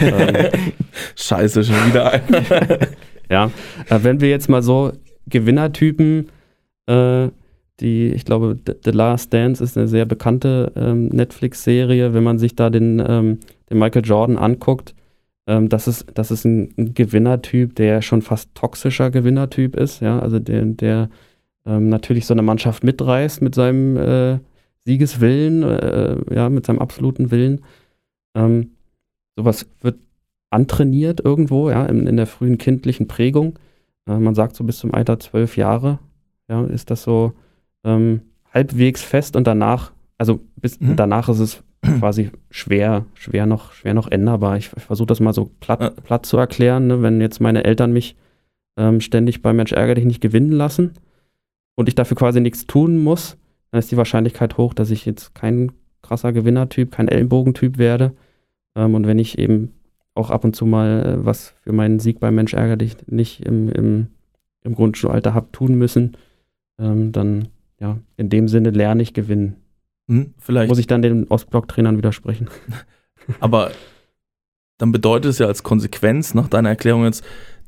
Ähm, 0.00 0.48
Scheiße, 1.16 1.64
schon 1.64 1.74
wieder 1.86 2.12
ein. 2.12 2.22
Ja, 3.30 3.50
äh, 3.88 3.98
wenn 4.02 4.20
wir 4.20 4.28
jetzt 4.28 4.48
mal 4.48 4.62
so 4.62 4.92
Gewinnertypen, 5.26 6.28
äh, 6.86 7.28
die, 7.80 8.08
ich 8.08 8.24
glaube, 8.24 8.58
The 8.66 8.72
The 8.84 8.90
Last 8.90 9.32
Dance 9.32 9.62
ist 9.62 9.76
eine 9.76 9.88
sehr 9.88 10.04
bekannte 10.04 10.72
ähm, 10.76 11.08
Netflix-Serie, 11.08 12.14
wenn 12.14 12.24
man 12.24 12.38
sich 12.38 12.56
da 12.56 12.70
den, 12.70 13.02
ähm, 13.06 13.38
den 13.70 13.78
Michael 13.78 14.04
Jordan 14.04 14.36
anguckt, 14.36 14.94
ähm, 15.46 15.68
das 15.68 15.86
ist, 15.86 16.06
das 16.14 16.30
ist 16.30 16.44
ein, 16.44 16.74
ein 16.76 16.94
Gewinnertyp, 16.94 17.76
der 17.76 18.02
schon 18.02 18.22
fast 18.22 18.54
toxischer 18.54 19.10
Gewinnertyp 19.10 19.76
ist, 19.76 20.00
ja, 20.00 20.18
also 20.18 20.38
der, 20.38 20.64
der 20.64 21.08
ähm, 21.68 21.90
natürlich 21.90 22.26
so 22.26 22.34
eine 22.34 22.42
Mannschaft 22.42 22.82
mitreißt 22.82 23.42
mit 23.42 23.54
seinem 23.54 23.96
äh, 23.96 24.38
Siegeswillen, 24.84 25.62
äh, 25.62 26.16
ja, 26.34 26.48
mit 26.48 26.64
seinem 26.64 26.78
absoluten 26.78 27.30
Willen. 27.30 27.60
Ähm, 28.34 28.70
sowas 29.36 29.66
wird 29.82 29.98
antrainiert 30.50 31.20
irgendwo, 31.22 31.68
ja, 31.68 31.84
in, 31.84 32.06
in 32.06 32.16
der 32.16 32.26
frühen 32.26 32.56
kindlichen 32.56 33.06
Prägung. 33.06 33.58
Äh, 34.08 34.18
man 34.18 34.34
sagt 34.34 34.56
so 34.56 34.64
bis 34.64 34.78
zum 34.78 34.94
Alter 34.94 35.20
zwölf 35.20 35.58
Jahre, 35.58 35.98
ja, 36.48 36.64
ist 36.64 36.90
das 36.90 37.02
so 37.02 37.34
ähm, 37.84 38.22
halbwegs 38.52 39.02
fest 39.02 39.36
und 39.36 39.46
danach, 39.46 39.92
also 40.16 40.40
bis 40.56 40.80
Mhm. 40.80 40.96
danach 40.96 41.28
ist 41.28 41.40
es 41.40 41.62
quasi 41.98 42.30
schwer, 42.50 43.04
schwer 43.12 43.44
noch, 43.44 43.72
schwer 43.72 43.92
noch 43.92 44.10
änderbar. 44.10 44.56
Ich, 44.56 44.70
ich 44.74 44.84
versuche 44.84 45.08
das 45.08 45.20
mal 45.20 45.34
so 45.34 45.50
platt, 45.60 46.02
platt 46.02 46.24
zu 46.24 46.38
erklären, 46.38 46.86
ne? 46.86 47.02
wenn 47.02 47.20
jetzt 47.20 47.42
meine 47.42 47.64
Eltern 47.64 47.92
mich 47.92 48.16
ähm, 48.78 49.02
ständig 49.02 49.42
bei 49.42 49.52
Mensch 49.52 49.72
ärger 49.72 49.96
dich 49.96 50.06
nicht 50.06 50.22
gewinnen 50.22 50.52
lassen 50.52 50.92
und 51.78 51.88
ich 51.88 51.94
dafür 51.94 52.16
quasi 52.16 52.40
nichts 52.40 52.66
tun 52.66 52.98
muss, 52.98 53.36
dann 53.70 53.78
ist 53.78 53.92
die 53.92 53.96
Wahrscheinlichkeit 53.96 54.56
hoch, 54.56 54.74
dass 54.74 54.90
ich 54.90 55.06
jetzt 55.06 55.32
kein 55.36 55.70
krasser 56.02 56.32
Gewinnertyp, 56.32 56.90
kein 56.90 57.06
Ellenbogentyp 57.06 57.78
werde. 57.78 58.14
Ähm, 58.74 58.96
und 58.96 59.06
wenn 59.06 59.20
ich 59.20 59.38
eben 59.38 59.72
auch 60.12 60.30
ab 60.30 60.42
und 60.42 60.56
zu 60.56 60.66
mal 60.66 61.06
äh, 61.06 61.24
was 61.24 61.54
für 61.62 61.72
meinen 61.72 62.00
Sieg 62.00 62.18
bei 62.18 62.32
Mensch 62.32 62.52
ärger 62.52 62.76
dich 62.76 62.96
nicht 63.06 63.46
im, 63.46 63.68
im, 63.68 64.08
im 64.64 64.74
Grundschulalter 64.74 65.34
habe 65.34 65.52
tun 65.52 65.76
müssen, 65.76 66.16
ähm, 66.80 67.12
dann 67.12 67.46
ja, 67.78 67.98
in 68.16 68.28
dem 68.28 68.48
Sinne 68.48 68.70
lerne 68.70 69.00
ich 69.00 69.14
gewinnen. 69.14 69.54
Hm, 70.08 70.34
vielleicht. 70.36 70.70
Muss 70.70 70.80
ich 70.80 70.88
dann 70.88 71.02
den 71.02 71.28
Ostblock-Trainern 71.28 71.96
widersprechen? 71.96 72.48
Aber 73.38 73.70
dann 74.78 74.90
bedeutet 74.90 75.30
es 75.30 75.38
ja 75.38 75.46
als 75.46 75.62
Konsequenz 75.62 76.34
nach 76.34 76.48
deiner 76.48 76.70
Erklärung 76.70 77.04
jetzt, 77.04 77.22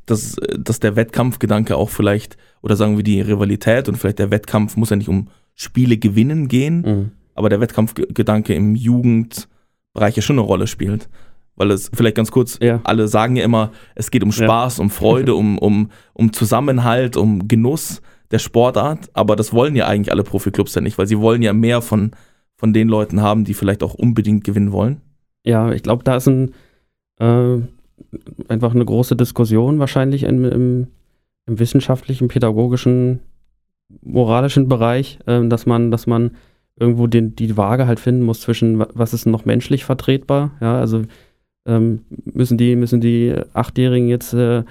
dass, 0.06 0.36
dass 0.58 0.80
der 0.80 0.96
Wettkampfgedanke 0.96 1.76
auch 1.76 1.90
vielleicht, 1.90 2.36
oder 2.62 2.76
sagen 2.76 2.96
wir 2.96 3.04
die 3.04 3.20
Rivalität 3.20 3.88
und 3.88 3.96
vielleicht 3.96 4.18
der 4.18 4.30
Wettkampf 4.30 4.76
muss 4.76 4.90
ja 4.90 4.96
nicht 4.96 5.08
um 5.08 5.28
Spiele 5.54 5.96
gewinnen 5.98 6.48
gehen, 6.48 6.80
Mhm. 6.82 7.10
aber 7.34 7.48
der 7.48 7.60
Wettkampfgedanke 7.60 8.54
im 8.54 8.74
Jugendbereich 8.74 10.16
ja 10.16 10.22
schon 10.22 10.38
eine 10.38 10.46
Rolle 10.46 10.66
spielt. 10.66 11.08
Weil 11.56 11.70
es, 11.72 11.90
vielleicht 11.92 12.16
ganz 12.16 12.30
kurz, 12.30 12.58
Ja. 12.62 12.80
alle 12.84 13.06
sagen 13.08 13.36
ja 13.36 13.44
immer, 13.44 13.72
es 13.94 14.10
geht 14.10 14.22
um 14.22 14.30
Ja. 14.30 14.44
Spaß, 14.44 14.78
um 14.78 14.88
Freude, 14.90 15.34
um, 15.36 15.58
um, 15.58 15.90
um 16.14 16.32
Zusammenhalt, 16.32 17.16
um 17.16 17.48
Genuss 17.48 18.00
der 18.30 18.38
Sportart, 18.38 19.10
aber 19.12 19.36
das 19.36 19.52
wollen 19.52 19.74
ja 19.76 19.86
eigentlich 19.86 20.12
alle 20.12 20.22
Profiklubs 20.22 20.74
ja 20.74 20.80
nicht, 20.80 20.96
weil 20.98 21.06
sie 21.08 21.18
wollen 21.18 21.42
ja 21.42 21.52
mehr 21.52 21.82
von, 21.82 22.12
von 22.56 22.72
den 22.72 22.88
Leuten 22.88 23.20
haben, 23.20 23.44
die 23.44 23.54
vielleicht 23.54 23.82
auch 23.82 23.94
unbedingt 23.94 24.44
gewinnen 24.44 24.72
wollen. 24.72 25.00
Ja, 25.44 25.72
ich 25.72 25.82
glaube, 25.82 26.04
da 26.04 26.16
ist 26.16 26.28
ein, 26.28 26.52
äh, 27.18 27.58
einfach 28.48 28.74
eine 28.74 28.84
große 28.84 29.16
Diskussion 29.16 29.78
wahrscheinlich 29.78 30.24
im, 30.24 30.44
im, 30.44 30.86
im 31.46 31.58
wissenschaftlichen, 31.58 32.28
pädagogischen, 32.28 33.20
moralischen 34.02 34.68
Bereich, 34.68 35.18
ähm, 35.26 35.50
dass 35.50 35.66
man, 35.66 35.90
dass 35.90 36.06
man 36.06 36.32
irgendwo 36.76 37.06
den, 37.06 37.36
die 37.36 37.56
Waage 37.56 37.86
halt 37.86 38.00
finden 38.00 38.22
muss 38.22 38.40
zwischen, 38.40 38.78
wa- 38.78 38.88
was 38.94 39.12
ist 39.12 39.26
noch 39.26 39.44
menschlich 39.44 39.84
vertretbar, 39.84 40.52
ja, 40.60 40.78
also 40.78 41.02
ähm, 41.66 42.00
müssen 42.24 42.56
die, 42.56 42.74
müssen 42.76 43.00
die 43.00 43.34
Achtjährigen 43.52 44.08
jetzt 44.08 44.32
äh, 44.32 44.64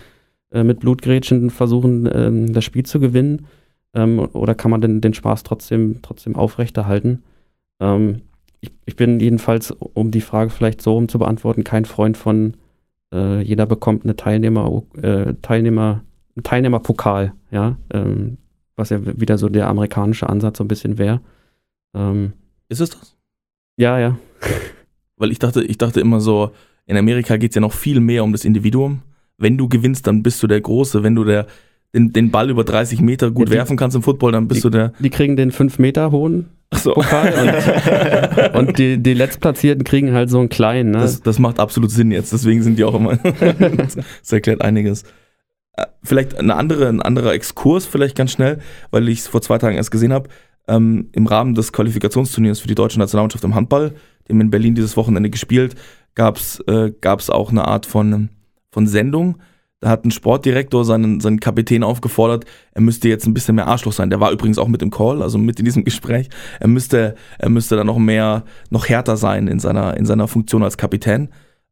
äh, 0.51 0.63
mit 0.63 0.79
Blutgrätschen 0.79 1.49
versuchen, 1.51 2.09
ähm, 2.11 2.53
das 2.53 2.63
Spiel 2.65 2.83
zu 2.83 2.99
gewinnen, 2.99 3.45
ähm, 3.93 4.19
oder 4.19 4.55
kann 4.55 4.71
man 4.71 4.81
den, 4.81 5.01
den 5.01 5.13
Spaß 5.13 5.43
trotzdem, 5.43 5.99
trotzdem 6.01 6.35
aufrechterhalten? 6.35 7.23
Ähm, 7.79 8.21
ich, 8.61 8.71
ich 8.85 8.95
bin 8.95 9.19
jedenfalls, 9.19 9.71
um 9.71 10.11
die 10.11 10.21
Frage 10.21 10.49
vielleicht 10.49 10.81
so 10.81 10.97
um 10.97 11.07
zu 11.07 11.19
beantworten, 11.19 11.63
kein 11.63 11.85
Freund 11.85 12.17
von 12.17 12.55
äh, 13.13 13.41
jeder 13.41 13.65
bekommt 13.65 14.03
eine 14.03 14.15
Teilnehmer, 14.15 14.83
äh, 15.01 15.33
Teilnehmer, 15.41 16.03
einen 16.35 16.43
Teilnehmerpokal, 16.43 17.33
ja, 17.51 17.77
ähm, 17.91 18.37
was 18.75 18.89
ja 18.89 18.99
wieder 19.19 19.37
so 19.37 19.49
der 19.49 19.67
amerikanische 19.67 20.29
Ansatz 20.29 20.57
so 20.57 20.63
ein 20.63 20.67
bisschen 20.67 20.97
wäre. 20.97 21.21
Ähm, 21.93 22.33
Ist 22.69 22.81
es 22.81 22.91
das? 22.91 23.17
ja, 23.77 23.99
ja. 23.99 24.17
Weil 25.17 25.31
ich 25.31 25.39
dachte, 25.39 25.63
ich 25.63 25.77
dachte 25.77 25.99
immer 25.99 26.21
so, 26.21 26.51
in 26.85 26.95
Amerika 26.97 27.37
geht 27.37 27.51
es 27.51 27.55
ja 27.55 27.61
noch 27.61 27.73
viel 27.73 27.99
mehr 27.99 28.23
um 28.23 28.31
das 28.31 28.45
Individuum. 28.45 29.01
Wenn 29.37 29.57
du 29.57 29.67
gewinnst, 29.67 30.07
dann 30.07 30.23
bist 30.23 30.41
du 30.41 30.47
der 30.47 30.61
Große. 30.61 31.03
Wenn 31.03 31.15
du 31.15 31.23
der, 31.23 31.45
den, 31.93 32.13
den 32.13 32.32
Ball 32.32 32.49
über 32.49 32.63
30 32.63 33.02
Meter 33.02 33.32
gut 33.32 33.47
Ja, 33.47 33.54
die- 33.54 33.58
werfen 33.58 33.78
kannst 33.78 33.95
im 33.95 34.04
Football, 34.04 34.32
dann 34.32 34.47
bist 34.47 34.63
du 34.63 34.69
der. 34.69 34.93
Die 34.99 35.10
kriegen 35.10 35.36
den 35.36 35.52
5 35.52 35.80
Meter 35.80 36.12
hohen 36.12 36.49
Achso, 36.71 36.93
Pokal 36.93 37.34
und, 38.54 38.56
und 38.67 38.78
die, 38.78 39.02
die 39.02 39.13
Letztplatzierten 39.15 39.84
kriegen 39.84 40.13
halt 40.13 40.30
so 40.30 40.39
einen 40.39 40.49
kleinen, 40.49 40.91
ne? 40.91 40.99
das, 40.99 41.21
das 41.21 41.39
macht 41.39 41.60
absolut 41.60 41.89
Sinn 41.89 42.12
jetzt. 42.12 42.32
Deswegen 42.32 42.62
sind 42.62 42.78
die 42.78 42.84
auch 42.84 42.93
immer. 42.93 43.15
das 43.17 44.32
erklärt 44.32 44.62
einiges. 44.62 45.02
Äh, 45.75 45.86
Vielleicht 46.04 46.38
eine 46.38 46.56
andere, 46.56 46.88
ein 46.88 47.02
anderer 47.02 47.34
Exkurs, 47.34 47.88
vielleicht 47.88 48.15
ganz 48.15 48.32
schnell, 48.32 48.60
weil 48.91 49.10
ich 49.10 49.19
es 49.19 49.28
vor 49.28 49.41
zwei 49.41 49.58
Tagen 49.58 49.75
erst 49.78 49.89
gesehen 49.89 50.13
habe. 50.13 50.30
Ähm, 50.67 51.10
Im 51.13 51.25
Rahmen 51.25 51.56
des 51.56 51.73
Qualifikationsturniers 51.73 52.60
für 52.60 52.67
die 52.67 52.75
deutsche 52.75 52.99
Nationalmannschaft 52.99 53.43
im 53.43 53.56
Handball, 53.56 53.93
die 54.28 54.34
haben 54.34 54.41
in 54.41 54.52
Berlin 54.52 54.75
dieses 54.75 54.95
Wochenende 54.95 55.32
gespielt, 55.32 55.73
gab 56.13 56.38
es 56.38 56.60
äh, 56.67 56.91
gab's 57.02 57.32
auch 57.32 57.49
eine 57.49 57.67
Art 57.67 57.88
von, 57.88 58.30
von 58.71 58.86
Sendung. 58.86 59.39
Da 59.81 59.89
hat 59.89 60.03
ein 60.03 60.11
Sportdirektor 60.11 60.83
seinen, 60.83 61.21
seinen 61.21 61.39
Kapitän 61.39 61.83
aufgefordert, 61.83 62.45
er 62.73 62.81
müsste 62.81 63.07
jetzt 63.07 63.25
ein 63.25 63.33
bisschen 63.33 63.55
mehr 63.55 63.67
Arschloch 63.67 63.93
sein. 63.93 64.09
Der 64.09 64.19
war 64.19 64.31
übrigens 64.31 64.57
auch 64.57 64.67
mit 64.67 64.81
im 64.81 64.91
Call, 64.91 65.21
also 65.21 65.37
mit 65.37 65.57
in 65.59 65.65
diesem 65.65 65.83
Gespräch. 65.85 66.29
Er 66.59 66.67
müsste, 66.67 67.15
er 67.37 67.49
müsste 67.49 67.77
dann 67.77 67.87
noch 67.87 67.97
mehr, 67.97 68.43
noch 68.69 68.89
härter 68.89 69.15
sein 69.15 69.47
in 69.47 69.59
seiner, 69.59 69.95
in 69.95 70.05
seiner 70.05 70.27
Funktion 70.27 70.63
als 70.63 70.77
Kapitän. 70.77 71.29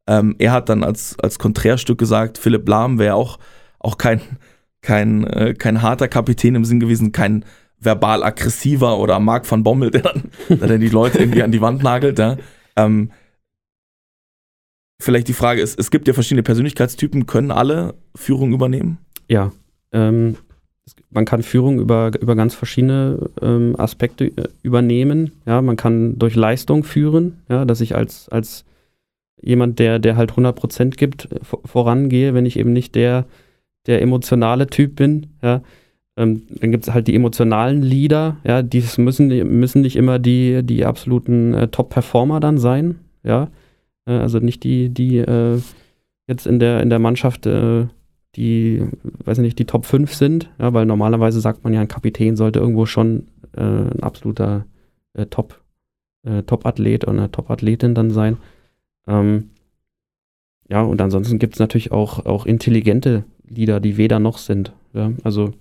Ähm, 0.08 0.36
er 0.40 0.54
hat 0.54 0.70
dann 0.70 0.84
als, 0.84 1.18
als 1.20 1.38
Konträrstück 1.38 1.98
gesagt, 1.98 2.38
Philipp 2.38 2.68
Lahm 2.70 2.98
wäre 2.98 3.16
auch, 3.16 3.40
auch 3.80 3.98
kein, 3.98 4.22
kein, 4.82 5.26
äh, 5.26 5.54
kein 5.54 5.82
harter 5.82 6.08
Kapitän 6.08 6.56
im 6.56 6.64
Sinn 6.64 6.80
gewesen, 6.80 7.12
kein 7.12 7.44
verbal 7.80 8.24
aggressiver 8.24 8.98
oder 9.00 9.20
Marc 9.20 9.50
van 9.52 9.64
Bommel, 9.64 9.92
der 9.92 10.02
dann, 10.02 10.24
der 10.48 10.68
dann 10.68 10.80
die 10.80 10.88
Leute 10.88 11.20
irgendwie 11.20 11.44
an 11.44 11.52
die 11.52 11.62
Wand 11.62 11.84
nagelt. 11.84 12.18
Ja. 12.18 12.38
Ähm, 12.78 13.12
vielleicht 15.00 15.28
die 15.28 15.34
Frage 15.34 15.62
ist, 15.62 15.80
es 15.80 15.92
gibt 15.92 16.08
ja 16.08 16.14
verschiedene 16.14 16.44
Persönlichkeitstypen, 16.44 17.26
können 17.26 17.52
alle 17.52 17.96
Führung 18.16 18.54
übernehmen? 18.54 18.98
Ja, 19.30 19.52
ähm, 19.92 20.38
man 21.10 21.26
kann 21.26 21.44
Führung 21.44 21.80
über, 21.80 22.12
über 22.20 22.36
ganz 22.36 22.56
verschiedene 22.56 23.30
ähm, 23.42 23.76
Aspekte 23.78 24.26
äh, 24.26 24.48
übernehmen. 24.64 25.32
Ja, 25.46 25.62
man 25.62 25.76
kann 25.76 26.18
durch 26.18 26.36
Leistung 26.36 26.84
führen, 26.84 27.42
ja, 27.50 27.66
dass 27.66 27.82
ich 27.82 27.96
als, 27.96 28.30
als 28.30 28.66
jemand, 29.42 29.80
der, 29.80 30.00
der 30.00 30.16
halt 30.16 30.32
100% 30.34 30.92
gibt, 30.98 31.32
äh, 31.32 31.40
vor- 31.44 31.62
vorangehe, 31.66 32.34
wenn 32.34 32.46
ich 32.46 32.58
eben 32.58 32.74
nicht 32.74 32.96
der, 32.96 33.26
der 33.86 34.02
emotionale 34.02 34.68
Typ 34.68 34.96
bin. 34.96 35.28
Ja. 35.42 35.62
Ähm, 36.18 36.44
dann 36.50 36.72
gibt 36.72 36.88
es 36.88 36.94
halt 36.94 37.08
die 37.08 37.16
emotionalen 37.16 37.82
Leader, 37.84 38.38
ja, 38.44 38.62
die 38.64 38.84
müssen, 38.98 39.28
müssen 39.60 39.82
nicht 39.82 39.96
immer 39.96 40.18
die, 40.20 40.64
die 40.64 40.86
absoluten 40.86 41.54
äh, 41.54 41.68
Top-Performer 41.68 42.40
dann 42.40 42.58
sein. 42.58 42.96
Ja. 43.24 43.50
Äh, 44.08 44.14
also 44.14 44.40
nicht 44.40 44.64
die, 44.64 44.90
die 44.90 45.18
äh, 45.18 45.60
jetzt 46.28 46.48
in 46.48 46.60
der, 46.60 46.82
in 46.82 46.90
der 46.90 47.00
Mannschaft 47.00 47.46
äh, 47.46 47.86
die, 48.36 48.84
weiß 49.04 49.40
ich 49.40 49.44
nicht, 49.44 49.60
die 49.60 49.66
Top 49.66 49.86
5 49.86 50.14
sind, 50.14 50.50
ja, 50.60 50.74
weil 50.74 50.86
normalerweise 50.86 51.42
sagt 51.42 51.64
man 51.64 51.74
ja, 51.74 51.82
ein 51.82 51.88
Kapitän 51.88 52.36
sollte 52.36 52.60
irgendwo 52.60 52.86
schon 52.86 53.28
ein 53.56 54.04
absoluter 54.04 54.68
Top, 55.32 55.64
Top-Athlet 56.46 57.06
oder 57.06 57.18
eine 57.18 57.32
Top-Athletin 57.32 57.96
dann 57.96 58.12
sein. 58.12 58.38
Ähm, 59.08 59.50
ja, 60.70 60.82
und 60.82 61.02
ansonsten 61.02 61.40
gibt 61.40 61.56
es 61.56 61.60
natürlich 61.60 61.92
auch, 61.92 62.26
auch 62.28 62.46
intelligente 62.46 63.24
Lieder, 63.48 63.80
die 63.80 63.98
weder 63.98 64.20
noch 64.20 64.38
sind. 64.38 64.74
Ja? 64.94 65.12
Also 65.24 65.52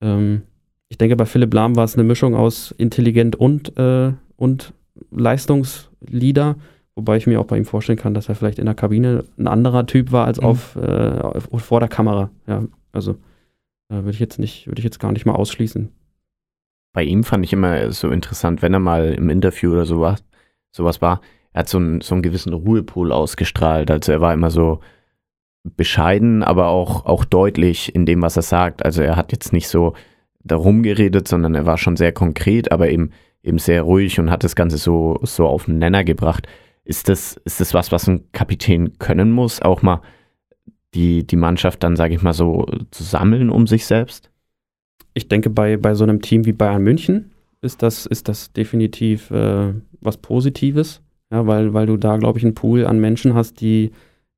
ähm, 0.00 0.42
ich 0.88 0.98
denke, 0.98 1.16
bei 1.16 1.26
Philipp 1.26 1.52
Lahm 1.54 1.76
war 1.76 1.84
es 1.84 1.94
eine 1.94 2.04
Mischung 2.04 2.34
aus 2.34 2.72
intelligent 2.72 3.36
und, 3.36 3.76
äh, 3.78 4.12
und 4.36 4.72
Leistungslieder, 5.10 6.56
wobei 6.94 7.16
ich 7.16 7.26
mir 7.26 7.40
auch 7.40 7.46
bei 7.46 7.56
ihm 7.56 7.64
vorstellen 7.64 7.98
kann, 7.98 8.14
dass 8.14 8.28
er 8.28 8.34
vielleicht 8.34 8.58
in 8.58 8.66
der 8.66 8.74
Kabine 8.74 9.24
ein 9.38 9.46
anderer 9.46 9.86
Typ 9.86 10.12
war 10.12 10.26
als 10.26 10.40
mhm. 10.40 10.46
auf, 10.46 10.76
äh, 10.76 11.18
auf, 11.20 11.62
vor 11.62 11.80
der 11.80 11.88
Kamera. 11.88 12.30
Ja, 12.46 12.64
also 12.92 13.12
äh, 13.88 13.96
würde 13.96 14.10
ich 14.10 14.20
jetzt 14.20 14.38
nicht, 14.38 14.66
würde 14.66 14.80
ich 14.80 14.84
jetzt 14.84 15.00
gar 15.00 15.12
nicht 15.12 15.26
mal 15.26 15.34
ausschließen. 15.34 15.90
Bei 16.94 17.02
ihm 17.02 17.24
fand 17.24 17.44
ich 17.44 17.52
immer 17.52 17.90
so 17.92 18.10
interessant, 18.10 18.60
wenn 18.60 18.74
er 18.74 18.80
mal 18.80 19.14
im 19.14 19.30
Interview 19.30 19.72
oder 19.72 19.86
sowas, 19.86 20.22
sowas 20.72 21.00
war, 21.00 21.22
er 21.52 21.60
hat 21.60 21.68
so 21.68 21.78
einen, 21.78 22.00
so 22.00 22.14
einen 22.14 22.22
gewissen 22.22 22.52
Ruhepol 22.52 23.12
ausgestrahlt. 23.12 23.90
Also 23.90 24.12
er 24.12 24.20
war 24.20 24.34
immer 24.34 24.50
so 24.50 24.80
bescheiden, 25.64 26.42
aber 26.42 26.68
auch, 26.68 27.06
auch 27.06 27.24
deutlich 27.24 27.94
in 27.94 28.06
dem, 28.06 28.22
was 28.22 28.36
er 28.36 28.42
sagt. 28.42 28.84
Also 28.84 29.02
er 29.02 29.16
hat 29.16 29.32
jetzt 29.32 29.52
nicht 29.52 29.68
so 29.68 29.94
darum 30.42 30.82
geredet, 30.82 31.28
sondern 31.28 31.54
er 31.54 31.66
war 31.66 31.78
schon 31.78 31.96
sehr 31.96 32.12
konkret, 32.12 32.72
aber 32.72 32.90
eben, 32.90 33.10
eben 33.42 33.58
sehr 33.58 33.82
ruhig 33.82 34.18
und 34.18 34.30
hat 34.30 34.44
das 34.44 34.56
Ganze 34.56 34.76
so, 34.76 35.20
so 35.22 35.46
auf 35.46 35.66
den 35.66 35.78
Nenner 35.78 36.04
gebracht. 36.04 36.48
Ist 36.84 37.08
das, 37.08 37.36
ist 37.44 37.60
das 37.60 37.74
was, 37.74 37.92
was 37.92 38.08
ein 38.08 38.30
Kapitän 38.32 38.98
können 38.98 39.30
muss, 39.30 39.62
auch 39.62 39.82
mal 39.82 40.02
die, 40.94 41.26
die 41.26 41.36
Mannschaft 41.36 41.82
dann, 41.82 41.96
sage 41.96 42.14
ich 42.14 42.22
mal, 42.22 42.32
so 42.32 42.66
zu 42.90 43.02
sammeln 43.02 43.50
um 43.50 43.66
sich 43.66 43.86
selbst? 43.86 44.30
Ich 45.14 45.28
denke, 45.28 45.50
bei, 45.50 45.76
bei 45.76 45.94
so 45.94 46.04
einem 46.04 46.22
Team 46.22 46.44
wie 46.44 46.52
Bayern 46.52 46.82
München 46.82 47.32
ist 47.60 47.82
das, 47.82 48.06
ist 48.06 48.28
das 48.28 48.52
definitiv 48.52 49.30
äh, 49.30 49.72
was 50.00 50.16
Positives, 50.16 51.00
ja, 51.30 51.46
weil, 51.46 51.72
weil 51.72 51.86
du 51.86 51.96
da, 51.96 52.16
glaube 52.16 52.38
ich, 52.38 52.44
einen 52.44 52.54
Pool 52.54 52.84
an 52.86 52.98
Menschen 52.98 53.34
hast, 53.34 53.60
die 53.60 53.92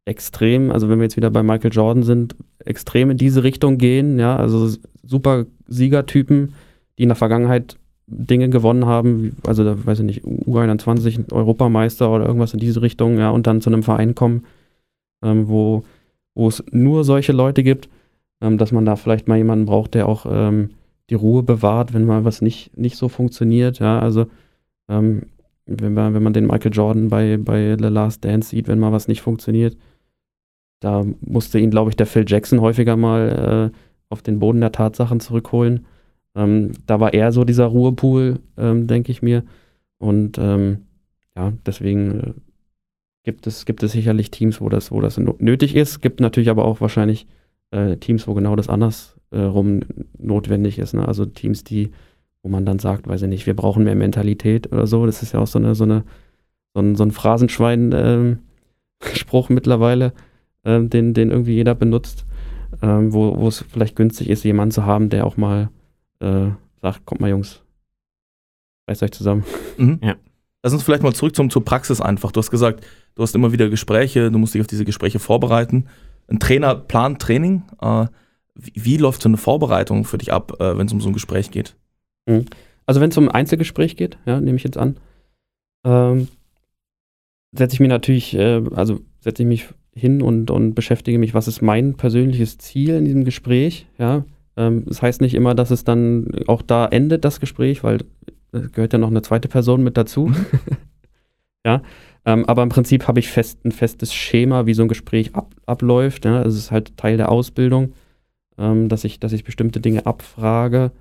extrem, 0.05 0.71
also 0.71 0.89
wenn 0.89 0.99
wir 0.99 1.05
jetzt 1.05 1.17
wieder 1.17 1.31
bei 1.31 1.43
Michael 1.43 1.73
Jordan 1.73 2.03
sind, 2.03 2.37
extrem 2.59 3.11
in 3.11 3.17
diese 3.17 3.43
Richtung 3.43 3.79
gehen, 3.79 4.19
ja, 4.19 4.37
also 4.37 4.69
super 5.03 5.47
Siegertypen, 5.67 6.55
die 6.99 7.05
in 7.05 7.09
der 7.09 7.17
Vergangenheit 7.17 7.77
Dinge 8.07 8.51
gewonnen 8.51 8.87
haben, 8.87 9.37
also 9.47 9.65
da 9.65 9.87
weiß 9.87 10.01
ich 10.01 10.05
nicht, 10.05 10.25
U21, 10.25 11.33
Europameister 11.33 12.11
oder 12.11 12.27
irgendwas 12.27 12.53
in 12.53 12.61
diese 12.61 12.83
Richtung, 12.83 13.19
ja, 13.19 13.31
und 13.31 13.47
dann 13.47 13.61
zu 13.61 13.71
einem 13.71 13.83
Verein 13.83 14.15
kommen, 14.15 14.45
ähm, 15.23 15.49
wo, 15.49 15.85
wo 16.35 16.49
es 16.49 16.63
nur 16.71 17.05
solche 17.05 17.33
Leute 17.33 17.63
gibt, 17.63 17.89
ähm, 18.43 18.59
dass 18.59 18.73
man 18.73 18.85
da 18.85 18.97
vielleicht 18.97 19.27
mal 19.27 19.39
jemanden 19.39 19.65
braucht, 19.65 19.95
der 19.95 20.09
auch 20.09 20.27
ähm, 20.29 20.71
die 21.11 21.15
Ruhe 21.15 21.43
bewahrt, 21.43 21.95
wenn 21.95 22.05
mal 22.05 22.25
was 22.25 22.43
nicht, 22.43 22.77
nicht 22.77 22.97
so 22.97 23.09
funktioniert, 23.09 23.79
ja, 23.79 23.99
also 23.99 24.27
ähm, 24.89 25.23
wenn 25.67 25.95
man, 25.95 26.13
wenn 26.13 26.23
man 26.23 26.35
den 26.35 26.47
Michael 26.47 26.75
Jordan 26.75 27.09
bei, 27.09 27.39
bei 27.39 27.77
The 27.79 27.89
Last 27.89 28.25
Dance 28.25 28.51
sieht, 28.51 28.69
wenn 28.69 28.79
mal 28.79 28.93
was 28.93 29.09
nicht 29.09 29.23
funktioniert, 29.23 29.79
da 30.81 31.05
musste 31.21 31.59
ihn, 31.59 31.71
glaube 31.71 31.91
ich, 31.91 31.97
der 31.97 32.07
Phil 32.07 32.25
Jackson 32.27 32.61
häufiger 32.61 32.97
mal 32.97 33.73
äh, 33.73 33.79
auf 34.11 34.21
den 34.21 34.39
Boden 34.39 34.61
der 34.61 34.73
Tatsachen 34.73 35.21
zurückholen. 35.21 35.87
Ähm, 36.35 36.73
da 36.87 37.01
war 37.01 37.15
er 37.15 37.33
so 37.33 37.45
dieser 37.45 37.67
Ruhepool, 37.67 38.41
ähm, 38.57 38.87
denke 38.87 39.13
ich 39.13 39.23
mir. 39.23 39.45
Und 39.99 40.39
ähm, 40.39 40.79
ja, 41.37 41.53
deswegen 41.65 42.21
äh, 42.21 42.33
gibt, 43.23 43.47
es, 43.47 43.67
gibt 43.67 43.83
es 43.83 43.93
sicherlich 43.93 44.31
Teams, 44.31 44.61
wo 44.61 44.69
das, 44.69 44.91
wo 44.91 45.01
das 45.01 45.19
nötig 45.19 45.77
ist. 45.77 46.01
Gibt 46.01 46.21
natürlich 46.21 46.51
aber 46.51 46.65
auch 46.65 46.81
wahrscheinlich 46.81 47.27
äh, 47.71 47.97
Teams, 47.97 48.27
wo 48.27 48.35
genau 48.35 48.57
das 48.57 48.69
andersrum 48.69 49.83
äh, 49.83 49.87
notwendig 50.19 50.79
ist. 50.79 50.95
Ne? 50.95 51.07
Also 51.07 51.25
Teams, 51.25 51.65
die, 51.65 51.91
wo 52.43 52.49
man 52.49 52.67
dann 52.67 52.79
sagt, 52.79 53.09
weiß 53.09 53.23
ich 53.23 53.29
nicht, 53.29 53.47
wir 53.47 53.57
brauchen 53.57 53.85
mehr 53.85 53.95
Mentalität 53.95 54.73
oder 54.73 54.87
so. 54.87 55.07
Das 55.07 55.23
ist 55.23 55.33
ja 55.33 55.41
auch 55.41 55.47
so 55.47 55.59
eine, 55.59 55.75
so 55.75 55.85
eine, 55.85 56.05
so 56.75 56.81
ein, 56.81 56.97
so 56.97 57.05
ein 57.05 57.13
Phrasenschwein-Spruch 57.13 59.51
ähm, 59.51 59.55
mittlerweile 59.55 60.13
ähm, 60.65 60.91
den, 60.91 61.15
den 61.15 61.31
irgendwie 61.31 61.55
jeder 61.55 61.75
benutzt, 61.75 62.27
ähm, 62.83 63.13
wo 63.13 63.49
es 63.49 63.65
vielleicht 63.69 63.97
günstig 63.97 64.29
ist, 64.29 64.45
jemanden 64.45 64.73
zu 64.73 64.85
haben, 64.85 65.09
der 65.09 65.27
auch 65.27 65.37
mal 65.37 65.71
äh, 66.21 66.51
sagt, 66.81 67.05
kommt 67.07 67.21
mal 67.21 67.31
Jungs, 67.31 67.63
reißt 68.89 69.03
euch 69.03 69.13
zusammen. 69.13 69.45
Mhm. 69.77 69.99
Ja. 70.01 70.15
Lass 70.63 70.73
uns 70.73 70.85
vielleicht 70.85 71.03
mal 71.03 71.13
zurück 71.13 71.35
zum, 71.35 71.51
zur 71.51 71.65
Praxis 71.65 72.01
einfach. 72.01 72.31
Du 72.31 72.39
hast 72.39 72.53
gesagt, 72.53 72.87
du 73.17 73.23
hast 73.25 73.35
immer 73.35 73.51
wieder 73.51 73.69
Gespräche, 73.69 74.31
du 74.31 74.39
musst 74.39 74.55
dich 74.55 74.61
auf 74.61 74.69
diese 74.69 74.85
Gespräche 74.85 75.19
vorbereiten. 75.19 75.89
Ein 76.29 76.39
Trainer 76.39 76.77
plant 76.77 77.21
Training. 77.21 77.65
Äh, 77.81 78.07
wie, 78.55 78.73
wie, 78.77 78.97
läuft 78.97 79.21
so 79.21 79.29
eine 79.29 79.37
Vorbereitung 79.37 80.05
für 80.05 80.17
dich 80.17 80.33
ab, 80.33 80.61
äh, 80.61 80.79
wenn 80.79 80.87
es 80.87 80.93
um 80.93 81.01
so 81.01 81.09
ein 81.09 81.13
Gespräch 81.13 81.51
geht? 81.51 81.75
Mhm. 82.27 82.47
Also 82.87 83.01
wenn 83.01 83.11
es 83.11 83.17
um 83.17 83.29
ein 83.29 83.35
Einzelgespräch 83.35 83.97
geht, 83.97 84.17
ja, 84.27 84.41
nehme 84.41 84.57
ich 84.57 84.65
jetzt 84.65 84.79
an, 84.79 84.97
ähm, 85.85 86.29
setze 87.53 87.75
ich 87.75 87.81
mir 87.81 87.89
natürlich, 87.89 88.35
äh, 88.35 88.63
also 88.75 89.01
setze 89.21 89.43
ich 89.43 89.49
mich 89.49 89.69
hin 89.93 90.23
und, 90.23 90.51
und 90.51 90.75
beschäftige 90.75 91.19
mich, 91.19 91.35
was 91.35 91.49
ist 91.49 91.63
mein 91.63 91.95
persönliches 91.95 92.59
Ziel 92.59 92.95
in 92.95 93.05
diesem 93.05 93.25
Gespräch. 93.25 93.87
Ja, 93.99 94.25
ähm, 94.57 94.85
das 94.87 95.03
heißt 95.03 95.21
nicht 95.21 95.35
immer, 95.35 95.55
dass 95.55 95.71
es 95.71 95.85
dann 95.85 96.29
auch 96.47 96.63
da 96.63 96.87
endet, 96.87 97.25
das 97.25 97.41
Gespräch, 97.41 97.85
weil 97.85 98.05
es 98.53 98.73
gehört 98.73 98.93
ja 98.93 98.99
noch 98.99 99.11
eine 99.11 99.23
zweite 99.23 99.49
Person 99.49 99.83
mit 99.83 99.97
dazu. 99.97 100.33
Ja, 101.67 101.81
ähm, 102.27 102.45
aber 102.45 102.63
im 102.63 102.69
Prinzip 102.69 103.09
habe 103.09 103.21
ich 103.21 103.29
fest, 103.31 103.65
ein 103.65 103.73
festes 103.73 104.13
Schema, 104.13 104.67
wie 104.67 104.75
so 104.75 104.83
ein 104.83 104.89
Gespräch 104.89 105.35
ab, 105.35 105.55
abläuft. 105.65 106.27
Ja, 106.27 106.43
es 106.43 106.57
ist 106.57 106.71
halt 106.71 106.95
Teil 106.99 107.17
der 107.17 107.33
Ausbildung, 107.33 107.95
ähm, 108.59 108.91
dass, 108.91 109.05
ich, 109.05 109.19
dass 109.19 109.33
ich 109.33 109.45
bestimmte 109.45 109.81
Dinge 109.81 110.05
abfrage, 110.05 110.93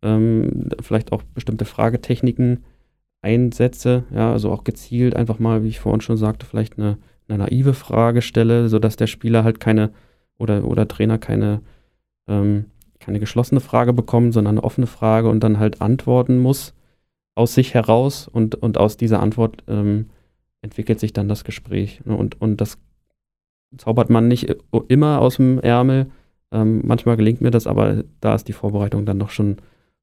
ähm, 0.00 0.68
vielleicht 0.80 1.10
auch 1.10 1.24
bestimmte 1.24 1.64
Fragetechniken 1.64 2.62
einsetze, 3.20 4.04
ja, 4.14 4.30
also 4.30 4.52
auch 4.52 4.62
gezielt 4.62 5.16
einfach 5.16 5.40
mal, 5.40 5.64
wie 5.64 5.70
ich 5.70 5.80
vorhin 5.80 6.02
schon 6.02 6.16
sagte, 6.16 6.46
vielleicht 6.46 6.78
eine 6.78 6.98
eine 7.28 7.44
naive 7.44 7.74
Frage 7.74 8.22
stelle, 8.22 8.68
sodass 8.68 8.96
der 8.96 9.06
Spieler 9.06 9.44
halt 9.44 9.60
keine 9.60 9.90
oder, 10.38 10.64
oder 10.64 10.88
Trainer 10.88 11.18
keine, 11.18 11.62
ähm, 12.28 12.66
keine 13.02 13.20
geschlossene 13.20 13.60
Frage 13.60 13.92
bekommt, 13.92 14.32
sondern 14.32 14.58
eine 14.58 14.64
offene 14.64 14.86
Frage 14.86 15.28
und 15.28 15.40
dann 15.40 15.58
halt 15.58 15.80
antworten 15.80 16.38
muss 16.38 16.74
aus 17.34 17.54
sich 17.54 17.74
heraus 17.74 18.28
und, 18.28 18.54
und 18.56 18.78
aus 18.78 18.96
dieser 18.96 19.20
Antwort 19.20 19.64
ähm, 19.68 20.10
entwickelt 20.60 21.00
sich 21.00 21.12
dann 21.12 21.28
das 21.28 21.44
Gespräch. 21.44 22.00
Ne? 22.04 22.16
Und, 22.16 22.40
und 22.40 22.60
das 22.60 22.78
zaubert 23.76 24.10
man 24.10 24.28
nicht 24.28 24.54
immer 24.88 25.20
aus 25.20 25.36
dem 25.36 25.58
Ärmel. 25.58 26.10
Ähm, 26.50 26.82
manchmal 26.84 27.16
gelingt 27.16 27.40
mir 27.40 27.50
das, 27.50 27.66
aber 27.66 28.04
da 28.20 28.34
ist 28.34 28.48
die 28.48 28.52
Vorbereitung 28.52 29.06
dann 29.06 29.18
doch 29.18 29.30
schon, 29.30 29.56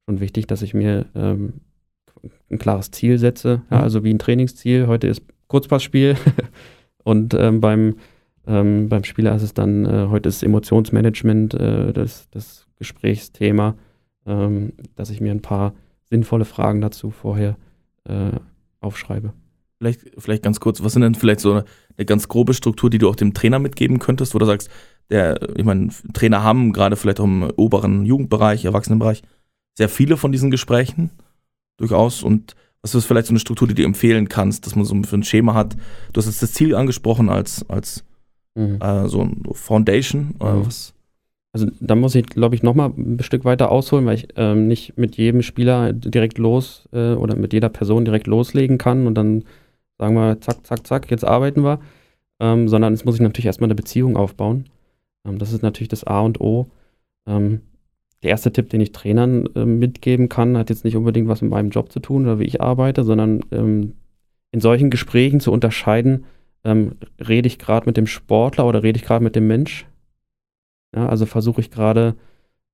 schon 0.06 0.20
wichtig, 0.20 0.46
dass 0.48 0.62
ich 0.62 0.74
mir 0.74 1.06
ähm, 1.14 1.60
ein 2.50 2.58
klares 2.58 2.90
Ziel 2.90 3.18
setze. 3.18 3.62
Ja, 3.70 3.78
mhm. 3.78 3.82
also 3.84 4.04
wie 4.04 4.12
ein 4.12 4.18
Trainingsziel. 4.18 4.86
Heute 4.88 5.06
ist 5.06 5.22
Kurzpassspiel. 5.46 6.16
Und 7.04 7.32
ähm, 7.34 7.60
beim, 7.60 7.96
ähm, 8.46 8.88
beim 8.88 9.04
Spieler 9.04 9.34
ist 9.34 9.42
es 9.42 9.54
dann, 9.54 9.84
äh, 9.84 10.08
heute 10.08 10.28
ist 10.28 10.42
Emotionsmanagement 10.42 11.54
äh, 11.54 11.92
das, 11.92 12.28
das 12.30 12.66
Gesprächsthema, 12.76 13.76
ähm, 14.26 14.72
dass 14.96 15.10
ich 15.10 15.20
mir 15.20 15.32
ein 15.32 15.42
paar 15.42 15.74
sinnvolle 16.08 16.44
Fragen 16.44 16.80
dazu 16.80 17.10
vorher 17.10 17.56
äh, 18.04 18.32
aufschreibe. 18.80 19.32
Vielleicht, 19.78 20.00
vielleicht 20.18 20.42
ganz 20.42 20.60
kurz, 20.60 20.82
was 20.82 20.92
sind 20.92 21.02
denn 21.02 21.14
vielleicht 21.14 21.40
so 21.40 21.52
eine, 21.52 21.64
eine, 21.96 22.04
ganz 22.04 22.28
grobe 22.28 22.52
Struktur, 22.52 22.90
die 22.90 22.98
du 22.98 23.08
auch 23.08 23.16
dem 23.16 23.32
Trainer 23.32 23.58
mitgeben 23.58 23.98
könntest, 23.98 24.34
wo 24.34 24.38
du 24.38 24.46
sagst, 24.46 24.68
der, 25.08 25.38
ich 25.56 25.64
meine, 25.64 25.88
Trainer 26.12 26.42
haben 26.42 26.72
gerade 26.72 26.96
vielleicht 26.96 27.20
auch 27.20 27.24
im 27.24 27.50
oberen 27.56 28.04
Jugendbereich, 28.04 28.64
Erwachsenenbereich 28.64 29.22
sehr 29.76 29.88
viele 29.88 30.16
von 30.16 30.32
diesen 30.32 30.50
Gesprächen 30.50 31.10
durchaus 31.78 32.22
und 32.22 32.54
was 32.82 32.94
ist 32.94 33.04
vielleicht 33.04 33.26
so 33.26 33.32
eine 33.32 33.40
Struktur, 33.40 33.68
die 33.68 33.74
du 33.74 33.82
empfehlen 33.82 34.28
kannst, 34.28 34.66
dass 34.66 34.74
man 34.74 34.84
so 34.84 34.94
ein 34.94 35.22
Schema 35.22 35.54
hat? 35.54 35.76
Du 36.12 36.18
hast 36.18 36.26
jetzt 36.26 36.42
das 36.42 36.52
Ziel 36.52 36.74
angesprochen 36.74 37.28
als, 37.28 37.68
als 37.68 38.04
mhm. 38.54 38.78
äh, 38.80 39.08
so 39.08 39.22
ein 39.22 39.42
Foundation. 39.52 40.34
Äh, 40.40 40.52
mhm. 40.52 40.66
was? 40.66 40.94
Also 41.52 41.66
da 41.80 41.96
muss 41.96 42.14
ich, 42.14 42.26
glaube 42.26 42.54
ich, 42.54 42.62
nochmal 42.62 42.92
ein 42.96 43.18
Stück 43.22 43.44
weiter 43.44 43.72
ausholen, 43.72 44.06
weil 44.06 44.14
ich 44.14 44.28
ähm, 44.36 44.68
nicht 44.68 44.96
mit 44.96 45.16
jedem 45.16 45.42
Spieler 45.42 45.92
direkt 45.92 46.38
los 46.38 46.88
äh, 46.92 47.14
oder 47.14 47.34
mit 47.34 47.52
jeder 47.52 47.68
Person 47.68 48.04
direkt 48.04 48.28
loslegen 48.28 48.78
kann 48.78 49.08
und 49.08 49.16
dann 49.16 49.44
sagen 49.98 50.14
wir, 50.14 50.40
zack, 50.40 50.64
zack, 50.64 50.86
zack, 50.86 51.10
jetzt 51.10 51.24
arbeiten 51.24 51.64
wir. 51.64 51.80
Ähm, 52.38 52.68
sondern 52.68 52.94
es 52.94 53.04
muss 53.04 53.16
ich 53.16 53.20
natürlich 53.20 53.46
erstmal 53.46 53.66
eine 53.66 53.74
Beziehung 53.74 54.16
aufbauen. 54.16 54.64
Ähm, 55.26 55.38
das 55.38 55.52
ist 55.52 55.62
natürlich 55.62 55.88
das 55.88 56.04
A 56.04 56.20
und 56.20 56.40
O. 56.40 56.68
Ähm, 57.26 57.60
der 58.22 58.30
erste 58.30 58.52
Tipp, 58.52 58.68
den 58.70 58.80
ich 58.80 58.92
Trainern 58.92 59.46
äh, 59.54 59.64
mitgeben 59.64 60.28
kann, 60.28 60.56
hat 60.56 60.70
jetzt 60.70 60.84
nicht 60.84 60.96
unbedingt 60.96 61.28
was 61.28 61.42
mit 61.42 61.50
meinem 61.50 61.70
Job 61.70 61.90
zu 61.90 62.00
tun 62.00 62.24
oder 62.24 62.38
wie 62.38 62.44
ich 62.44 62.60
arbeite, 62.60 63.04
sondern 63.04 63.44
ähm, 63.50 63.94
in 64.52 64.60
solchen 64.60 64.90
Gesprächen 64.90 65.40
zu 65.40 65.52
unterscheiden, 65.52 66.24
ähm, 66.64 66.92
rede 67.18 67.46
ich 67.46 67.58
gerade 67.58 67.86
mit 67.86 67.96
dem 67.96 68.06
Sportler 68.06 68.66
oder 68.66 68.82
rede 68.82 68.98
ich 68.98 69.04
gerade 69.04 69.24
mit 69.24 69.36
dem 69.36 69.46
Mensch? 69.46 69.86
Ja, 70.94 71.08
also 71.08 71.26
versuche 71.26 71.60
ich 71.60 71.70
gerade 71.70 72.16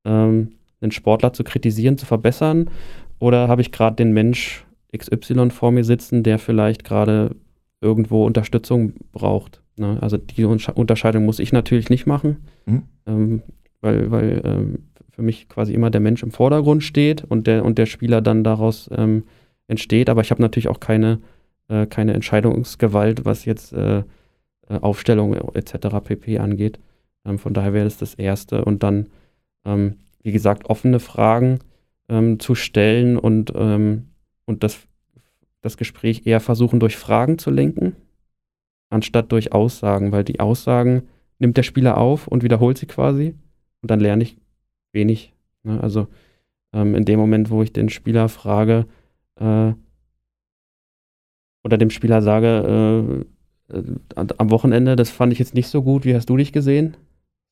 ähm, 0.05 0.53
den 0.81 0.91
Sportler 0.91 1.33
zu 1.33 1.45
kritisieren, 1.45 1.99
zu 1.99 2.07
verbessern 2.07 2.71
oder 3.19 3.49
habe 3.49 3.61
ich 3.61 3.73
gerade 3.73 3.97
den 3.97 4.13
Mensch 4.13 4.65
XY 4.97 5.51
vor 5.51 5.73
mir 5.73 5.85
sitzen, 5.85 6.23
der 6.23 6.39
vielleicht 6.39 6.85
gerade 6.85 7.37
irgendwo 7.81 8.25
Unterstützung 8.25 8.95
braucht? 9.13 9.63
Ne? 9.77 9.99
Also 10.01 10.17
die 10.17 10.45
Unterscheidung 10.45 11.25
muss 11.25 11.39
ich 11.39 11.53
natürlich 11.53 11.91
nicht 11.91 12.07
machen, 12.07 12.39
Mhm. 12.67 12.83
ähm, 13.07 13.43
weil, 13.81 14.11
weil 14.11 14.43
ähm, 14.45 14.79
für 15.11 15.23
mich 15.23 15.49
quasi 15.49 15.73
immer 15.73 15.91
der 15.91 16.01
Mensch 16.01 16.23
im 16.23 16.31
Vordergrund 16.31 16.83
steht 16.83 17.25
und 17.25 17.47
der, 17.47 17.65
und 17.65 17.79
der 17.79 17.87
Spieler 17.87 18.21
dann 18.21 18.45
daraus 18.45 18.89
ähm, 18.93 19.25
entsteht. 19.69 20.09
Aber 20.11 20.21
ich 20.21 20.31
habe 20.31 20.43
natürlich 20.43 20.69
auch 20.69 20.81
keine, 20.81 21.21
äh, 21.69 21.87
keine 21.87 22.15
Entscheidungsgewalt, 22.15 23.25
was 23.25 23.45
jetzt 23.45 23.73
äh, 23.73 23.99
äh, 24.69 24.79
Aufstellung 24.81 25.35
etc. 25.55 26.01
pp. 26.03 26.39
angeht. 26.39 26.79
Ähm, 27.25 27.39
von 27.39 27.55
daher 27.55 27.73
wäre 27.73 27.85
das 27.85 27.99
das 27.99 28.15
Erste. 28.15 28.65
Und 28.65 28.83
dann, 28.83 29.09
ähm, 29.65 29.97
wie 30.23 30.33
gesagt, 30.33 30.67
offene 30.69 31.01
Fragen 31.01 31.61
ähm, 32.09 32.41
zu 32.41 32.55
stellen 32.55 33.17
und, 33.19 33.53
ähm, 33.55 34.09
und 34.45 34.63
das, 34.63 34.87
das 35.61 35.77
Gespräch 35.77 36.27
eher 36.27 36.41
versuchen, 36.41 36.81
durch 36.81 36.97
Fragen 36.97 37.39
zu 37.39 37.51
lenken, 37.51 37.97
anstatt 38.91 39.33
durch 39.33 39.53
Aussagen, 39.53 40.13
weil 40.13 40.25
die 40.25 40.41
Aussagen 40.41 41.03
nimmt 41.39 41.57
der 41.57 41.63
Spieler 41.63 41.99
auf 41.99 42.29
und 42.29 42.43
wiederholt 42.43 42.79
sie 42.79 42.87
quasi 42.87 43.35
und 43.83 43.91
dann 43.91 44.01
lerne 44.01 44.23
ich 44.23 44.37
wenig. 44.93 45.35
Ne? 45.63 45.81
Also 45.81 46.09
ähm, 46.73 46.95
in 46.95 47.05
dem 47.05 47.19
Moment, 47.19 47.51
wo 47.51 47.63
ich 47.63 47.73
den 47.73 47.89
Spieler 47.89 48.29
frage 48.29 48.87
äh, 49.37 49.73
oder 51.67 51.79
dem 51.79 51.91
Spieler 51.91 52.23
sage, 52.23 53.25
äh, 53.71 53.77
äh, 53.77 53.83
am 54.15 54.51
Wochenende, 54.51 54.95
das 54.95 55.11
fand 55.11 55.33
ich 55.33 55.39
jetzt 55.41 55.55
nicht 55.55 55.67
so 55.67 55.83
gut, 55.83 56.05
wie 56.05 56.15
hast 56.15 56.31
du 56.31 56.37
dich 56.37 56.53
gesehen? 56.53 56.97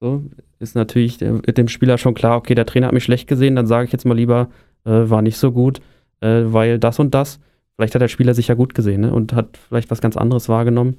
So, 0.01 0.23
ist 0.61 0.77
natürlich 0.77 1.19
dem 1.19 1.69
Spieler 1.69 1.99
schon 1.99 2.15
klar, 2.15 2.37
okay, 2.37 2.55
der 2.55 2.67
Trainer 2.67 2.87
hat 2.87 2.95
mich 2.95 3.05
schlecht 3.05 3.29
gesehen, 3.29 3.57
dann 3.57 3.67
sage 3.67 3.87
ich 3.87 3.93
jetzt 3.93 4.05
mal 4.07 4.17
lieber, 4.17 4.49
äh, 4.85 4.91
war 5.11 5.21
nicht 5.21 5.37
so 5.37 5.51
gut, 5.51 5.81
äh, 6.21 6.43
weil 6.47 6.79
das 6.79 6.99
und 6.99 7.15
das. 7.15 7.41
Vielleicht 7.75 7.95
hat 7.95 8.03
der 8.03 8.09
Spieler 8.09 8.35
sich 8.35 8.49
ja 8.49 8.55
gut 8.55 8.75
gesehen 8.75 9.01
ne? 9.01 9.13
und 9.13 9.33
hat 9.33 9.57
vielleicht 9.57 9.91
was 9.91 10.01
ganz 10.01 10.17
anderes 10.17 10.49
wahrgenommen. 10.49 10.99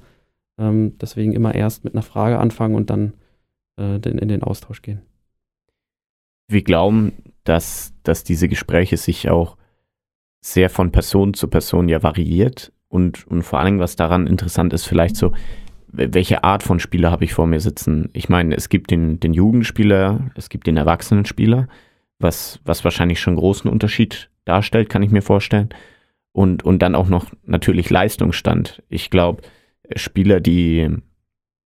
Ähm, 0.58 0.98
deswegen 1.00 1.32
immer 1.32 1.54
erst 1.54 1.84
mit 1.84 1.94
einer 1.94 2.02
Frage 2.02 2.38
anfangen 2.38 2.74
und 2.74 2.90
dann 2.90 3.14
äh, 3.76 3.98
den, 3.98 4.18
in 4.18 4.28
den 4.28 4.42
Austausch 4.42 4.82
gehen. 4.82 5.00
Wir 6.48 6.62
glauben, 6.62 7.12
dass, 7.44 7.94
dass 8.02 8.24
diese 8.24 8.48
Gespräche 8.48 8.98
sich 8.98 9.30
auch 9.30 9.56
sehr 10.42 10.68
von 10.68 10.92
Person 10.92 11.32
zu 11.32 11.48
Person 11.48 11.88
ja 11.88 12.02
variiert 12.02 12.72
und, 12.88 13.26
und 13.26 13.42
vor 13.42 13.60
allem, 13.60 13.78
was 13.78 13.96
daran 13.96 14.26
interessant 14.26 14.72
ist, 14.72 14.84
vielleicht 14.84 15.16
so, 15.16 15.32
wel- 15.92 16.14
welche 16.14 16.44
Art 16.44 16.62
von 16.62 16.80
Spieler 16.80 17.10
habe 17.10 17.24
ich 17.24 17.34
vor 17.34 17.46
mir 17.46 17.60
sitzen? 17.60 18.10
Ich 18.12 18.28
meine, 18.28 18.54
es 18.56 18.68
gibt 18.68 18.90
den, 18.90 19.20
den 19.20 19.32
Jugendspieler, 19.32 20.30
es 20.34 20.48
gibt 20.48 20.66
den 20.66 20.76
Erwachsenenspieler, 20.76 21.68
was, 22.18 22.60
was 22.64 22.84
wahrscheinlich 22.84 23.20
schon 23.20 23.32
einen 23.32 23.40
großen 23.40 23.70
Unterschied 23.70 24.30
darstellt, 24.44 24.88
kann 24.88 25.02
ich 25.02 25.10
mir 25.10 25.22
vorstellen. 25.22 25.68
Und, 26.32 26.64
und 26.64 26.80
dann 26.80 26.94
auch 26.94 27.08
noch 27.08 27.26
natürlich 27.44 27.88
Leistungsstand. 27.90 28.82
Ich 28.88 29.10
glaube, 29.10 29.42
Spieler, 29.94 30.40
die, 30.40 30.88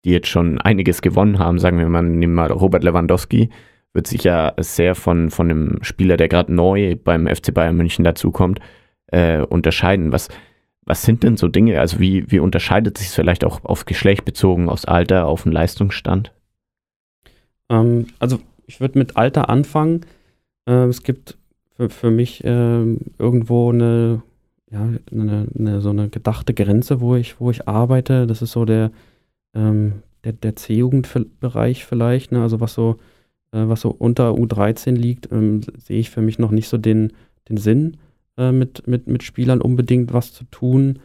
die 0.05 0.11
jetzt 0.11 0.27
schon 0.27 0.59
einiges 0.59 1.01
gewonnen 1.01 1.39
haben, 1.39 1.57
sagen 1.59 1.77
wir 1.79 1.87
mal, 1.89 2.03
nehmen 2.03 2.33
mal 2.33 2.51
Robert 2.51 2.83
Lewandowski, 2.83 3.49
wird 3.93 4.07
sich 4.07 4.23
ja 4.23 4.53
sehr 4.57 4.95
von, 4.95 5.31
von 5.31 5.49
einem 5.49 5.79
Spieler, 5.81 6.15
der 6.15 6.27
gerade 6.27 6.53
neu 6.53 6.95
beim 6.95 7.27
FC 7.27 7.53
Bayern 7.53 7.75
München 7.75 8.05
dazukommt, 8.05 8.59
äh, 9.07 9.41
unterscheiden. 9.41 10.11
Was, 10.11 10.29
was 10.85 11.03
sind 11.03 11.23
denn 11.23 11.37
so 11.37 11.47
Dinge? 11.47 11.79
Also 11.79 11.99
wie, 11.99 12.29
wie 12.31 12.39
unterscheidet 12.39 12.97
sich 12.97 13.07
es 13.07 13.15
vielleicht 13.15 13.43
auch 13.43 13.63
auf 13.63 13.85
Geschlecht 13.85 14.25
bezogen, 14.25 14.69
aus 14.69 14.85
Alter, 14.85 15.27
auf 15.27 15.43
den 15.43 15.51
Leistungsstand? 15.51 16.33
Ähm, 17.69 18.07
also 18.19 18.39
ich 18.65 18.79
würde 18.81 18.97
mit 18.97 19.17
Alter 19.17 19.49
anfangen. 19.49 20.01
Äh, 20.67 20.85
es 20.85 21.03
gibt 21.03 21.37
für, 21.75 21.89
für 21.89 22.11
mich 22.11 22.41
ähm, 22.43 22.99
irgendwo 23.19 23.71
eine, 23.71 24.23
ja, 24.71 24.89
eine, 25.11 25.47
eine, 25.57 25.81
so 25.81 25.89
eine 25.89 26.09
gedachte 26.09 26.53
Grenze, 26.53 26.99
wo 26.99 27.15
ich, 27.15 27.39
wo 27.39 27.51
ich 27.51 27.67
arbeite. 27.67 28.27
Das 28.27 28.41
ist 28.41 28.51
so 28.51 28.65
der, 28.65 28.91
ähm, 29.53 30.03
der, 30.23 30.33
der 30.33 30.55
C-Jugendbereich 30.55 31.85
vielleicht, 31.85 32.31
ne? 32.31 32.41
also 32.41 32.59
was 32.59 32.73
so, 32.73 32.97
äh, 33.51 33.67
was 33.67 33.81
so 33.81 33.89
unter 33.89 34.31
U13 34.31 34.91
liegt, 34.91 35.31
ähm, 35.31 35.61
sehe 35.77 35.99
ich 35.99 36.09
für 36.09 36.21
mich 36.21 36.39
noch 36.39 36.51
nicht 36.51 36.69
so 36.69 36.77
den, 36.77 37.13
den 37.49 37.57
Sinn, 37.57 37.97
äh, 38.41 38.51
mit, 38.51 38.87
mit, 38.87 39.07
mit 39.07 39.23
Spielern 39.23 39.61
unbedingt 39.61 40.13
was 40.13 40.33
zu 40.33 40.45
tun. 40.45 40.99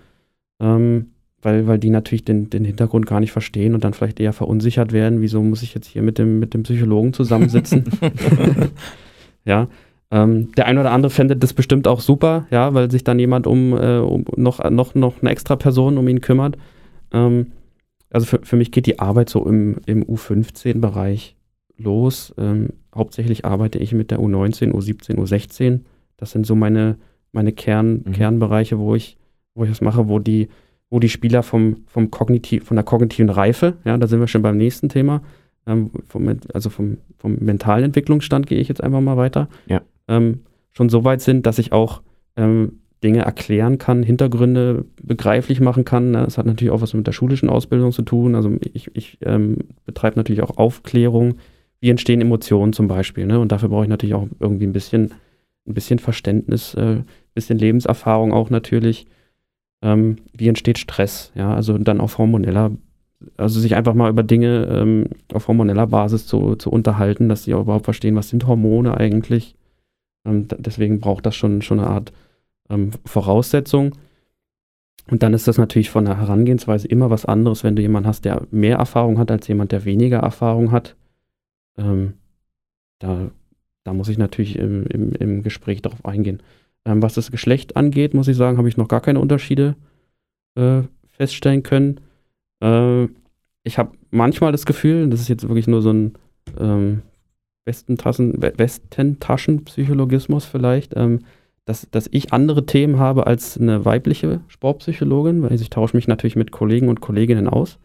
Ähm, 0.60 1.10
weil, 1.42 1.66
weil 1.66 1.78
die 1.78 1.90
natürlich 1.90 2.24
den, 2.24 2.50
den 2.50 2.64
Hintergrund 2.64 3.06
gar 3.06 3.20
nicht 3.20 3.30
verstehen 3.30 3.74
und 3.74 3.84
dann 3.84 3.92
vielleicht 3.92 4.18
eher 4.18 4.32
verunsichert 4.32 4.92
werden. 4.92 5.20
Wieso 5.20 5.42
muss 5.42 5.62
ich 5.62 5.74
jetzt 5.74 5.86
hier 5.86 6.02
mit 6.02 6.18
dem, 6.18 6.40
mit 6.40 6.54
dem 6.54 6.64
Psychologen 6.64 7.12
zusammensitzen? 7.12 7.84
ja. 9.44 9.68
Ähm, 10.10 10.52
der 10.56 10.66
eine 10.66 10.80
oder 10.80 10.92
andere 10.92 11.10
fände 11.10 11.36
das 11.36 11.52
bestimmt 11.52 11.86
auch 11.86 12.00
super, 12.00 12.46
ja, 12.50 12.74
weil 12.74 12.90
sich 12.90 13.04
dann 13.04 13.18
jemand 13.18 13.46
um, 13.46 13.72
äh, 13.74 13.98
um 13.98 14.24
noch, 14.36 14.68
noch, 14.70 14.94
noch 14.94 15.20
eine 15.20 15.30
extra 15.30 15.56
Person 15.56 15.98
um 15.98 16.08
ihn 16.08 16.20
kümmert. 16.20 16.56
Ähm, 17.12 17.52
also 18.10 18.26
für, 18.26 18.40
für 18.42 18.56
mich 18.56 18.72
geht 18.72 18.86
die 18.86 18.98
Arbeit 18.98 19.28
so 19.28 19.46
im, 19.46 19.76
im 19.86 20.04
U15-Bereich 20.04 21.36
los. 21.76 22.34
Ähm, 22.38 22.70
hauptsächlich 22.94 23.44
arbeite 23.44 23.78
ich 23.78 23.92
mit 23.92 24.10
der 24.10 24.18
U19, 24.18 24.72
U17, 24.72 25.16
U16. 25.16 25.80
Das 26.16 26.30
sind 26.30 26.46
so 26.46 26.54
meine, 26.54 26.96
meine 27.32 27.52
Kern, 27.52 28.02
Mhm. 28.06 28.12
Kernbereiche, 28.12 28.78
wo 28.78 28.94
ich, 28.94 29.16
wo 29.54 29.64
ich 29.64 29.70
das 29.70 29.80
mache, 29.80 30.08
wo 30.08 30.18
die, 30.18 30.48
wo 30.90 31.00
die 31.00 31.08
Spieler 31.08 31.42
vom, 31.42 31.78
vom 31.86 32.10
kognitiv, 32.10 32.64
von 32.64 32.76
der 32.76 32.84
kognitiven 32.84 33.30
Reife, 33.30 33.74
ja, 33.84 33.96
da 33.96 34.06
sind 34.06 34.20
wir 34.20 34.28
schon 34.28 34.42
beim 34.42 34.56
nächsten 34.56 34.88
Thema, 34.88 35.22
ähm, 35.66 35.90
vom, 36.08 36.28
also 36.54 36.70
vom, 36.70 36.98
vom 37.18 37.36
mentalen 37.40 37.84
Entwicklungsstand 37.84 38.46
gehe 38.46 38.58
ich 38.60 38.68
jetzt 38.68 38.82
einfach 38.82 39.00
mal 39.00 39.16
weiter, 39.16 39.48
Ja. 39.66 39.82
ähm, 40.08 40.40
schon 40.72 40.88
so 40.88 41.04
weit 41.04 41.20
sind, 41.22 41.46
dass 41.46 41.58
ich 41.58 41.72
auch 41.72 42.02
ähm, 42.36 42.80
Dinge 43.02 43.20
erklären 43.20 43.78
kann, 43.78 44.02
Hintergründe 44.02 44.84
begreiflich 45.02 45.60
machen 45.60 45.84
kann. 45.84 46.12
Ne? 46.12 46.22
Das 46.24 46.38
hat 46.38 46.46
natürlich 46.46 46.70
auch 46.72 46.80
was 46.80 46.94
mit 46.94 47.06
der 47.06 47.12
schulischen 47.12 47.48
Ausbildung 47.50 47.92
zu 47.92 48.02
tun. 48.02 48.34
Also 48.34 48.52
ich, 48.72 48.90
ich 48.94 49.18
ähm, 49.22 49.58
betreibe 49.84 50.16
natürlich 50.16 50.42
auch 50.42 50.56
Aufklärung. 50.56 51.34
Wie 51.80 51.90
entstehen 51.90 52.20
Emotionen 52.22 52.72
zum 52.72 52.88
Beispiel? 52.88 53.26
Ne? 53.26 53.38
Und 53.38 53.52
dafür 53.52 53.68
brauche 53.68 53.82
ich 53.84 53.88
natürlich 53.88 54.14
auch 54.14 54.26
irgendwie 54.40 54.66
ein 54.66 54.72
bisschen, 54.72 55.12
ein 55.66 55.74
bisschen 55.74 55.98
Verständnis, 55.98 56.74
ein 56.74 57.00
äh, 57.00 57.02
bisschen 57.34 57.58
Lebenserfahrung 57.58 58.32
auch 58.32 58.50
natürlich. 58.50 59.06
Ähm, 59.82 60.16
wie 60.32 60.48
entsteht 60.48 60.78
Stress? 60.78 61.32
Ja, 61.34 61.54
also 61.54 61.78
dann 61.78 62.00
auf 62.00 62.18
hormoneller, 62.18 62.72
also 63.36 63.60
sich 63.60 63.74
einfach 63.74 63.94
mal 63.94 64.10
über 64.10 64.22
Dinge 64.22 64.66
ähm, 64.70 65.08
auf 65.32 65.48
hormoneller 65.48 65.86
Basis 65.86 66.26
zu, 66.26 66.56
zu 66.56 66.70
unterhalten, 66.70 67.28
dass 67.28 67.44
sie 67.44 67.54
auch 67.54 67.62
überhaupt 67.62 67.84
verstehen, 67.84 68.16
was 68.16 68.30
sind 68.30 68.46
Hormone 68.46 68.96
eigentlich. 68.96 69.56
Ähm, 70.24 70.48
deswegen 70.58 71.00
braucht 71.00 71.26
das 71.26 71.36
schon, 71.36 71.62
schon 71.62 71.80
eine 71.80 71.88
Art 71.88 72.12
ähm, 72.70 72.90
Voraussetzung. 73.04 73.92
Und 75.08 75.22
dann 75.22 75.34
ist 75.34 75.46
das 75.46 75.56
natürlich 75.56 75.90
von 75.90 76.04
der 76.04 76.18
Herangehensweise 76.18 76.88
immer 76.88 77.10
was 77.10 77.26
anderes, 77.26 77.62
wenn 77.62 77.76
du 77.76 77.82
jemanden 77.82 78.08
hast, 78.08 78.24
der 78.24 78.42
mehr 78.50 78.78
Erfahrung 78.78 79.18
hat 79.18 79.30
als 79.30 79.46
jemand, 79.46 79.70
der 79.72 79.84
weniger 79.84 80.18
Erfahrung 80.18 80.72
hat. 80.72 80.96
Ähm, 81.78 82.14
da, 82.98 83.30
da 83.86 83.92
muss 83.92 84.08
ich 84.08 84.18
natürlich 84.18 84.56
im, 84.56 84.84
im, 84.86 85.12
im 85.12 85.42
Gespräch 85.44 85.80
darauf 85.80 86.04
eingehen. 86.04 86.42
Ähm, 86.84 87.02
was 87.02 87.14
das 87.14 87.30
Geschlecht 87.30 87.76
angeht, 87.76 88.14
muss 88.14 88.26
ich 88.26 88.36
sagen, 88.36 88.58
habe 88.58 88.68
ich 88.68 88.76
noch 88.76 88.88
gar 88.88 89.00
keine 89.00 89.20
Unterschiede 89.20 89.76
äh, 90.56 90.82
feststellen 91.08 91.62
können. 91.62 92.00
Äh, 92.60 93.04
ich 93.62 93.78
habe 93.78 93.92
manchmal 94.10 94.50
das 94.50 94.66
Gefühl, 94.66 95.08
das 95.08 95.20
ist 95.20 95.28
jetzt 95.28 95.48
wirklich 95.48 95.68
nur 95.68 95.82
so 95.82 95.92
ein 95.92 96.14
ähm, 96.58 97.02
Westentaschen, 97.64 98.42
We- 98.42 98.54
Westentaschenpsychologismus 98.56 100.44
vielleicht, 100.44 100.96
ähm, 100.96 101.20
dass, 101.64 101.88
dass 101.90 102.08
ich 102.10 102.32
andere 102.32 102.66
Themen 102.66 102.98
habe 102.98 103.26
als 103.28 103.56
eine 103.56 103.84
weibliche 103.84 104.40
Sportpsychologin, 104.48 105.42
weil 105.42 105.52
ich 105.52 105.70
tausche 105.70 105.96
mich 105.96 106.08
natürlich 106.08 106.36
mit 106.36 106.50
Kollegen 106.50 106.88
und 106.88 107.00
Kolleginnen 107.00 107.48
aus 107.48 107.78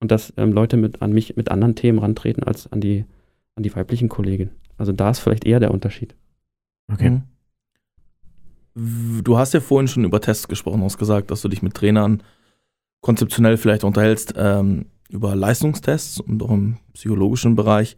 und 0.00 0.12
dass 0.12 0.32
ähm, 0.36 0.52
Leute 0.52 0.76
mit, 0.76 1.02
an 1.02 1.12
mich 1.12 1.34
mit 1.34 1.50
anderen 1.50 1.74
Themen 1.74 1.98
rantreten 1.98 2.44
als 2.44 2.70
an 2.70 2.80
die, 2.80 3.04
an 3.56 3.64
die 3.64 3.74
weiblichen 3.74 4.08
Kolleginnen. 4.08 4.52
Also 4.82 4.90
da 4.90 5.10
ist 5.10 5.20
vielleicht 5.20 5.44
eher 5.44 5.60
der 5.60 5.70
Unterschied. 5.70 6.16
Okay. 6.92 7.20
Mhm. 8.74 9.22
Du 9.22 9.38
hast 9.38 9.54
ja 9.54 9.60
vorhin 9.60 9.86
schon 9.86 10.02
über 10.02 10.20
Tests 10.20 10.48
gesprochen, 10.48 10.82
hast 10.82 10.98
gesagt, 10.98 11.30
dass 11.30 11.40
du 11.40 11.46
dich 11.48 11.62
mit 11.62 11.74
Trainern 11.74 12.20
konzeptionell 13.00 13.58
vielleicht 13.58 13.84
unterhältst 13.84 14.34
ähm, 14.36 14.86
über 15.08 15.36
Leistungstests 15.36 16.18
und 16.18 16.42
auch 16.42 16.50
im 16.50 16.78
psychologischen 16.94 17.54
Bereich. 17.54 17.96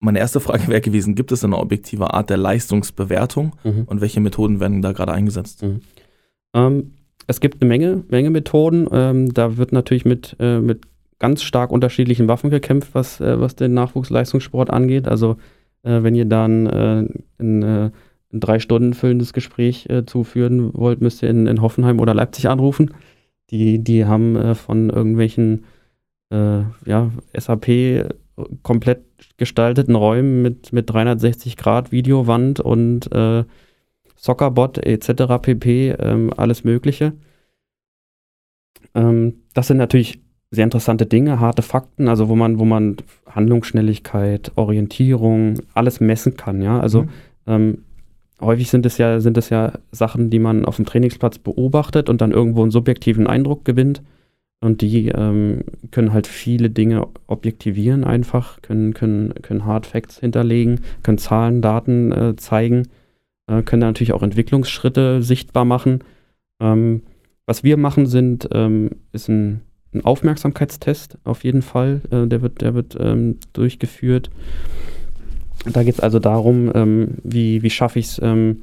Meine 0.00 0.18
erste 0.18 0.40
Frage 0.40 0.66
wäre 0.66 0.80
gewesen, 0.80 1.14
gibt 1.14 1.30
es 1.30 1.44
eine 1.44 1.58
objektive 1.58 2.12
Art 2.12 2.28
der 2.28 2.38
Leistungsbewertung 2.38 3.54
Mhm. 3.62 3.84
und 3.84 4.00
welche 4.00 4.18
Methoden 4.20 4.58
werden 4.58 4.82
da 4.82 4.90
gerade 4.90 5.12
eingesetzt? 5.12 5.64
Ähm, 6.54 6.94
es 7.28 7.38
gibt 7.38 7.62
eine 7.62 7.68
Menge, 7.68 8.02
Menge 8.08 8.30
Methoden. 8.30 8.88
Ähm, 8.90 9.32
da 9.32 9.56
wird 9.58 9.70
natürlich 9.70 10.04
mit, 10.04 10.34
äh, 10.40 10.58
mit 10.58 10.80
ganz 11.20 11.44
stark 11.44 11.70
unterschiedlichen 11.70 12.26
Waffen 12.26 12.50
gekämpft, 12.50 12.90
was, 12.94 13.20
äh, 13.20 13.38
was 13.38 13.54
den 13.54 13.74
Nachwuchsleistungssport 13.74 14.70
angeht. 14.70 15.06
Also 15.06 15.36
äh, 15.84 16.02
wenn 16.02 16.14
ihr 16.14 16.24
dann 16.24 16.66
äh, 16.66 17.04
ein, 17.38 17.62
äh, 17.62 17.90
ein 18.32 18.40
drei 18.40 18.58
Stunden 18.58 18.94
füllendes 18.94 19.32
Gespräch 19.32 19.86
äh, 19.88 20.04
zuführen 20.04 20.74
wollt, 20.74 21.00
müsst 21.00 21.22
ihr 21.22 21.30
in, 21.30 21.46
in 21.46 21.62
Hoffenheim 21.62 22.00
oder 22.00 22.14
Leipzig 22.14 22.48
anrufen. 22.48 22.92
Die, 23.50 23.78
die 23.82 24.04
haben 24.06 24.36
äh, 24.36 24.54
von 24.54 24.90
irgendwelchen 24.90 25.64
äh, 26.30 26.62
ja, 26.86 27.10
SAP 27.36 28.08
komplett 28.62 29.04
gestalteten 29.36 29.94
Räumen 29.94 30.42
mit, 30.42 30.72
mit 30.72 30.90
360 30.90 31.56
Grad 31.56 31.92
Videowand 31.92 32.60
und 32.60 33.12
äh, 33.12 33.44
Soccerbot 34.16 34.78
etc. 34.78 35.40
pp. 35.40 35.90
Ähm, 35.90 36.32
alles 36.36 36.64
Mögliche. 36.64 37.12
Ähm, 38.94 39.42
das 39.52 39.68
sind 39.68 39.76
natürlich 39.76 40.23
sehr 40.54 40.64
interessante 40.64 41.06
Dinge, 41.06 41.40
harte 41.40 41.62
Fakten, 41.62 42.08
also 42.08 42.28
wo 42.28 42.36
man, 42.36 42.58
wo 42.58 42.64
man 42.64 42.96
Handlungsschnelligkeit, 43.26 44.52
Orientierung, 44.56 45.60
alles 45.74 46.00
messen 46.00 46.36
kann, 46.36 46.62
ja. 46.62 46.80
Also 46.80 47.02
Mhm. 47.02 47.08
ähm, 47.46 47.78
häufig 48.40 48.70
sind 48.70 48.86
es 48.86 48.98
ja, 48.98 49.20
sind 49.20 49.36
es 49.36 49.50
ja 49.50 49.72
Sachen, 49.92 50.30
die 50.30 50.38
man 50.38 50.64
auf 50.64 50.76
dem 50.76 50.84
Trainingsplatz 50.84 51.38
beobachtet 51.38 52.08
und 52.08 52.20
dann 52.20 52.32
irgendwo 52.32 52.62
einen 52.62 52.70
subjektiven 52.70 53.26
Eindruck 53.26 53.64
gewinnt. 53.64 54.02
Und 54.60 54.80
die 54.80 55.08
ähm, 55.08 55.60
können 55.90 56.14
halt 56.14 56.26
viele 56.26 56.70
Dinge 56.70 57.06
objektivieren 57.26 58.02
einfach, 58.02 58.62
können, 58.62 58.94
können, 58.94 59.34
können 59.42 59.66
Hard 59.66 59.84
Facts 59.86 60.20
hinterlegen, 60.20 60.80
können 61.02 61.18
Zahlen, 61.18 61.60
Daten 61.60 62.12
äh, 62.12 62.36
zeigen, 62.36 62.88
äh, 63.46 63.62
können 63.62 63.80
da 63.82 63.88
natürlich 63.88 64.14
auch 64.14 64.22
Entwicklungsschritte 64.22 65.22
sichtbar 65.22 65.66
machen. 65.66 66.02
Ähm, 66.60 67.02
was 67.44 67.62
wir 67.62 67.76
machen, 67.76 68.06
sind, 68.06 68.48
ähm, 68.52 68.92
ist 69.12 69.28
ein, 69.28 69.60
ein 69.94 70.04
Aufmerksamkeitstest 70.04 71.18
auf 71.24 71.44
jeden 71.44 71.62
Fall. 71.62 72.00
Äh, 72.10 72.26
der 72.26 72.42
wird, 72.42 72.60
der 72.60 72.74
wird 72.74 72.96
ähm, 72.98 73.38
durchgeführt. 73.52 74.30
Da 75.64 75.82
geht 75.82 75.94
es 75.94 76.00
also 76.00 76.18
darum, 76.18 76.70
ähm, 76.74 77.14
wie, 77.22 77.62
wie 77.62 77.70
schaffe 77.70 77.98
ich 77.98 78.06
es, 78.06 78.20
ähm, 78.22 78.62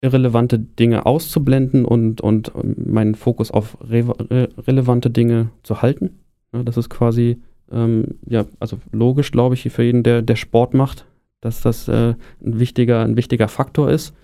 irrelevante 0.00 0.58
Dinge 0.58 1.06
auszublenden 1.06 1.84
und, 1.84 2.20
und 2.20 2.52
ähm, 2.54 2.76
meinen 2.86 3.14
Fokus 3.14 3.50
auf 3.50 3.78
re 3.80 4.04
re 4.30 4.48
relevante 4.58 5.10
Dinge 5.10 5.50
zu 5.62 5.82
halten. 5.82 6.20
Ja, 6.52 6.62
das 6.62 6.76
ist 6.76 6.88
quasi, 6.88 7.38
ähm, 7.72 8.18
ja, 8.26 8.46
also 8.60 8.78
logisch, 8.92 9.32
glaube 9.32 9.54
ich, 9.54 9.62
für 9.70 9.82
jeden, 9.82 10.02
der, 10.02 10.22
der 10.22 10.36
Sport 10.36 10.74
macht, 10.74 11.06
dass 11.40 11.60
das 11.60 11.88
äh, 11.88 12.14
ein, 12.44 12.60
wichtiger, 12.60 13.02
ein 13.02 13.16
wichtiger 13.16 13.48
Faktor 13.48 13.90
ist. 13.90 14.14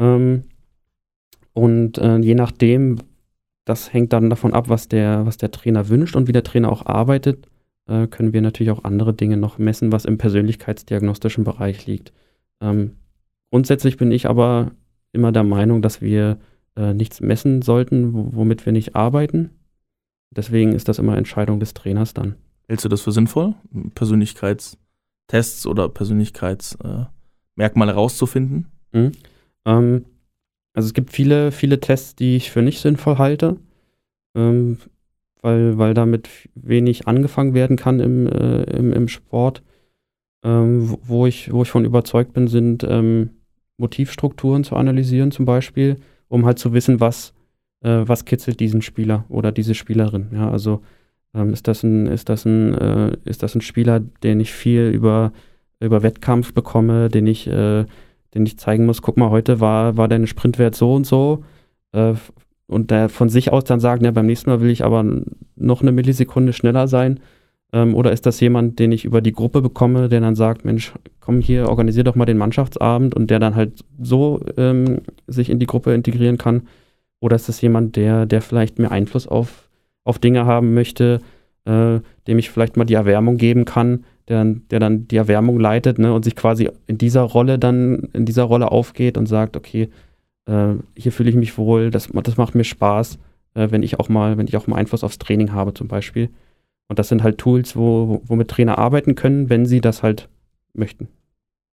Ähm, 0.00 0.44
und 1.52 1.98
äh, 1.98 2.18
je 2.18 2.34
nachdem, 2.34 2.98
das 3.68 3.92
hängt 3.92 4.14
dann 4.14 4.30
davon 4.30 4.54
ab, 4.54 4.70
was 4.70 4.88
der, 4.88 5.26
was 5.26 5.36
der 5.36 5.50
Trainer 5.50 5.90
wünscht 5.90 6.16
und 6.16 6.26
wie 6.26 6.32
der 6.32 6.42
Trainer 6.42 6.72
auch 6.72 6.86
arbeitet, 6.86 7.50
äh, 7.86 8.06
können 8.06 8.32
wir 8.32 8.40
natürlich 8.40 8.70
auch 8.70 8.84
andere 8.84 9.12
Dinge 9.12 9.36
noch 9.36 9.58
messen, 9.58 9.92
was 9.92 10.06
im 10.06 10.16
persönlichkeitsdiagnostischen 10.16 11.44
Bereich 11.44 11.86
liegt. 11.86 12.14
Ähm, 12.62 12.92
grundsätzlich 13.50 13.98
bin 13.98 14.10
ich 14.10 14.26
aber 14.26 14.70
immer 15.12 15.32
der 15.32 15.44
Meinung, 15.44 15.82
dass 15.82 16.00
wir 16.00 16.38
äh, 16.76 16.94
nichts 16.94 17.20
messen 17.20 17.60
sollten, 17.60 18.14
wo, 18.14 18.30
womit 18.32 18.64
wir 18.64 18.72
nicht 18.72 18.96
arbeiten. 18.96 19.50
Deswegen 20.30 20.72
ist 20.72 20.88
das 20.88 20.98
immer 20.98 21.18
Entscheidung 21.18 21.60
des 21.60 21.74
Trainers 21.74 22.14
dann. 22.14 22.36
Hältst 22.68 22.86
du 22.86 22.88
das 22.88 23.02
für 23.02 23.12
sinnvoll, 23.12 23.54
Persönlichkeitstests 23.94 25.66
oder 25.66 25.90
Persönlichkeitsmerkmale 25.90 27.92
rauszufinden? 27.92 28.68
Mhm. 28.92 29.12
Ähm, 29.66 30.06
also 30.78 30.86
es 30.86 30.94
gibt 30.94 31.10
viele, 31.12 31.50
viele 31.50 31.80
Tests, 31.80 32.14
die 32.14 32.36
ich 32.36 32.52
für 32.52 32.62
nicht 32.62 32.80
sinnvoll 32.80 33.18
halte, 33.18 33.56
ähm, 34.36 34.78
weil, 35.42 35.78
weil 35.78 35.94
damit 35.94 36.28
wenig 36.54 37.08
angefangen 37.08 37.54
werden 37.54 37.76
kann 37.76 38.00
im, 38.00 38.28
äh, 38.28 38.62
im, 38.64 38.92
im 38.92 39.08
Sport. 39.08 39.62
Ähm, 40.44 40.96
wo- 41.02 41.26
ich, 41.26 41.52
wo 41.52 41.62
ich 41.62 41.70
von 41.70 41.84
überzeugt 41.84 42.32
bin, 42.32 42.48
sind 42.48 42.84
ähm, 42.88 43.30
Motivstrukturen 43.78 44.64
zu 44.64 44.76
analysieren 44.76 45.32
zum 45.32 45.46
Beispiel, 45.46 45.96
um 46.28 46.46
halt 46.46 46.58
zu 46.60 46.72
wissen, 46.72 47.00
was, 47.00 47.34
äh, 47.82 48.02
was 48.06 48.24
kitzelt 48.24 48.60
diesen 48.60 48.82
Spieler 48.82 49.24
oder 49.28 49.52
diese 49.52 49.74
Spielerin. 49.74 50.28
Ja, 50.32 50.50
also 50.50 50.82
ähm, 51.34 51.52
ist, 51.52 51.68
das 51.68 51.82
ein, 51.82 52.06
ist, 52.06 52.28
das 52.28 52.44
ein, 52.44 52.74
äh, 52.74 53.16
ist 53.24 53.42
das 53.42 53.54
ein 53.56 53.62
Spieler, 53.62 54.00
den 54.00 54.40
ich 54.40 54.52
viel 54.52 54.88
über, 54.90 55.32
über 55.80 56.02
Wettkampf 56.02 56.54
bekomme, 56.54 57.08
den 57.08 57.26
ich, 57.26 57.48
äh, 57.48 57.84
den 58.34 58.46
ich 58.46 58.58
zeigen 58.58 58.86
muss, 58.86 59.02
guck 59.02 59.16
mal, 59.16 59.30
heute 59.30 59.60
war, 59.60 59.96
war 59.96 60.08
dein 60.08 60.26
Sprintwert 60.26 60.74
so 60.74 60.94
und 60.94 61.06
so. 61.06 61.44
Äh, 61.92 62.14
und 62.66 62.90
der 62.90 63.08
von 63.08 63.28
sich 63.30 63.50
aus 63.50 63.64
dann 63.64 63.80
sagen, 63.80 64.04
ja, 64.04 64.10
beim 64.10 64.26
nächsten 64.26 64.50
Mal 64.50 64.60
will 64.60 64.70
ich 64.70 64.84
aber 64.84 65.04
noch 65.56 65.80
eine 65.80 65.92
Millisekunde 65.92 66.52
schneller 66.52 66.86
sein. 66.86 67.20
Ähm, 67.72 67.94
oder 67.94 68.12
ist 68.12 68.26
das 68.26 68.40
jemand, 68.40 68.78
den 68.78 68.92
ich 68.92 69.04
über 69.04 69.20
die 69.20 69.32
Gruppe 69.32 69.62
bekomme, 69.62 70.08
der 70.08 70.20
dann 70.20 70.34
sagt, 70.34 70.64
Mensch, 70.64 70.92
komm 71.20 71.40
hier, 71.40 71.68
organisier 71.68 72.04
doch 72.04 72.14
mal 72.14 72.26
den 72.26 72.38
Mannschaftsabend 72.38 73.14
und 73.14 73.30
der 73.30 73.38
dann 73.38 73.54
halt 73.54 73.84
so 74.00 74.40
ähm, 74.56 75.00
sich 75.26 75.50
in 75.50 75.58
die 75.58 75.66
Gruppe 75.66 75.94
integrieren 75.94 76.38
kann? 76.38 76.62
Oder 77.20 77.36
ist 77.36 77.48
das 77.48 77.60
jemand, 77.60 77.96
der, 77.96 78.26
der 78.26 78.42
vielleicht 78.42 78.78
mehr 78.78 78.92
Einfluss 78.92 79.26
auf, 79.26 79.68
auf 80.04 80.18
Dinge 80.18 80.46
haben 80.46 80.74
möchte, 80.74 81.20
äh, 81.64 82.00
dem 82.26 82.38
ich 82.38 82.50
vielleicht 82.50 82.76
mal 82.76 82.84
die 82.84 82.94
Erwärmung 82.94 83.38
geben 83.38 83.64
kann, 83.64 84.04
der, 84.28 84.38
dann- 84.38 84.62
der 84.70 84.78
dann 84.80 85.08
die 85.08 85.16
Erwärmung 85.16 85.58
leitet 85.58 85.98
ne, 85.98 86.12
und 86.12 86.24
sich 86.24 86.36
quasi 86.36 86.70
in 86.86 86.98
dieser 86.98 87.22
Rolle 87.22 87.58
dann, 87.58 88.08
in 88.12 88.24
dieser 88.26 88.44
Rolle 88.44 88.70
aufgeht 88.70 89.16
und 89.18 89.26
sagt, 89.26 89.56
okay, 89.56 89.88
äh, 90.46 90.74
hier 90.96 91.12
fühle 91.12 91.30
ich 91.30 91.36
mich 91.36 91.58
wohl, 91.58 91.90
das, 91.90 92.08
das 92.12 92.36
macht 92.36 92.54
mir 92.54 92.64
Spaß, 92.64 93.18
äh, 93.54 93.68
wenn 93.70 93.82
ich 93.82 93.98
auch 94.00 94.08
mal, 94.08 94.38
wenn 94.38 94.46
ich 94.46 94.56
auch 94.56 94.66
mal 94.66 94.76
Einfluss 94.76 95.04
aufs 95.04 95.18
Training 95.18 95.52
habe 95.52 95.74
zum 95.74 95.88
Beispiel. 95.88 96.30
Und 96.88 96.98
das 96.98 97.08
sind 97.08 97.22
halt 97.22 97.38
Tools, 97.38 97.76
wo, 97.76 98.22
womit 98.24 98.48
Trainer 98.48 98.78
arbeiten 98.78 99.14
können, 99.14 99.50
wenn 99.50 99.66
sie 99.66 99.80
das 99.80 100.02
halt 100.02 100.28
möchten. 100.72 101.04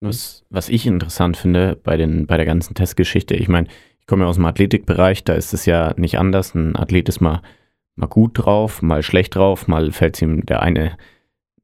Ne? 0.02 0.10
Was, 0.10 0.44
was 0.50 0.68
ich 0.70 0.86
interessant 0.86 1.38
finde 1.38 1.78
bei, 1.82 1.96
den, 1.98 2.26
bei 2.28 2.36
der 2.38 2.46
ganzen 2.46 2.74
Testgeschichte, 2.74 3.34
ich 3.36 3.48
meine, 3.48 3.68
ich 4.00 4.08
komme 4.08 4.24
ja 4.24 4.30
aus 4.30 4.36
dem 4.36 4.46
Athletikbereich, 4.46 5.24
da 5.24 5.34
ist 5.34 5.54
es 5.54 5.66
ja 5.66 5.94
nicht 5.98 6.20
anders. 6.20 6.54
Ein 6.54 6.76
Athlet 6.76 7.10
ist 7.10 7.22
mal, 7.22 7.42
mal 7.96 8.08
gut 8.08 8.32
drauf, 8.36 8.82
mal 8.82 9.04
schlecht 9.04 9.36
drauf, 9.36 9.68
mal 9.68 9.92
fällt 9.92 10.16
es 10.16 10.22
ihm 10.22 10.46
der 10.46 10.62
eine, 10.62 10.92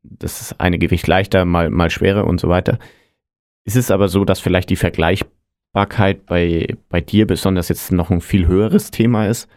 das 0.04 0.60
eine 0.60 0.80
Gewicht 0.80 1.08
leichter, 1.08 1.46
mal, 1.46 1.70
mal 1.70 1.90
schwerer 1.90 2.26
und 2.26 2.40
so 2.40 2.50
weiter. 2.50 2.80
Ist 3.64 3.76
es 3.76 3.92
aber 3.92 4.08
so, 4.08 4.26
dass 4.26 4.40
vielleicht 4.40 4.70
die 4.70 4.76
Vergleichbarkeit 4.76 6.26
bei, 6.26 6.76
bei 6.90 7.02
dir 7.02 7.28
besonders 7.28 7.70
jetzt 7.70 7.92
noch 7.92 8.10
ein 8.10 8.22
viel 8.22 8.48
höheres 8.48 8.92
Thema 8.92 9.28
ist? 9.28 9.48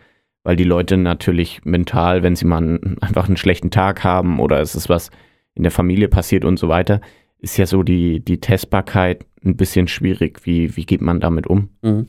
Weil 0.42 0.56
die 0.56 0.64
Leute 0.64 0.98
natürlich 0.98 1.64
mental, 1.64 2.22
wenn 2.22 2.36
sie 2.36 2.44
mal 2.44 2.58
einen, 2.58 2.98
einfach 3.00 3.26
einen 3.28 3.38
schlechten 3.38 3.70
Tag 3.70 4.04
haben 4.04 4.40
oder 4.40 4.60
es 4.60 4.74
ist 4.74 4.90
was 4.90 5.10
in 5.54 5.62
der 5.62 5.72
Familie 5.72 6.08
passiert 6.08 6.44
und 6.44 6.58
so 6.58 6.68
weiter, 6.68 7.00
ist 7.38 7.56
ja 7.56 7.66
so 7.66 7.82
die, 7.82 8.20
die 8.20 8.40
Testbarkeit 8.40 9.24
ein 9.44 9.56
bisschen 9.56 9.88
schwierig. 9.88 10.44
Wie, 10.44 10.76
wie 10.76 10.84
geht 10.84 11.00
man 11.00 11.20
damit 11.20 11.46
um? 11.46 11.70
Mhm. 11.82 12.06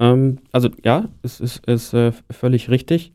Ähm, 0.00 0.38
also 0.52 0.68
ja, 0.84 1.08
es 1.22 1.40
ist, 1.40 1.66
ist 1.66 1.94
äh, 1.94 2.12
völlig 2.30 2.70
richtig. 2.70 3.12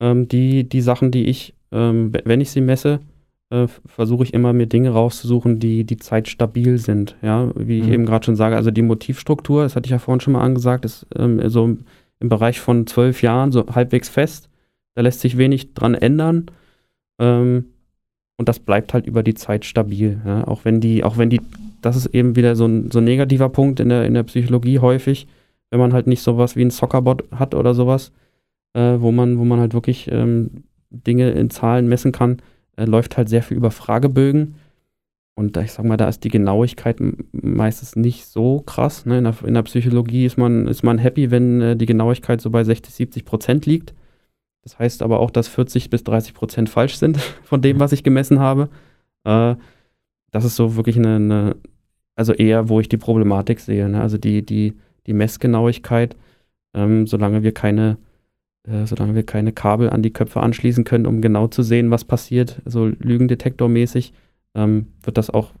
Ähm, 0.00 0.28
die, 0.28 0.68
die 0.68 0.80
Sachen, 0.80 1.10
die 1.10 1.26
ich, 1.26 1.54
ähm, 1.72 2.12
wenn 2.24 2.40
ich 2.40 2.50
sie 2.50 2.60
messe, 2.60 3.00
äh, 3.50 3.66
versuche 3.86 4.24
ich 4.24 4.34
immer 4.34 4.52
mir 4.52 4.66
Dinge 4.66 4.90
rauszusuchen, 4.90 5.58
die 5.58 5.84
die 5.84 5.96
Zeit 5.96 6.28
stabil 6.28 6.78
sind. 6.78 7.16
Ja, 7.22 7.50
wie 7.54 7.78
ich 7.78 7.86
Mhm. 7.86 7.92
eben 7.92 8.06
gerade 8.06 8.26
schon 8.26 8.36
sage, 8.36 8.56
also 8.56 8.70
die 8.70 8.82
Motivstruktur, 8.82 9.62
das 9.62 9.74
hatte 9.76 9.86
ich 9.86 9.90
ja 9.92 9.98
vorhin 9.98 10.20
schon 10.20 10.34
mal 10.34 10.42
angesagt, 10.42 10.84
ist 10.84 11.06
ähm, 11.16 11.40
so 11.48 11.64
im, 11.64 11.84
im 12.20 12.28
Bereich 12.28 12.60
von 12.60 12.86
zwölf 12.86 13.22
Jahren 13.22 13.52
so 13.52 13.66
halbwegs 13.74 14.08
fest. 14.08 14.48
Da 14.94 15.02
lässt 15.02 15.20
sich 15.20 15.38
wenig 15.38 15.74
dran 15.74 15.94
ändern. 15.94 16.46
Ähm, 17.18 17.66
und 18.36 18.48
das 18.48 18.58
bleibt 18.60 18.94
halt 18.94 19.06
über 19.06 19.22
die 19.22 19.34
Zeit 19.34 19.64
stabil. 19.64 20.20
Ja? 20.24 20.46
Auch 20.46 20.64
wenn 20.64 20.80
die, 20.80 21.02
auch 21.02 21.16
wenn 21.18 21.30
die, 21.30 21.40
das 21.80 21.96
ist 21.96 22.06
eben 22.06 22.36
wieder 22.36 22.54
so 22.54 22.66
ein, 22.66 22.90
so 22.90 22.98
ein 22.98 23.04
negativer 23.04 23.48
Punkt 23.48 23.80
in 23.80 23.88
der, 23.88 24.04
in 24.04 24.14
der 24.14 24.22
Psychologie 24.24 24.78
häufig, 24.78 25.26
wenn 25.70 25.80
man 25.80 25.92
halt 25.92 26.06
nicht 26.06 26.22
sowas 26.22 26.54
wie 26.56 26.62
ein 26.64 26.70
Soccerbot 26.70 27.24
hat 27.32 27.54
oder 27.54 27.74
sowas, 27.74 28.12
äh, 28.74 28.96
wo 28.98 29.10
man, 29.12 29.38
wo 29.38 29.44
man 29.44 29.58
halt 29.60 29.74
wirklich 29.74 30.08
ähm, 30.10 30.64
Dinge 30.90 31.30
in 31.30 31.50
Zahlen 31.50 31.88
messen 31.88 32.12
kann, 32.12 32.38
äh, 32.78 32.84
läuft 32.84 33.16
halt 33.16 33.28
sehr 33.28 33.42
viel 33.42 33.56
über 33.56 33.70
Fragebögen. 33.70 34.54
Und 35.34 35.56
ich 35.56 35.72
sag 35.72 35.84
mal, 35.84 35.96
da 35.96 36.08
ist 36.08 36.24
die 36.24 36.30
Genauigkeit 36.30 36.96
meistens 37.32 37.94
nicht 37.94 38.26
so 38.26 38.60
krass. 38.60 39.06
Ne? 39.06 39.18
In, 39.18 39.24
der, 39.24 39.34
in 39.44 39.54
der 39.54 39.62
Psychologie 39.62 40.24
ist 40.24 40.36
man, 40.36 40.66
ist 40.66 40.82
man 40.82 40.98
happy, 40.98 41.30
wenn 41.30 41.60
äh, 41.60 41.76
die 41.76 41.86
Genauigkeit 41.86 42.40
so 42.40 42.50
bei 42.50 42.64
60, 42.64 42.92
70 42.92 43.24
Prozent 43.24 43.66
liegt. 43.66 43.94
Das 44.62 44.78
heißt 44.78 45.02
aber 45.02 45.20
auch, 45.20 45.30
dass 45.30 45.48
40 45.48 45.90
bis 45.90 46.04
30 46.04 46.34
Prozent 46.34 46.68
falsch 46.68 46.96
sind 46.96 47.18
von 47.42 47.62
dem, 47.62 47.78
was 47.80 47.92
ich 47.92 48.02
gemessen 48.02 48.40
habe. 48.40 48.68
Äh, 49.24 49.54
das 50.30 50.44
ist 50.44 50.56
so 50.56 50.76
wirklich 50.76 50.96
eine, 50.96 51.16
eine, 51.16 51.56
also 52.16 52.32
eher, 52.32 52.68
wo 52.68 52.80
ich 52.80 52.88
die 52.88 52.96
Problematik 52.96 53.60
sehe. 53.60 53.88
Ne? 53.88 54.00
Also 54.00 54.18
die, 54.18 54.44
die, 54.44 54.74
die 55.06 55.12
Messgenauigkeit, 55.14 56.16
ähm, 56.74 57.06
solange 57.06 57.42
wir 57.42 57.52
keine, 57.52 57.96
äh, 58.68 58.86
solange 58.86 59.14
wir 59.14 59.24
keine 59.24 59.52
Kabel 59.52 59.90
an 59.90 60.02
die 60.02 60.12
Köpfe 60.12 60.40
anschließen 60.40 60.84
können, 60.84 61.06
um 61.06 61.20
genau 61.20 61.46
zu 61.48 61.62
sehen, 61.62 61.90
was 61.90 62.04
passiert, 62.04 62.60
so 62.64 62.86
Lügendetektormäßig, 62.86 64.12
ähm, 64.54 64.88
wird 65.02 65.18
das 65.18 65.30
auch 65.30 65.52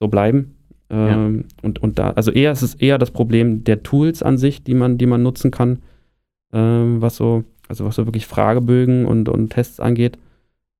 so 0.00 0.08
bleiben. 0.08 0.56
Ähm, 0.90 1.44
und, 1.62 1.80
und 1.80 1.98
da, 1.98 2.12
also 2.12 2.30
eher 2.30 2.50
es 2.50 2.62
ist 2.62 2.80
eher 2.80 2.96
das 2.96 3.10
Problem 3.10 3.62
der 3.64 3.82
Tools 3.82 4.22
an 4.22 4.38
sich, 4.38 4.62
die 4.64 4.74
man, 4.74 4.96
die 4.96 5.06
man 5.06 5.22
nutzen 5.22 5.50
kann, 5.50 5.82
ähm, 6.52 7.02
was 7.02 7.16
so, 7.16 7.44
also 7.68 7.84
was 7.84 7.96
so 7.96 8.06
wirklich 8.06 8.26
Fragebögen 8.26 9.04
und, 9.04 9.28
und 9.28 9.50
Tests 9.50 9.80
angeht, 9.80 10.18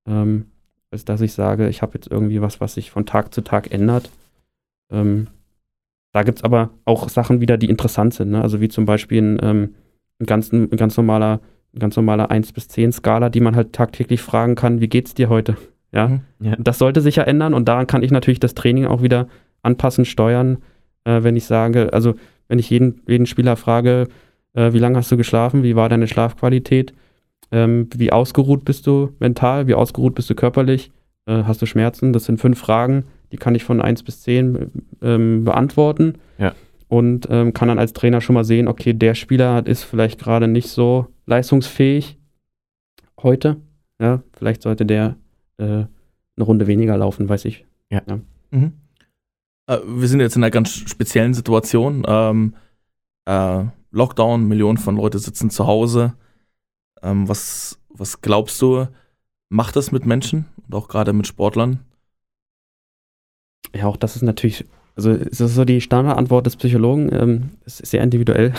ähm, 0.07 0.47
als 0.91 1.05
dass 1.05 1.20
ich 1.20 1.35
sage, 1.35 1.68
ich 1.68 1.83
habe 1.83 1.95
jetzt 1.95 2.11
irgendwie 2.11 2.41
was, 2.41 2.61
was 2.61 2.74
sich 2.74 2.91
von 2.91 3.05
Tag 3.05 3.35
zu 3.35 3.43
Tag 3.43 3.70
ändert. 3.70 4.11
Ähm, 4.91 5.26
da 6.12 6.22
gibt 6.22 6.39
es 6.39 6.45
aber 6.45 6.70
auch 6.87 7.11
Sachen 7.11 7.43
wieder, 7.43 7.59
die 7.59 7.68
interessant 7.68 8.14
sind, 8.14 8.31
ne? 8.31 8.41
also 8.41 8.62
wie 8.62 8.68
zum 8.68 8.87
Beispiel 8.87 9.22
ein, 9.22 9.39
ähm, 9.43 9.74
ein, 10.20 10.26
ganz, 10.26 10.53
ein 10.53 10.70
ganz 10.70 10.97
normaler, 10.97 11.41
ganz 11.79 11.97
normaler 11.97 12.31
1 12.31 12.53
bis 12.53 12.69
10 12.69 12.93
Skala, 12.93 13.29
die 13.31 13.41
man 13.41 13.57
halt 13.57 13.73
tagtäglich 13.73 14.21
fragen 14.23 14.55
kann, 14.55 14.81
wie 14.81 14.89
geht's 14.89 15.14
dir 15.14 15.29
heute? 15.29 15.57
Ja, 15.93 16.09
Mhm. 16.09 16.21
Ja. 16.41 16.55
Das 16.59 16.79
sollte 16.79 17.01
sich 17.01 17.16
ja 17.16 17.25
ändern 17.25 17.55
und 17.55 17.66
daran 17.66 17.87
kann 17.87 18.03
ich 18.03 18.11
natürlich 18.11 18.41
das 18.41 18.55
Training 18.55 18.87
auch 18.87 19.03
wieder 19.03 19.27
anpassen, 19.62 20.05
steuern, 20.05 20.59
äh, 21.05 21.23
wenn 21.23 21.35
ich 21.37 21.47
sage, 21.47 21.93
also 21.93 22.14
wenn 22.49 22.59
ich 22.59 22.71
jeden, 22.71 23.01
jeden 23.07 23.27
Spieler 23.27 23.57
frage, 23.57 24.09
äh, 24.55 24.73
wie 24.73 24.79
lange 24.79 24.99
hast 24.99 25.11
du 25.11 25.16
geschlafen, 25.16 25.62
wie 25.62 25.77
war 25.77 25.89
deine 25.89 26.07
Schlafqualität, 26.09 26.93
Ähm, 27.51 27.89
wie 27.97 28.12
ausgeruht 28.12 28.66
bist 28.66 28.87
du 28.87 29.14
mental? 29.21 29.66
Wie 29.69 29.73
ausgeruht 29.75 30.14
bist 30.14 30.29
du 30.29 30.35
körperlich? 30.35 30.91
Äh, 31.25 31.45
hast 31.45 31.62
du 31.62 31.66
Schmerzen? 31.66 32.12
Das 32.12 32.27
sind 32.27 32.39
fünf 32.39 32.59
Fragen, 32.59 33.05
die 33.33 33.39
kann 33.39 33.55
ich 33.55 33.64
von 33.64 33.81
1 33.81 34.03
bis 34.03 34.21
10 34.21 34.71
ähm, 35.01 35.45
beantworten. 35.45 36.16
Ja. 36.37 36.53
Und 36.89 37.27
ähm, 37.31 37.55
kann 37.55 37.69
dann 37.69 37.79
als 37.79 37.95
Trainer 37.95 38.21
schon 38.21 38.35
mal 38.35 38.45
sehen, 38.45 38.69
okay, 38.69 38.93
der 38.93 39.14
Spieler 39.14 39.66
ist 39.66 39.85
vielleicht 39.85 40.19
gerade 40.21 40.47
nicht 40.47 40.69
so 40.69 41.07
leistungsfähig 41.29 42.18
heute. 43.22 43.61
Ja, 44.01 44.22
vielleicht 44.33 44.62
sollte 44.62 44.87
der 44.87 45.16
äh, 45.59 45.64
eine 45.64 45.89
Runde 46.41 46.66
weniger 46.66 46.97
laufen, 46.97 47.29
weiß 47.29 47.45
ich. 47.45 47.66
Mhm. 48.51 48.72
Äh, 49.66 49.79
wir 49.85 50.09
sind 50.09 50.20
jetzt 50.20 50.37
in 50.37 50.43
einer 50.43 50.51
ganz 50.51 50.70
speziellen 50.70 51.35
Situation. 51.35 52.05
Ähm, 52.07 52.55
äh, 53.26 53.64
Lockdown, 53.91 54.49
Millionen 54.49 54.79
von 54.79 54.97
Leute 54.97 55.18
sitzen 55.18 55.51
zu 55.51 55.66
Hause. 55.66 56.14
Ähm, 57.03 57.29
was, 57.29 57.79
was 57.89 58.20
glaubst 58.20 58.61
du, 58.62 58.87
macht 59.49 59.76
das 59.76 59.93
mit 59.93 60.07
Menschen 60.07 60.47
und 60.66 60.74
auch 60.74 60.89
gerade 60.89 61.12
mit 61.12 61.26
Sportlern? 61.26 61.81
Ja, 63.74 63.87
auch 63.87 63.97
das 63.97 64.16
ist 64.16 64.22
natürlich, 64.22 64.64
also 64.95 65.11
es 65.11 65.41
ist 65.41 65.55
so 65.55 65.64
die 65.64 65.81
Standardantwort 65.81 66.47
des 66.47 66.57
Psychologen, 66.57 67.12
ähm, 67.12 67.51
es 67.64 67.81
ist 67.81 67.91
sehr 67.91 68.03
individuell. 68.03 68.55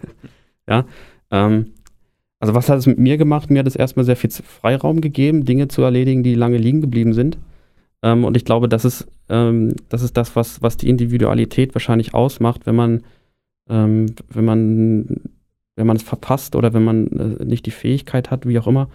ja. 0.68 0.84
Ähm, 1.30 1.72
also 2.46 2.54
was 2.54 2.68
hat 2.68 2.78
es 2.78 2.86
mit 2.86 2.98
mir 2.98 3.16
gemacht? 3.16 3.50
Mir 3.50 3.58
hat 3.58 3.66
es 3.66 3.74
erstmal 3.74 4.04
sehr 4.04 4.14
viel 4.14 4.30
Freiraum 4.30 5.00
gegeben, 5.00 5.44
Dinge 5.44 5.66
zu 5.66 5.82
erledigen, 5.82 6.22
die 6.22 6.34
lange 6.34 6.58
liegen 6.58 6.80
geblieben 6.80 7.12
sind. 7.12 7.38
Ähm, 8.02 8.24
und 8.24 8.36
ich 8.36 8.44
glaube, 8.44 8.68
das 8.68 8.84
ist, 8.84 9.08
ähm, 9.28 9.74
das 9.88 10.02
ist 10.02 10.16
das, 10.16 10.36
was, 10.36 10.62
was 10.62 10.76
die 10.76 10.88
Individualität 10.88 11.74
wahrscheinlich 11.74 12.14
ausmacht, 12.14 12.64
wenn 12.66 12.76
man, 12.76 13.02
ähm, 13.68 14.06
wenn 14.28 14.44
man, 14.44 15.22
wenn 15.74 15.86
man 15.88 15.96
es 15.96 16.04
verpasst 16.04 16.54
oder 16.54 16.72
wenn 16.72 16.84
man 16.84 17.06
äh, 17.08 17.44
nicht 17.44 17.66
die 17.66 17.72
Fähigkeit 17.72 18.30
hat, 18.30 18.46
wie 18.46 18.60
auch 18.60 18.68
immer, 18.68 18.88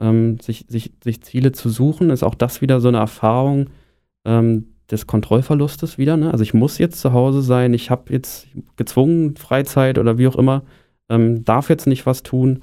ähm, 0.00 0.40
sich, 0.40 0.66
sich, 0.68 0.92
sich 1.04 1.22
Ziele 1.22 1.52
zu 1.52 1.68
suchen, 1.68 2.10
ist 2.10 2.24
auch 2.24 2.34
das 2.34 2.60
wieder 2.60 2.80
so 2.80 2.88
eine 2.88 2.98
Erfahrung 2.98 3.70
ähm, 4.24 4.66
des 4.90 5.06
Kontrollverlustes 5.06 5.98
wieder. 5.98 6.16
Ne? 6.16 6.32
Also 6.32 6.42
ich 6.42 6.52
muss 6.54 6.78
jetzt 6.78 7.00
zu 7.00 7.12
Hause 7.12 7.42
sein, 7.42 7.74
ich 7.74 7.90
habe 7.90 8.12
jetzt 8.12 8.48
gezwungen 8.74 9.36
Freizeit 9.36 9.98
oder 9.98 10.18
wie 10.18 10.26
auch 10.26 10.36
immer, 10.36 10.62
ähm, 11.08 11.44
darf 11.44 11.68
jetzt 11.68 11.86
nicht 11.86 12.06
was 12.06 12.24
tun. 12.24 12.62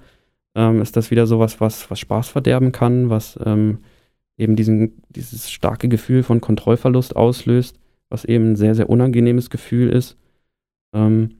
Ähm, 0.55 0.81
ist 0.81 0.95
das 0.95 1.11
wieder 1.11 1.27
sowas, 1.27 1.59
was, 1.59 1.89
was 1.91 1.99
Spaß 1.99 2.29
verderben 2.29 2.71
kann, 2.71 3.09
was 3.09 3.37
ähm, 3.45 3.79
eben 4.37 4.55
diesen, 4.55 5.01
dieses 5.09 5.51
starke 5.51 5.89
Gefühl 5.89 6.23
von 6.23 6.41
Kontrollverlust 6.41 7.15
auslöst, 7.15 7.77
was 8.09 8.25
eben 8.25 8.51
ein 8.51 8.55
sehr, 8.55 8.75
sehr 8.75 8.89
unangenehmes 8.89 9.49
Gefühl 9.49 9.89
ist. 9.89 10.17
Ähm, 10.93 11.37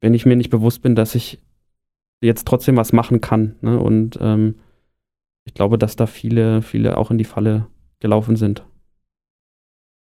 wenn 0.00 0.14
ich 0.14 0.26
mir 0.26 0.36
nicht 0.36 0.50
bewusst 0.50 0.82
bin, 0.82 0.94
dass 0.94 1.14
ich 1.14 1.40
jetzt 2.20 2.46
trotzdem 2.46 2.76
was 2.76 2.92
machen 2.92 3.20
kann. 3.20 3.56
Ne? 3.60 3.78
Und 3.78 4.18
ähm, 4.20 4.56
ich 5.44 5.54
glaube, 5.54 5.78
dass 5.78 5.96
da 5.96 6.06
viele, 6.06 6.62
viele 6.62 6.96
auch 6.96 7.10
in 7.10 7.18
die 7.18 7.24
Falle 7.24 7.66
gelaufen 8.00 8.36
sind. 8.36 8.64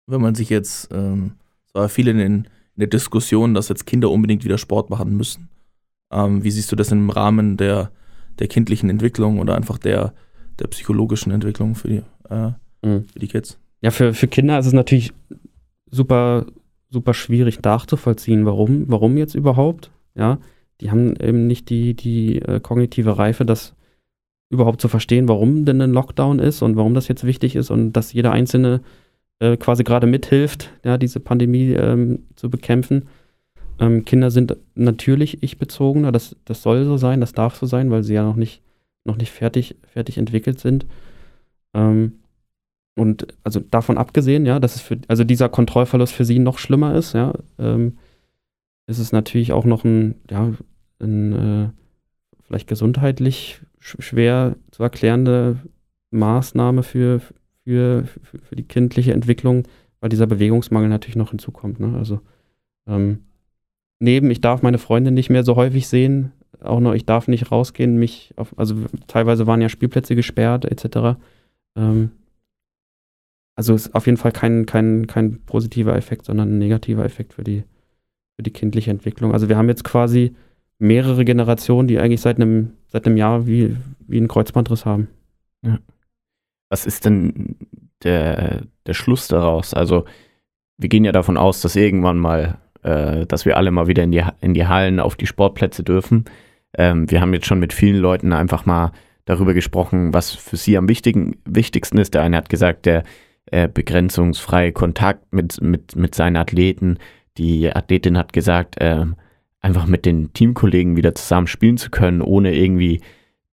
Wenn 0.07 0.21
man 0.21 0.35
sich 0.35 0.51
jetzt, 0.51 0.93
ähm, 0.93 1.33
es 1.67 1.75
war 1.75 1.89
viel 1.89 2.09
in, 2.09 2.19
den, 2.19 2.35
in 2.45 2.49
der 2.77 2.89
Diskussion, 2.89 3.55
dass 3.55 3.69
jetzt 3.69 3.87
Kinder 3.87 4.11
unbedingt 4.11 4.45
wieder 4.45 4.59
Sport 4.59 4.91
machen 4.91 5.17
müssen. 5.17 5.49
Ähm, 6.11 6.43
wie 6.45 6.51
siehst 6.51 6.71
du 6.73 6.77
das 6.77 6.93
im 6.93 7.09
Rahmen 7.11 7.57
der, 7.57 7.93
der 8.39 8.49
kindlichen 8.49 8.91
Entwicklung 8.91 9.39
oder 9.39 9.57
einfach 9.57 9.79
der, 9.79 10.13
der 10.59 10.67
psychologischen 10.69 11.33
Entwicklung 11.33 11.75
für 11.75 11.89
die, 11.89 12.03
äh, 12.29 12.53
Mhm. 12.85 13.05
für 13.13 13.19
die 13.19 13.29
Kids? 13.29 13.59
Ja, 13.81 13.91
für, 13.91 14.13
für 14.15 14.29
Kinder 14.29 14.59
ist 14.59 14.67
es 14.67 14.73
natürlich 14.73 15.13
super, 15.91 16.47
super 16.91 17.15
schwierig 17.15 17.63
nachzuvollziehen, 17.63 18.45
warum, 18.45 18.85
warum 18.89 19.17
jetzt 19.17 19.35
überhaupt. 19.35 19.91
Ja, 20.15 20.39
die 20.81 20.91
haben 20.91 21.15
eben 21.17 21.47
nicht 21.47 21.71
die, 21.71 21.95
die 21.95 22.43
äh, 22.43 22.61
kognitive 22.61 23.19
Reife, 23.19 23.45
das 23.45 23.75
überhaupt 24.51 24.81
zu 24.81 24.89
verstehen, 24.89 25.29
warum 25.29 25.65
denn 25.65 25.81
ein 25.81 25.93
Lockdown 25.93 26.39
ist 26.39 26.61
und 26.63 26.77
warum 26.77 26.95
das 26.95 27.09
jetzt 27.09 27.25
wichtig 27.25 27.57
ist 27.57 27.71
und 27.71 27.93
dass 27.93 28.13
jeder 28.13 28.33
Einzelne 28.33 28.83
äh, 29.39 29.57
quasi 29.57 29.85
gerade 29.85 30.07
mithilft, 30.07 30.71
ja, 30.85 30.99
diese 30.99 31.21
Pandemie 31.21 31.71
ähm, 31.73 32.25
zu 32.37 32.51
bekämpfen. 32.51 33.07
Ähm, 33.83 34.05
Kinder 34.05 34.31
sind 34.31 34.57
natürlich 34.77 35.43
ich-bezogener, 35.43 36.13
das, 36.13 36.37
das 36.45 36.63
soll 36.63 36.85
so 36.85 36.97
sein, 36.97 37.21
das 37.21 37.33
darf 37.33 37.57
so 37.57 37.67
sein, 37.67 37.91
weil 37.91 38.05
sie 38.05 38.15
ja 38.15 38.23
noch 38.23 38.37
nicht, 38.37 38.63
noch 39.05 39.17
nicht 39.17 39.33
fertig, 39.33 39.75
fertig 39.83 40.19
entwickelt 40.19 40.61
sind. 40.61 40.87
Ähm, 41.75 42.21
und 42.95 43.27
also 43.43 43.59
davon 43.59 43.99
abgesehen, 43.99 44.47
ja, 44.47 44.61
dass 44.61 44.77
es 44.77 44.83
für, 44.83 44.99
also 45.09 45.25
dieser 45.25 45.49
Kontrollverlust 45.49 46.13
für 46.13 46.25
sie 46.25 46.39
noch 46.39 46.59
schlimmer 46.59 46.95
ist, 46.95 47.15
ja, 47.15 47.33
ähm, 47.59 47.99
ist 48.87 49.01
es 49.01 49.11
natürlich 49.11 49.53
auch 49.53 49.65
noch 49.65 49.85
ein, 49.85 50.15
ja, 50.31 50.53
ein 51.01 51.33
äh, 51.33 51.69
vielleicht 52.45 52.69
gesundheitlich 52.69 53.63
sch 53.81 53.97
schwer 53.99 54.55
zu 54.71 54.85
erklärende 54.85 55.59
Maßnahme 56.13 56.85
für, 56.85 57.21
für, 57.65 58.05
für, 58.05 58.39
für 58.39 58.57
die 58.57 58.69
kindliche 58.69 59.13
Entwicklung, 59.13 59.65
weil 60.01 60.11
dieser 60.11 60.27
Bewegungsmangel 60.29 60.89
natürlich 60.89 61.17
noch 61.17 61.31
hinzukommt. 61.31 61.81
Ne? 61.81 61.97
Also 61.97 62.21
ähm, 62.87 63.21
neben, 64.03 64.31
ich 64.31 64.41
darf 64.41 64.63
meine 64.63 64.79
Freundin 64.79 65.15
nicht 65.15 65.31
mehr 65.31 65.45
so 65.45 65.57
häufig 65.57 65.89
sehen, 65.89 66.33
auch 66.61 66.81
noch, 66.81 66.93
ich 66.93 67.07
darf 67.07 67.29
nicht 67.29 67.51
rausgehen, 67.51 67.97
mich 67.97 68.35
auf, 68.37 68.57
also 68.59 68.77
teilweise 69.07 69.47
waren 69.47 69.61
ja 69.61 69.69
Spielplätze 69.69 70.15
gesperrt, 70.15 70.65
etc. 70.65 71.19
Ähm, 71.77 72.11
also 73.57 73.75
ist 73.75 73.95
auf 73.95 74.07
jeden 74.07 74.19
Fall 74.19 74.33
kein, 74.33 74.67
kein, 74.67 75.07
kein 75.07 75.41
positiver 75.45 75.97
Effekt, 75.97 76.27
sondern 76.27 76.51
ein 76.51 76.59
negativer 76.59 77.05
Effekt 77.05 77.35
für 77.35 77.45
die, 77.45 77.65
für 78.37 78.43
die 78.43 78.53
kindliche 78.53 78.91
Entwicklung. 78.91 79.33
Also 79.33 79.49
wir 79.49 79.57
haben 79.57 79.69
jetzt 79.69 79.85
quasi 79.85 80.35
mehrere 80.79 81.25
Generationen, 81.25 81.87
die 81.89 81.99
eigentlich 81.99 82.21
seit 82.21 82.37
einem, 82.37 82.73
seit 82.89 83.07
einem 83.07 83.17
Jahr 83.17 83.47
wie, 83.47 83.77
wie 84.07 84.17
einen 84.19 84.29
Kreuzbandriss 84.29 84.85
haben. 84.85 85.09
Was 86.69 86.87
ist 86.87 87.05
denn 87.05 87.57
der, 88.03 88.63
der 88.87 88.95
Schluss 88.95 89.29
daraus? 89.29 89.75
Also, 89.75 90.07
wir 90.79 90.89
gehen 90.89 91.05
ja 91.05 91.13
davon 91.13 91.37
aus, 91.37 91.61
dass 91.61 91.77
irgendwann 91.77 92.19
mal, 92.19 92.59
äh, 92.83 93.27
dass 93.27 93.45
wir 93.45 93.57
alle 93.57 93.71
mal 93.71 93.87
wieder 93.87 94.03
in 94.03 94.13
die, 94.13 94.25
in 94.41 94.55
die 94.55 94.67
Hallen, 94.67 95.01
auf 95.01 95.17
die 95.17 95.27
Sportplätze 95.27 95.83
dürfen. 95.83 96.25
Ähm, 96.77 97.11
wir 97.11 97.21
haben 97.21 97.35
jetzt 97.35 97.47
schon 97.47 97.61
mit 97.61 97.73
vielen 97.73 98.01
Leuten 98.01 98.33
einfach 98.33 98.67
mal 98.67 98.93
darüber 99.25 99.55
gesprochen, 99.55 100.13
was 100.13 100.31
für 100.31 100.57
sie 100.57 100.77
am 100.77 100.89
wichtigen, 100.89 101.37
wichtigsten 101.45 101.99
ist. 101.99 102.15
Der 102.15 102.23
eine 102.23 102.37
hat 102.37 102.49
gesagt, 102.49 102.87
der 102.87 103.05
äh, 103.47 103.69
begrenzungsfreie 103.69 104.73
Kontakt 104.73 105.33
mit, 105.33 105.61
mit, 105.61 105.97
mit 105.97 106.15
seinen 106.15 106.37
Athleten. 106.37 106.99
Die 107.39 107.71
Athletin 107.71 108.19
hat 108.19 108.33
gesagt, 108.33 108.77
ähm, 108.81 109.17
einfach 109.61 109.87
mit 109.87 110.05
den 110.07 110.33
Teamkollegen 110.33 110.97
wieder 110.97 111.15
zusammen 111.15 111.47
spielen 111.47 111.77
zu 111.77 111.91
können, 111.91 112.21
ohne 112.21 112.55
irgendwie 112.55 113.01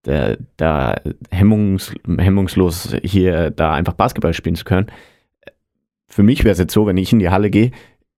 da, 0.03 0.35
da 0.57 0.95
hemmungs, 1.29 1.93
hemmungslos 2.17 2.95
hier 3.03 3.51
da 3.51 3.73
einfach 3.73 3.93
Basketball 3.93 4.33
spielen 4.33 4.55
zu 4.55 4.65
können. 4.65 4.87
Für 6.07 6.23
mich 6.23 6.43
wäre 6.43 6.53
es 6.53 6.59
jetzt 6.59 6.73
so, 6.73 6.87
wenn 6.87 6.97
ich 6.97 7.13
in 7.13 7.19
die 7.19 7.29
Halle 7.29 7.49
gehe, 7.49 7.71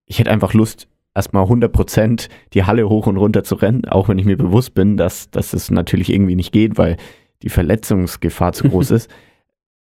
ich 0.05 0.20
hätte 0.20 0.32
einfach 0.32 0.53
Lust, 0.53 0.88
erstmal 1.14 1.45
100% 1.45 2.30
die 2.53 2.64
Halle 2.64 2.88
hoch 2.89 3.07
und 3.07 3.18
runter 3.18 3.43
zu 3.43 3.55
rennen, 3.55 3.86
auch 3.86 4.09
wenn 4.09 4.20
ich 4.20 4.26
mir 4.26 4.38
bewusst 4.38 4.74
bin, 4.74 4.97
dass, 4.97 5.30
dass 5.30 5.53
es 5.53 5.72
natürlich 5.72 6.12
irgendwie 6.12 6.36
nicht 6.36 6.51
geht, 6.51 6.78
weil 6.78 6.97
die 7.41 7.49
Verletzungsgefahr 7.49 8.53
zu 8.53 8.70
groß 8.70 8.91
ist. 8.91 9.09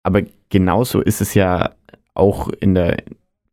Aber 0.04 0.22
genauso 0.50 1.02
ist 1.02 1.22
es 1.22 1.34
ja 1.34 1.72
auch 2.14 2.50
in 2.50 2.74
der 2.74 2.98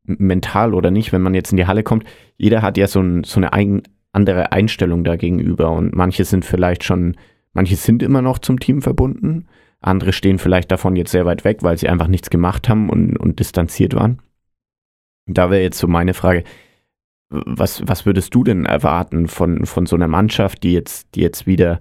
mental 0.04 0.74
oder 0.74 0.90
nicht, 0.90 1.12
wenn 1.12 1.22
man 1.22 1.34
jetzt 1.34 1.50
in 1.50 1.56
die 1.56 1.66
Halle 1.66 1.82
kommt. 1.82 2.04
Jeder 2.36 2.62
hat 2.62 2.76
ja 2.76 2.86
so, 2.86 3.00
ein, 3.00 3.24
so 3.24 3.40
eine 3.40 3.52
eigen, 3.52 3.82
andere 4.12 4.52
Einstellung 4.52 5.02
dagegenüber 5.02 5.72
und 5.72 5.94
manche 5.94 6.24
sind 6.24 6.44
vielleicht 6.44 6.84
schon, 6.84 7.16
manche 7.52 7.76
sind 7.76 8.02
immer 8.02 8.22
noch 8.22 8.38
zum 8.38 8.60
Team 8.60 8.82
verbunden, 8.82 9.48
andere 9.80 10.12
stehen 10.12 10.38
vielleicht 10.38 10.70
davon 10.70 10.96
jetzt 10.96 11.10
sehr 11.10 11.26
weit 11.26 11.44
weg, 11.44 11.62
weil 11.62 11.76
sie 11.76 11.88
einfach 11.88 12.06
nichts 12.06 12.30
gemacht 12.30 12.68
haben 12.68 12.88
und, 12.88 13.18
und 13.18 13.38
distanziert 13.38 13.94
waren. 13.94 14.22
Da 15.26 15.50
wäre 15.50 15.62
jetzt 15.62 15.78
so 15.78 15.88
meine 15.88 16.14
Frage, 16.14 16.44
was, 17.30 17.82
was 17.86 18.06
würdest 18.06 18.34
du 18.34 18.44
denn 18.44 18.66
erwarten 18.66 19.28
von, 19.28 19.66
von 19.66 19.86
so 19.86 19.96
einer 19.96 20.08
Mannschaft, 20.08 20.62
die 20.62 20.72
jetzt, 20.72 21.14
die 21.14 21.20
jetzt 21.20 21.46
wieder, 21.46 21.80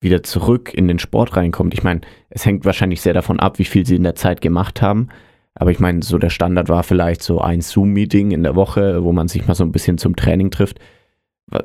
wieder 0.00 0.22
zurück 0.22 0.72
in 0.74 0.88
den 0.88 0.98
Sport 0.98 1.36
reinkommt? 1.36 1.74
Ich 1.74 1.82
meine, 1.82 2.00
es 2.30 2.44
hängt 2.44 2.64
wahrscheinlich 2.64 3.00
sehr 3.00 3.14
davon 3.14 3.40
ab, 3.40 3.58
wie 3.58 3.64
viel 3.64 3.86
sie 3.86 3.96
in 3.96 4.02
der 4.02 4.14
Zeit 4.14 4.40
gemacht 4.40 4.82
haben. 4.82 5.08
Aber 5.54 5.70
ich 5.70 5.80
meine, 5.80 6.02
so 6.02 6.18
der 6.18 6.30
Standard 6.30 6.68
war 6.68 6.82
vielleicht 6.84 7.22
so 7.22 7.40
ein 7.40 7.60
Zoom-Meeting 7.60 8.30
in 8.30 8.44
der 8.44 8.54
Woche, 8.54 9.02
wo 9.02 9.12
man 9.12 9.28
sich 9.28 9.46
mal 9.46 9.54
so 9.54 9.64
ein 9.64 9.72
bisschen 9.72 9.98
zum 9.98 10.14
Training 10.14 10.50
trifft. 10.50 10.78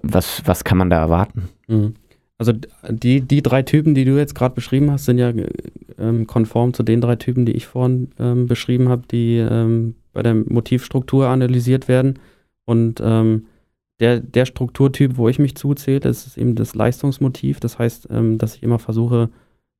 Was, 0.01 0.41
was 0.45 0.63
kann 0.63 0.77
man 0.77 0.89
da 0.89 0.97
erwarten? 0.97 1.49
Mhm. 1.67 1.95
Also 2.39 2.53
die, 2.89 3.21
die 3.21 3.43
drei 3.43 3.61
Typen, 3.61 3.93
die 3.93 4.05
du 4.05 4.17
jetzt 4.17 4.33
gerade 4.33 4.55
beschrieben 4.55 4.89
hast, 4.91 5.05
sind 5.05 5.19
ja 5.19 5.31
ähm, 5.99 6.25
konform 6.25 6.73
zu 6.73 6.81
den 6.81 7.01
drei 7.01 7.15
Typen, 7.15 7.45
die 7.45 7.51
ich 7.51 7.67
vorhin 7.67 8.09
ähm, 8.19 8.47
beschrieben 8.47 8.89
habe, 8.89 9.03
die 9.09 9.37
ähm, 9.37 9.95
bei 10.11 10.23
der 10.23 10.33
Motivstruktur 10.33 11.27
analysiert 11.27 11.87
werden. 11.87 12.19
Und 12.65 13.01
ähm, 13.03 13.45
der, 13.99 14.19
der 14.19 14.45
Strukturtyp, 14.45 15.17
wo 15.17 15.29
ich 15.29 15.39
mich 15.39 15.55
zuzähle, 15.55 15.99
das 15.99 16.25
ist 16.27 16.37
eben 16.37 16.55
das 16.55 16.75
Leistungsmotiv. 16.75 17.59
Das 17.59 17.77
heißt, 17.79 18.07
ähm, 18.11 18.37
dass 18.37 18.55
ich 18.55 18.63
immer 18.63 18.79
versuche, 18.79 19.29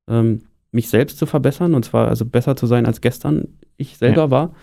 ähm, 0.09 0.41
mich 0.71 0.89
selbst 0.89 1.17
zu 1.17 1.25
verbessern 1.25 1.73
und 1.75 1.85
zwar 1.85 2.07
also 2.07 2.25
besser 2.25 2.55
zu 2.55 2.65
sein 2.65 2.85
als 2.85 2.99
gestern 3.01 3.47
ich 3.77 3.97
selber 3.97 4.23
Ja. 4.23 4.31
war. 4.31 4.53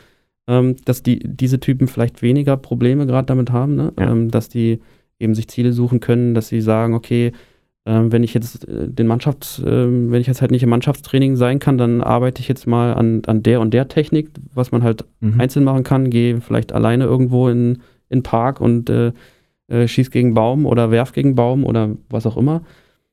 Ähm, 0.49 0.77
dass 0.85 1.03
die, 1.03 1.21
diese 1.21 1.61
Typen 1.61 1.87
vielleicht 1.87 2.23
weniger 2.23 2.57
Probleme 2.57 3.07
gerade 3.07 3.27
damit 3.27 3.53
haben, 3.53 3.77
ne? 3.77 3.93
Ja. 3.99 4.11
ähm, 4.11 4.31
dass 4.31 4.49
die 4.49 4.81
eben 5.21 5.35
sich 5.35 5.47
Ziele 5.49 5.73
suchen 5.73 6.01
können, 6.01 6.35
dass 6.35 6.49
sie 6.49 6.61
sagen, 6.61 6.95
okay, 6.95 7.33
ähm, 7.87 8.11
wenn 8.11 8.25
ich 8.25 8.35
jetzt 8.35 8.67
äh, 8.67 8.89
den 8.89 9.07
Mannschafts, 9.07 9.63
ähm, 9.65 10.11
wenn 10.11 10.21
ich 10.21 10.27
jetzt 10.27 10.41
halt 10.41 10.51
nicht 10.51 10.63
im 10.63 10.71
Mannschaftstraining 10.71 11.37
sein 11.37 11.59
kann, 11.61 11.79
dann 11.79 12.01
arbeite 12.03 12.41
ich 12.41 12.49
jetzt 12.49 12.67
mal 12.67 12.95
an, 12.95 13.23
an 13.27 13.43
der 13.43 13.61
und 13.61 13.73
der 13.73 13.87
Technik, 13.89 14.31
was 14.55 14.73
man 14.73 14.83
halt 14.83 15.05
Mhm. 15.21 15.41
einzeln 15.41 15.65
machen 15.65 15.85
kann, 15.85 16.11
gehe 16.11 16.41
vielleicht 16.41 16.73
alleine 16.73 17.05
irgendwo 17.05 17.49
in 17.49 17.79
in 18.11 18.19
den 18.19 18.23
Park 18.23 18.61
und 18.61 18.91
äh, 18.91 19.13
äh, 19.69 19.89
schieß 19.89 20.11
gegen 20.11 20.35
Baum 20.35 20.67
oder 20.67 20.91
werf 20.91 21.13
gegen 21.13 21.35
Baum 21.35 21.65
oder 21.65 21.97
was 22.11 22.27
auch 22.27 22.37
immer. 22.37 22.63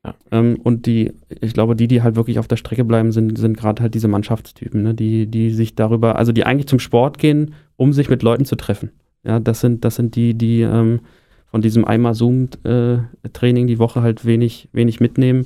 Ja. 0.03 0.15
Ähm, 0.31 0.59
und 0.63 0.85
die, 0.85 1.13
ich 1.41 1.53
glaube, 1.53 1.75
die, 1.75 1.87
die 1.87 2.01
halt 2.01 2.15
wirklich 2.15 2.39
auf 2.39 2.47
der 2.47 2.57
Strecke 2.57 2.83
bleiben, 2.83 3.11
sind, 3.11 3.37
sind 3.37 3.57
gerade 3.57 3.81
halt 3.81 3.93
diese 3.93 4.07
Mannschaftstypen, 4.07 4.83
ne? 4.83 4.93
die, 4.93 5.27
die 5.27 5.51
sich 5.51 5.75
darüber, 5.75 6.17
also 6.17 6.31
die 6.31 6.45
eigentlich 6.45 6.67
zum 6.67 6.79
Sport 6.79 7.17
gehen, 7.19 7.53
um 7.75 7.93
sich 7.93 8.09
mit 8.09 8.23
Leuten 8.23 8.45
zu 8.45 8.55
treffen. 8.55 8.91
Ja, 9.23 9.39
das 9.39 9.59
sind, 9.61 9.85
das 9.85 9.95
sind 9.95 10.15
die, 10.15 10.33
die 10.33 10.61
ähm, 10.61 11.01
von 11.45 11.61
diesem 11.61 11.85
einmal 11.85 12.13
Zoom-Training 12.13 13.67
die 13.67 13.79
Woche 13.79 14.01
halt 14.01 14.25
wenig, 14.25 14.69
wenig 14.71 14.99
mitnehmen, 14.99 15.45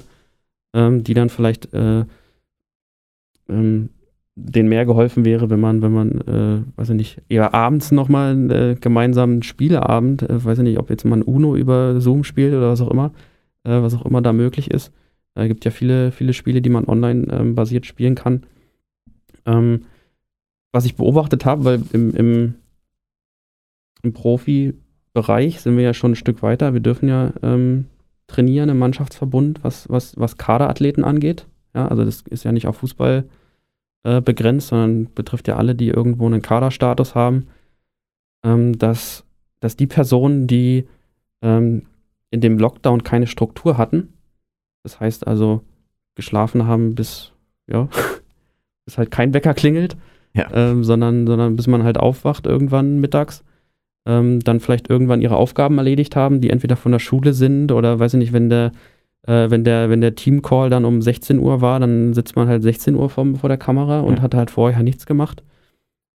ähm, 0.74 1.04
die 1.04 1.14
dann 1.14 1.30
vielleicht 1.30 1.74
äh, 1.74 2.06
ähm, 3.50 3.90
denen 4.36 4.70
mehr 4.70 4.86
geholfen 4.86 5.26
wäre, 5.26 5.50
wenn 5.50 5.60
man, 5.60 5.82
wenn 5.82 5.92
man, 5.92 6.22
äh, 6.22 6.64
weiß 6.78 6.90
ich 6.90 6.96
nicht, 6.96 7.22
eher 7.28 7.54
abends 7.54 7.92
nochmal 7.92 8.32
einen 8.32 8.50
äh, 8.50 8.76
gemeinsamen 8.80 9.44
Spieleabend, 9.44 10.24
äh, 10.24 10.44
weiß 10.44 10.60
ich 10.60 10.64
nicht, 10.64 10.80
ob 10.80 10.90
jetzt 10.90 11.06
mal 11.06 11.18
ein 11.18 11.24
Uno 11.24 11.56
über 11.56 12.00
Zoom 12.00 12.24
spielt 12.24 12.54
oder 12.54 12.70
was 12.70 12.82
auch 12.82 12.92
immer, 12.92 13.12
äh, 13.64 13.82
was 13.82 13.94
auch 13.94 14.06
immer 14.06 14.22
da 14.22 14.32
möglich 14.34 14.72
ist. 14.72 14.92
Es 15.34 15.48
gibt 15.48 15.66
ja 15.66 15.72
viele, 15.72 16.12
viele 16.12 16.34
Spiele, 16.34 16.62
die 16.62 16.70
man 16.70 16.86
online 16.86 17.28
ähm, 17.32 17.56
basiert 17.56 17.86
spielen 17.86 18.16
kann. 18.16 18.44
Ähm, 19.46 19.84
was 20.72 20.86
ich 20.86 20.96
beobachtet 20.96 21.46
habe, 21.46 21.66
weil 21.66 21.82
im, 21.94 22.16
im, 22.16 22.54
im 24.04 24.14
Profibereich 24.14 25.62
sind 25.62 25.76
wir 25.76 25.84
ja 25.84 25.94
schon 25.94 26.12
ein 26.12 26.16
Stück 26.16 26.42
weiter. 26.42 26.74
Wir 26.74 26.82
dürfen 26.82 27.10
ja 27.10 27.34
ähm, 27.42 27.86
trainieren 28.28 28.70
im 28.70 28.80
Mannschaftsverbund, 28.80 29.64
was, 29.64 29.90
was, 29.90 30.18
was 30.18 30.38
Kaderathleten 30.38 31.04
angeht. 31.04 31.48
Ja, 31.74 31.88
also 31.88 32.06
das 32.06 32.22
ist 32.30 32.44
ja 32.44 32.52
nicht 32.52 32.68
auf 32.68 32.78
Fußball 32.78 33.26
äh, 34.04 34.22
begrenzt, 34.22 34.68
sondern 34.70 35.14
betrifft 35.14 35.48
ja 35.48 35.58
alle, 35.58 35.76
die 35.76 35.90
irgendwo 35.90 36.26
einen 36.26 36.42
Kaderstatus 36.42 37.16
haben, 37.16 37.48
ähm, 38.44 38.78
dass, 38.78 39.24
dass 39.60 39.76
die 39.76 39.88
Personen, 39.88 40.48
die 40.48 40.88
ähm, 41.42 41.84
in 42.32 42.42
dem 42.42 42.58
Lockdown 42.58 43.04
keine 43.04 43.28
Struktur 43.28 43.78
hatten, 43.78 44.14
das 44.84 45.00
heißt 45.00 45.28
also 45.28 45.62
geschlafen 46.16 46.66
haben, 46.66 46.96
bis, 46.96 47.34
ja, 47.68 47.88
bis 48.86 48.98
halt 48.98 49.12
kein 49.12 49.34
Wecker 49.34 49.54
klingelt, 49.54 49.96
Ja. 50.34 50.50
ähm, 50.54 50.84
sondern, 50.84 51.28
sondern 51.28 51.56
bis 51.56 51.68
man 51.68 51.84
halt 51.84 51.98
aufwacht 51.98 52.46
irgendwann 52.48 53.00
mittags, 53.00 53.44
ähm, 54.08 54.40
dann 54.40 54.60
vielleicht 54.60 54.90
irgendwann 54.90 55.22
ihre 55.22 55.36
Aufgaben 55.36 55.78
erledigt 55.78 56.16
haben, 56.16 56.42
die 56.42 56.50
entweder 56.50 56.76
von 56.76 56.92
der 56.92 57.00
Schule 57.00 57.34
sind 57.34 57.72
oder 57.72 58.00
weiß 58.00 58.16
ich 58.16 58.20
nicht, 58.20 58.34
wenn 58.34 58.50
der 58.50 58.72
äh, 59.24 59.50
wenn 59.50 59.64
der, 59.64 59.90
wenn 59.90 60.02
der 60.02 60.16
Teamcall 60.16 60.70
dann 60.70 60.86
um 60.86 61.02
16 61.02 61.40
Uhr 61.40 61.62
war, 61.62 61.80
dann 61.80 62.14
sitzt 62.14 62.36
man 62.36 62.48
halt 62.48 62.64
16 62.64 62.96
Uhr 62.96 63.10
vor, 63.10 63.26
vor 63.36 63.50
der 63.50 63.58
Kamera 63.58 64.00
und 64.02 64.18
Ja. 64.18 64.22
hat 64.24 64.36
halt 64.36 64.52
vorher 64.52 64.84
nichts 64.84 65.06
gemacht. 65.06 65.44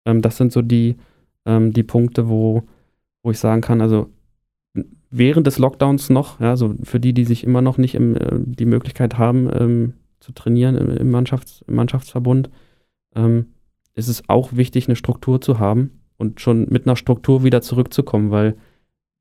Ähm, 0.07 0.23
das 0.23 0.37
sind 0.37 0.53
so 0.53 0.63
die, 0.63 0.97
ähm, 1.47 1.73
die 1.73 1.83
Punkte, 1.83 2.29
wo, 2.29 2.63
wo 3.23 3.31
ich 3.31 3.39
sagen 3.39 3.61
kann, 3.61 3.81
also 3.81 4.09
während 5.11 5.47
des 5.47 5.59
Lockdowns 5.59 6.11
noch, 6.11 6.41
ja, 6.41 6.57
so 6.57 6.75
für 6.83 6.99
die, 6.99 7.13
die 7.13 7.25
sich 7.25 7.45
immer 7.45 7.63
noch 7.63 7.79
nicht 7.79 7.95
im, 7.95 8.17
äh, 8.17 8.31
die 8.45 8.65
Möglichkeit 8.67 9.19
haben, 9.19 9.49
ähm, 9.53 9.93
zu 10.21 10.33
trainieren 10.33 10.77
im, 10.77 10.91
im, 10.91 11.11
Mannschafts-, 11.15 11.63
im 11.69 11.75
Mannschaftsverbund, 11.77 12.51
ähm, 13.15 13.47
ist 13.95 14.09
es 14.09 14.29
auch 14.29 14.55
wichtig, 14.55 14.89
eine 14.89 14.97
Struktur 14.97 15.41
zu 15.41 15.59
haben 15.59 16.01
und 16.17 16.41
schon 16.41 16.67
mit 16.71 16.87
einer 16.87 16.97
Struktur 16.97 17.45
wieder 17.45 17.61
zurückzukommen, 17.61 18.31
weil 18.31 18.57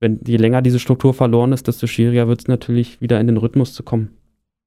wenn 0.03 0.19
je 0.27 0.37
länger 0.37 0.61
diese 0.61 0.79
Struktur 0.79 1.13
verloren 1.13 1.53
ist, 1.53 1.67
desto 1.67 1.87
schwieriger 1.87 2.27
wird 2.27 2.41
es 2.41 2.47
natürlich 2.47 3.01
wieder 3.01 3.19
in 3.19 3.25
den 3.25 3.37
Rhythmus 3.37 3.73
zu 3.73 3.81
kommen. 3.81 4.09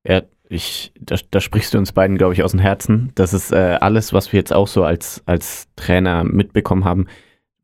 Ja, 0.04 0.22
ich, 0.48 0.92
da, 0.98 1.16
da 1.30 1.40
sprichst 1.40 1.74
du 1.74 1.78
uns 1.78 1.92
beiden, 1.92 2.16
glaube 2.16 2.32
ich, 2.32 2.42
aus 2.42 2.52
dem 2.52 2.60
Herzen. 2.60 3.12
Das 3.14 3.34
ist 3.34 3.52
äh, 3.52 3.78
alles, 3.80 4.12
was 4.12 4.32
wir 4.32 4.38
jetzt 4.38 4.52
auch 4.52 4.66
so 4.66 4.82
als, 4.82 5.22
als 5.26 5.68
Trainer 5.76 6.24
mitbekommen 6.24 6.84
haben. 6.84 7.06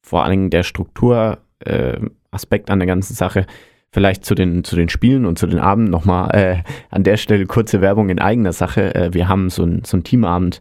Vor 0.02 0.22
allen 0.22 0.32
Dingen 0.32 0.50
der 0.50 0.64
Strukturaspekt 0.64 2.68
äh, 2.68 2.72
an 2.72 2.78
der 2.78 2.86
ganzen 2.86 3.14
Sache. 3.14 3.46
Vielleicht 3.90 4.24
zu 4.24 4.34
den, 4.34 4.64
zu 4.64 4.76
den 4.76 4.88
Spielen 4.88 5.26
und 5.26 5.38
zu 5.38 5.46
den 5.46 5.58
Abenden 5.58 5.90
nochmal 5.90 6.30
äh, 6.34 6.62
an 6.90 7.04
der 7.04 7.16
Stelle 7.16 7.46
kurze 7.46 7.80
Werbung 7.80 8.10
in 8.10 8.18
eigener 8.18 8.52
Sache. 8.52 8.94
Äh, 8.94 9.14
wir 9.14 9.28
haben 9.28 9.48
so 9.48 9.64
ein, 9.64 9.82
so 9.84 9.96
ein 9.96 10.04
Teamabend 10.04 10.60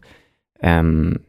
ähm, 0.60 1.20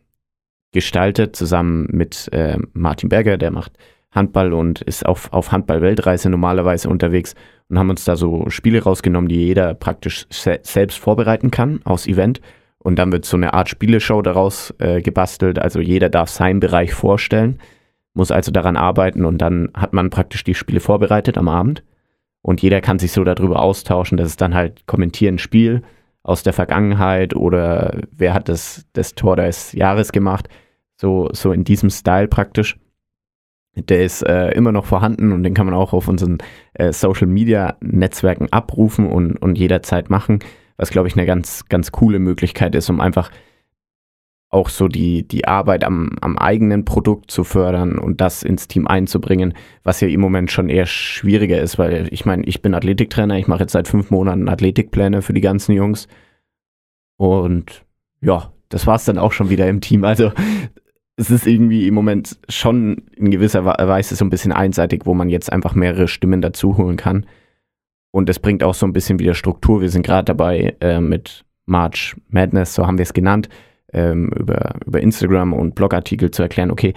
gestaltet, 0.72 1.36
zusammen 1.36 1.88
mit 1.92 2.30
äh, 2.32 2.58
Martin 2.74 3.10
Berger, 3.10 3.38
der 3.38 3.52
macht 3.52 3.74
Handball 4.14 4.54
und 4.54 4.82
ist 4.82 5.06
auf, 5.06 5.32
auf 5.34 5.52
Handball-Weltreise 5.52 6.30
normalerweise 6.30 6.90
unterwegs 6.90 7.36
und 7.70 7.80
haben 7.80 7.90
uns 7.90 8.06
da 8.06 8.16
so 8.16 8.50
Spiele 8.50 8.84
rausgenommen, 8.84 9.28
die 9.28 9.46
jeder 9.46 9.74
praktisch 9.74 10.26
se 10.30 10.60
selbst 10.62 11.00
vorbereiten 11.00 11.52
kann 11.52 11.82
aus 11.84 12.08
Event. 12.08 12.42
Und 12.78 13.00
dann 13.00 13.12
wird 13.12 13.26
so 13.26 13.38
eine 13.38 13.54
Art 13.54 13.70
Spieleshow 13.70 14.22
daraus 14.22 14.74
äh, 14.80 15.02
gebastelt. 15.02 15.58
Also 15.58 15.80
jeder 15.80 16.10
darf 16.10 16.30
seinen 16.30 16.60
Bereich 16.60 16.94
vorstellen, 16.94 17.60
muss 18.14 18.30
also 18.30 18.52
daran 18.52 18.76
arbeiten 18.76 19.26
und 19.26 19.38
dann 19.40 19.70
hat 19.74 19.94
man 19.94 20.10
praktisch 20.10 20.44
die 20.44 20.54
Spiele 20.54 20.82
vorbereitet 20.82 21.38
am 21.38 21.48
Abend. 21.48 21.84
Und 22.42 22.62
jeder 22.62 22.82
kann 22.82 23.00
sich 23.00 23.14
so 23.14 23.24
darüber 23.24 23.62
austauschen. 23.62 24.18
Das 24.18 24.28
ist 24.28 24.42
dann 24.42 24.54
halt 24.54 24.86
kommentieren 24.86 25.38
Spiel 25.38 25.82
aus 26.24 26.44
der 26.44 26.54
Vergangenheit 26.54 27.36
oder 27.36 28.02
wer 28.12 28.34
hat 28.34 28.50
das, 28.50 28.86
das 28.94 29.16
Tor 29.16 29.38
des 29.38 29.72
Jahres 29.72 30.12
gemacht. 30.12 30.50
So, 30.98 31.30
so 31.32 31.52
in 31.52 31.64
diesem 31.64 31.90
Style 31.90 32.28
praktisch. 32.28 32.78
Der 33.76 34.04
ist 34.04 34.22
äh, 34.22 34.52
immer 34.52 34.72
noch 34.72 34.86
vorhanden 34.86 35.32
und 35.32 35.44
den 35.44 35.54
kann 35.54 35.66
man 35.66 35.74
auch 35.74 35.94
auf 35.94 36.08
unseren 36.08 36.38
äh, 36.74 36.94
Social 36.94 37.28
Media 37.28 37.76
Netzwerken 37.82 38.48
abrufen 38.52 39.08
und, 39.08 39.38
und 39.38 39.58
jederzeit 39.58 40.10
machen, 40.10 40.40
was 40.78 40.92
glaube 40.92 41.08
ich 41.08 41.16
eine 41.16 41.26
ganz, 41.26 41.66
ganz 41.70 41.92
coole 41.92 42.20
Möglichkeit 42.20 42.76
ist, 42.76 42.90
um 42.90 43.02
einfach 43.02 43.32
auch 44.54 44.70
so 44.70 44.88
die, 44.88 45.28
die 45.28 45.46
Arbeit 45.48 45.84
am, 45.84 46.12
am 46.22 46.38
eigenen 46.38 46.86
Produkt 46.86 47.32
zu 47.32 47.44
fördern 47.44 47.98
und 47.98 48.22
das 48.22 48.44
ins 48.44 48.68
Team 48.68 48.86
einzubringen, 48.86 49.56
was 49.84 50.00
ja 50.00 50.08
im 50.08 50.22
Moment 50.22 50.52
schon 50.52 50.70
eher 50.70 50.86
schwieriger 50.86 51.60
ist, 51.60 51.80
weil 51.80 52.08
ich 52.12 52.26
meine, 52.26 52.44
ich 52.46 52.62
bin 52.62 52.76
Athletiktrainer, 52.76 53.40
ich 53.40 53.48
mache 53.48 53.62
jetzt 53.62 53.72
seit 53.72 53.88
fünf 53.88 54.12
Monaten 54.12 54.48
Athletikpläne 54.48 55.24
für 55.24 55.34
die 55.34 55.42
ganzen 55.42 55.74
Jungs 55.74 56.08
und 57.18 57.84
ja, 58.22 58.52
das 58.70 58.86
war 58.86 58.96
es 58.96 59.06
dann 59.06 59.18
auch 59.18 59.32
schon 59.32 59.50
wieder 59.50 59.68
im 59.68 59.82
Team. 59.82 60.04
Also 60.04 60.32
es 61.16 61.30
ist 61.30 61.46
irgendwie 61.46 61.88
im 61.88 61.94
Moment 61.94 62.40
schon 62.50 63.04
in 63.16 63.30
gewisser 63.30 63.66
Weise 63.66 64.16
so 64.16 64.26
ein 64.26 64.30
bisschen 64.30 64.52
einseitig, 64.52 65.06
wo 65.06 65.14
man 65.14 65.30
jetzt 65.30 65.52
einfach 65.52 65.76
mehrere 65.76 66.08
Stimmen 66.08 66.42
dazu 66.42 66.78
holen 66.78 66.98
kann. 66.98 67.26
Und 68.12 68.30
es 68.30 68.40
bringt 68.40 68.64
auch 68.64 68.74
so 68.74 68.86
ein 68.86 68.94
bisschen 68.94 69.20
wieder 69.20 69.34
Struktur. 69.34 69.82
Wir 69.82 69.90
sind 69.90 70.06
gerade 70.06 70.26
dabei 70.26 70.76
äh, 70.82 71.00
mit 71.00 71.46
March 71.66 72.16
Madness, 72.30 72.74
so 72.74 72.86
haben 72.86 72.98
wir 72.98 73.04
es 73.04 73.14
genannt, 73.14 73.50
ähm, 73.92 74.30
über, 74.30 74.76
über 74.86 75.02
Instagram 75.02 75.54
und 75.54 75.76
Blogartikel 75.76 76.32
zu 76.32 76.42
erklären, 76.42 76.72
okay, 76.72 76.94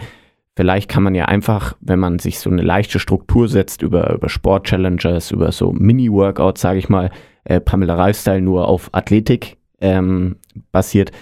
vielleicht 0.56 0.90
kann 0.90 1.02
man 1.02 1.14
ja 1.14 1.26
einfach, 1.26 1.76
wenn 1.80 1.98
man 1.98 2.18
sich 2.18 2.38
so 2.40 2.50
eine 2.50 2.62
leichte 2.62 2.98
Struktur 2.98 3.48
setzt 3.48 3.82
über, 3.82 4.12
über 4.14 4.28
Sport-Challenges, 4.28 5.30
über 5.30 5.52
so 5.52 5.72
Mini-Workouts, 5.72 6.60
sage 6.60 6.78
ich 6.78 6.88
mal, 6.88 7.10
äh, 7.44 7.60
Pamela 7.60 7.94
Reif-Style 7.94 8.40
nur 8.40 8.66
auf 8.66 8.88
Athletik 8.92 9.58
ähm, 9.80 10.36
basiert, 10.72 11.12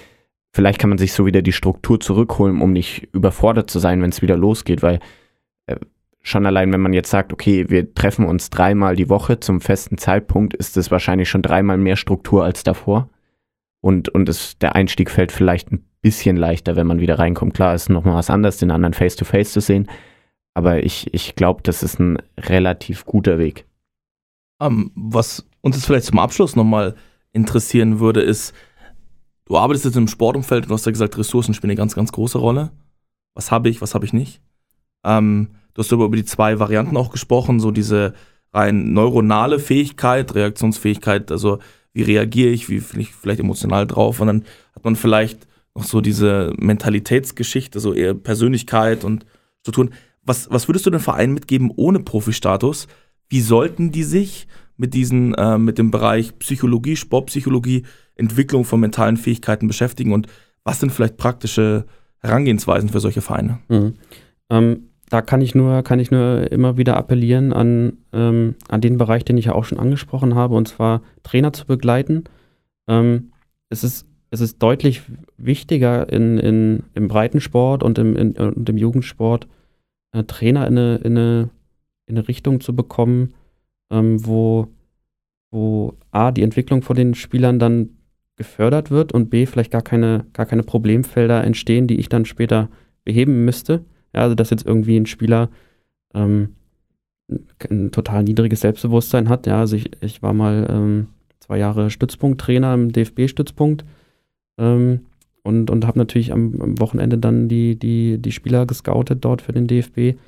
vielleicht 0.55 0.79
kann 0.79 0.89
man 0.89 0.99
sich 0.99 1.13
so 1.13 1.27
wieder 1.27 1.43
die 1.43 1.53
Struktur 1.53 1.99
zurückholen, 1.99 2.63
um 2.63 2.73
nicht 2.73 3.09
überfordert 3.13 3.69
zu 3.69 3.81
sein, 3.81 4.01
wenn 4.01 4.11
es 4.11 4.23
wieder 4.23 4.37
losgeht, 4.37 4.83
weil 4.83 5.01
äh, 5.67 5.77
schon 6.23 6.47
allein, 6.47 6.73
wenn 6.73 6.81
man 6.81 6.93
jetzt 6.93 7.11
sagt, 7.11 7.33
okay, 7.33 7.69
wir 7.69 7.93
treffen 7.93 8.25
uns 8.25 8.51
dreimal 8.51 8.95
die 8.95 9.09
Woche 9.09 9.41
zum 9.41 9.61
festen 9.61 9.99
Zeitpunkt, 9.99 10.55
ist 10.55 10.77
es 10.77 10.93
wahrscheinlich 10.93 11.29
schon 11.29 11.43
dreimal 11.43 11.77
mehr 11.77 11.97
Struktur 11.97 12.45
als 12.45 12.63
davor. 12.63 13.11
Und, 13.81 14.09
und 14.09 14.29
es, 14.29 14.57
der 14.59 14.77
Einstieg 14.77 15.11
fällt 15.11 15.33
vielleicht 15.33 15.73
ein 15.73 15.85
bisschen 16.01 16.37
leichter, 16.37 16.77
wenn 16.77 16.87
man 16.87 17.01
wieder 17.01 17.19
reinkommt. 17.19 17.55
Klar, 17.55 17.75
ist 17.75 17.91
nochmal 17.91 18.15
was 18.15 18.31
anderes, 18.31 18.57
den 18.57 18.71
anderen 18.71 18.95
face-to-face 18.95 19.53
zu 19.53 19.61
sehen. 19.61 19.91
Aber 20.55 20.85
ich, 20.85 21.13
ich 21.13 21.35
glaube, 21.35 21.63
das 21.65 21.83
ist 21.83 21.99
ein 21.99 22.19
relativ 22.39 23.05
guter 23.05 23.39
Weg. 23.39 23.67
Ähm, 24.63 24.93
was 24.95 25.47
uns 25.63 25.75
jetzt 25.77 25.87
vielleicht 25.87 26.07
zum 26.07 26.21
Abschluss 26.21 26.55
nochmal 26.55 26.95
interessieren 27.33 27.99
würde, 27.99 28.23
ist, 28.23 28.55
du 29.47 29.57
arbeitest 29.57 29.85
jetzt 29.85 29.97
im 29.97 30.09
Sportumfeld 30.09 30.67
und 30.67 30.73
hast 30.73 30.87
ja 30.87 30.93
gesagt, 30.93 31.19
Ressourcen 31.19 31.55
spielen 31.55 31.71
eine 31.71 31.79
ganz, 31.79 31.95
ganz 31.95 32.13
große 32.13 32.39
Rolle. 32.39 32.73
Was 33.35 33.51
habe 33.51 33.69
ich, 33.69 33.81
was 33.81 33.95
habe 33.95 34.05
ich 34.05 34.13
nicht? 34.13 34.41
Ähm, 35.05 35.51
du 35.75 35.81
hast 35.81 35.93
über 35.93 36.09
die 36.09 36.25
zwei 36.25 36.59
Varianten 36.59 36.97
auch 36.97 37.11
gesprochen, 37.11 37.61
so 37.61 37.71
diese 37.71 38.15
rein 38.53 38.93
neuronale 38.93 39.59
Fähigkeit, 39.59 40.35
Reaktionsfähigkeit, 40.35 41.33
also 41.33 41.59
wie 41.93 42.03
reagiere 42.03 42.51
ich, 42.51 42.69
wie 42.69 42.81
bin 42.81 43.01
ich 43.01 43.13
vielleicht 43.13 43.41
emotional 43.41 43.87
drauf 43.87 44.21
und 44.21 44.29
dann 44.29 44.45
hat 44.75 44.85
man 44.85 44.97
vielleicht 44.97 45.47
noch 45.75 45.85
so 45.85 46.01
diese 46.01 46.53
Mentalitätsgeschichte, 46.57 47.81
so 47.81 47.93
eher 47.93 48.15
Persönlichkeit 48.15 49.05
und 49.05 49.27
Strukturen. 49.61 49.91
Was, 50.23 50.51
was 50.51 50.69
würdest 50.69 50.87
du 50.87 50.91
den 50.91 51.01
Verein 51.01 51.33
mitgeben 51.33 51.73
ohne 51.75 52.01
Profistatus? 52.01 52.87
Wie 53.29 53.41
sollten 53.41 53.91
die 53.91 54.05
sich 54.05 54.47
mit 54.77 54.95
diesen, 54.95 55.35
äh, 55.35 55.59
mit 55.59 55.79
dem 55.79 55.91
Bereich 55.91 56.39
Psychologie, 56.39 56.97
Sportpsychologie, 56.97 57.85
Entwicklung 58.17 58.65
von 58.65 58.81
mentalen 58.81 59.17
Fähigkeiten 59.17 59.67
beschäftigen 59.67 60.13
und 60.13 60.27
was 60.65 60.81
sind 60.81 60.93
vielleicht 60.93 61.17
praktische 61.17 61.85
Herangehensweisen 62.19 62.89
für 62.89 63.01
solche 63.01 63.21
Vereine? 63.21 63.59
Mhm. 63.69 63.95
Ähm, 64.51 64.89
da 65.11 65.21
kann 65.23 65.41
ich 65.43 65.55
nur, 65.55 65.83
kann 65.83 65.99
ich 65.99 66.11
nur 66.11 66.51
immer 66.51 66.77
wieder 66.77 66.97
appellieren 66.97 67.53
an, 67.53 67.99
ähm, 68.13 68.55
an 68.69 68.81
den 68.81 68.97
Bereich, 68.97 69.25
den 69.25 69.37
ich 69.37 69.47
ja 69.47 69.55
auch 69.55 69.65
schon 69.65 69.79
angesprochen 69.79 70.35
habe, 70.35 70.55
und 70.55 70.69
zwar 70.69 71.03
Trainer 71.23 71.53
zu 71.53 71.67
begleiten. 71.67 72.25
Ähm, 72.89 73.33
es, 73.69 73.85
ist, 73.85 74.07
es 74.31 74.41
ist 74.41 74.63
deutlich 74.63 75.03
wichtiger 75.37 76.11
in, 76.11 76.39
in, 76.39 76.83
im 76.95 77.09
Breitensport 77.09 77.83
und 77.83 77.99
im, 77.99 78.17
in, 78.17 78.33
und 78.33 78.69
im 78.69 78.79
Jugendsport, 78.79 79.47
äh, 80.13 80.25
Trainer 80.25 80.67
in 80.67 80.79
eine, 80.79 80.97
in, 80.97 81.19
eine, 81.19 81.51
in 82.07 82.17
eine 82.17 82.27
Richtung 82.27 82.61
zu 82.61 82.75
bekommen, 82.75 83.35
ähm, 83.91 84.27
wo, 84.27 84.69
wo 85.51 85.95
A, 86.11 86.33
die 86.33 86.43
Entwicklung 86.43 86.83
von 86.83 86.97
den 86.97 87.15
Spielern 87.15 87.59
dann 87.59 87.91
gefördert 88.37 88.91
wird 88.91 89.13
und 89.13 89.31
B, 89.31 89.47
vielleicht 89.47 89.71
gar 89.71 89.83
keine, 89.83 90.27
gar 90.33 90.47
keine 90.47 90.63
Problemfelder 90.63 91.45
entstehen, 91.45 91.87
die 91.87 91.99
ich 91.99 92.09
dann 92.09 92.25
später 92.25 92.69
beheben 93.05 93.45
müsste. 93.45 93.85
Ja, 94.15 94.23
also 94.23 94.35
dass 94.35 94.51
jetzt 94.51 94.67
irgendwie 94.67 94.97
ein 94.97 95.07
Spieler 95.07 95.51
ähm, 96.15 96.55
ein 97.71 97.91
total 97.91 98.25
niedriges 98.25 98.61
Selbstbewusstsein 98.61 99.29
hat. 99.29 99.47
Ja, 99.47 99.61
also 99.61 99.77
ich, 99.77 99.91
ich 100.03 100.23
war 100.23 100.33
mal 100.33 100.67
ähm, 100.71 101.09
zwei 101.41 101.59
Jahre 101.59 101.91
Stützpunkttrainer 101.91 102.75
im 102.75 102.93
DFB-Stützpunkt 102.93 103.85
ähm, 104.59 105.07
und, 105.43 105.71
und 105.71 105.87
habe 105.87 105.99
natürlich 105.99 106.33
am, 106.33 106.61
am, 106.61 106.81
Wochenende 106.81 107.19
dann 107.19 107.49
die, 107.49 107.79
die, 107.79 108.19
die 108.19 108.33
Spieler 108.33 108.67
gescoutet 108.67 109.25
dort 109.25 109.43
für 109.43 109.53
den 109.53 109.67
DFB. 109.67 110.19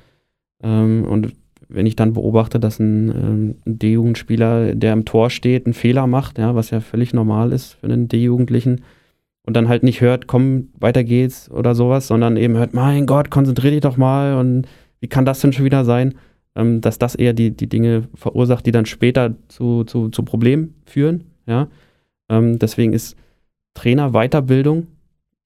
Ähm, 0.63 1.05
und 1.05 1.33
wenn 1.69 1.85
ich 1.85 1.95
dann 1.95 2.13
beobachte, 2.13 2.59
dass 2.59 2.79
ein, 2.79 3.09
ähm, 3.09 3.55
ein 3.65 3.79
D-Jugendspieler, 3.79 4.75
der 4.75 4.93
im 4.93 5.05
Tor 5.05 5.29
steht, 5.29 5.65
einen 5.65 5.73
Fehler 5.73 6.07
macht, 6.07 6.37
ja, 6.37 6.55
was 6.55 6.69
ja 6.69 6.79
völlig 6.79 7.13
normal 7.13 7.51
ist 7.51 7.73
für 7.73 7.87
einen 7.87 8.07
D-Jugendlichen, 8.07 8.81
und 9.43 9.55
dann 9.55 9.69
halt 9.69 9.83
nicht 9.83 10.01
hört, 10.01 10.27
komm, 10.27 10.67
weiter 10.77 11.05
geht's 11.05 11.49
oder 11.49 11.73
sowas, 11.73 12.07
sondern 12.07 12.35
eben 12.35 12.57
hört, 12.57 12.73
mein 12.73 13.05
Gott, 13.05 13.31
konzentrier 13.31 13.71
dich 13.71 13.79
doch 13.79 13.95
mal 13.95 14.35
und 14.35 14.67
wie 14.99 15.07
kann 15.07 15.23
das 15.23 15.39
denn 15.39 15.53
schon 15.53 15.63
wieder 15.63 15.85
sein, 15.85 16.15
ähm, 16.55 16.81
dass 16.81 16.99
das 16.99 17.15
eher 17.15 17.31
die, 17.31 17.51
die 17.51 17.67
Dinge 17.67 18.09
verursacht, 18.13 18.65
die 18.65 18.71
dann 18.71 18.85
später 18.85 19.35
zu, 19.47 19.85
zu, 19.85 20.09
zu 20.09 20.23
Problemen 20.23 20.75
führen, 20.85 21.23
ja. 21.45 21.69
Ähm, 22.29 22.59
deswegen 22.59 22.91
ist 22.91 23.15
Trainer-Weiterbildung 23.73 24.87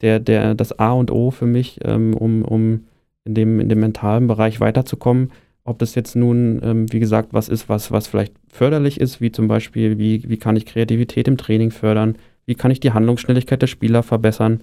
der, 0.01 0.19
der, 0.19 0.55
das 0.55 0.78
A 0.80 0.93
und 0.93 1.11
O 1.11 1.30
für 1.30 1.45
mich, 1.45 1.80
ähm, 1.84 2.15
um, 2.15 2.43
um 2.43 2.86
in 3.24 3.36
dem, 3.36 3.59
in 3.59 3.69
dem 3.69 3.80
mentalen 3.80 4.28
Bereich 4.28 4.59
weiterzukommen. 4.59 5.32
Ob 5.64 5.80
das 5.80 5.95
jetzt 5.95 6.16
nun, 6.16 6.59
ähm, 6.64 6.91
wie 6.91 6.99
gesagt, 6.99 7.34
was 7.34 7.49
ist, 7.49 7.70
was, 7.70 7.91
was 7.91 8.07
vielleicht 8.07 8.34
förderlich 8.49 8.99
ist, 8.99 9.22
wie 9.22 9.32
zum 9.32 9.47
Beispiel, 9.47 9.97
wie, 9.99 10.28
wie 10.28 10.38
kann 10.38 10.55
ich 10.55 10.66
Kreativität 10.66 11.28
im 11.28 11.38
Training 11.38 11.72
fördern, 11.72 12.18
wie 12.45 12.55
kann 12.55 12.72
ich 12.72 12.80
die 12.80 12.91
Handlungsschnelligkeit 12.91 13.62
der 13.62 13.68
Spieler 13.68 14.03
verbessern. 14.03 14.62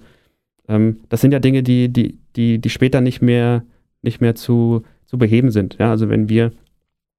Ähm, 0.67 0.99
das 1.09 1.21
sind 1.21 1.31
ja 1.31 1.39
Dinge, 1.39 1.63
die, 1.63 1.89
die, 1.89 2.17
die, 2.35 2.59
die 2.59 2.69
später 2.69 3.01
nicht 3.01 3.21
mehr, 3.21 3.63
nicht 4.01 4.21
mehr 4.21 4.35
zu, 4.35 4.83
zu 5.05 5.17
beheben 5.17 5.51
sind. 5.51 5.77
Ja? 5.79 5.89
Also 5.89 6.09
wenn 6.09 6.29
wir, 6.29 6.51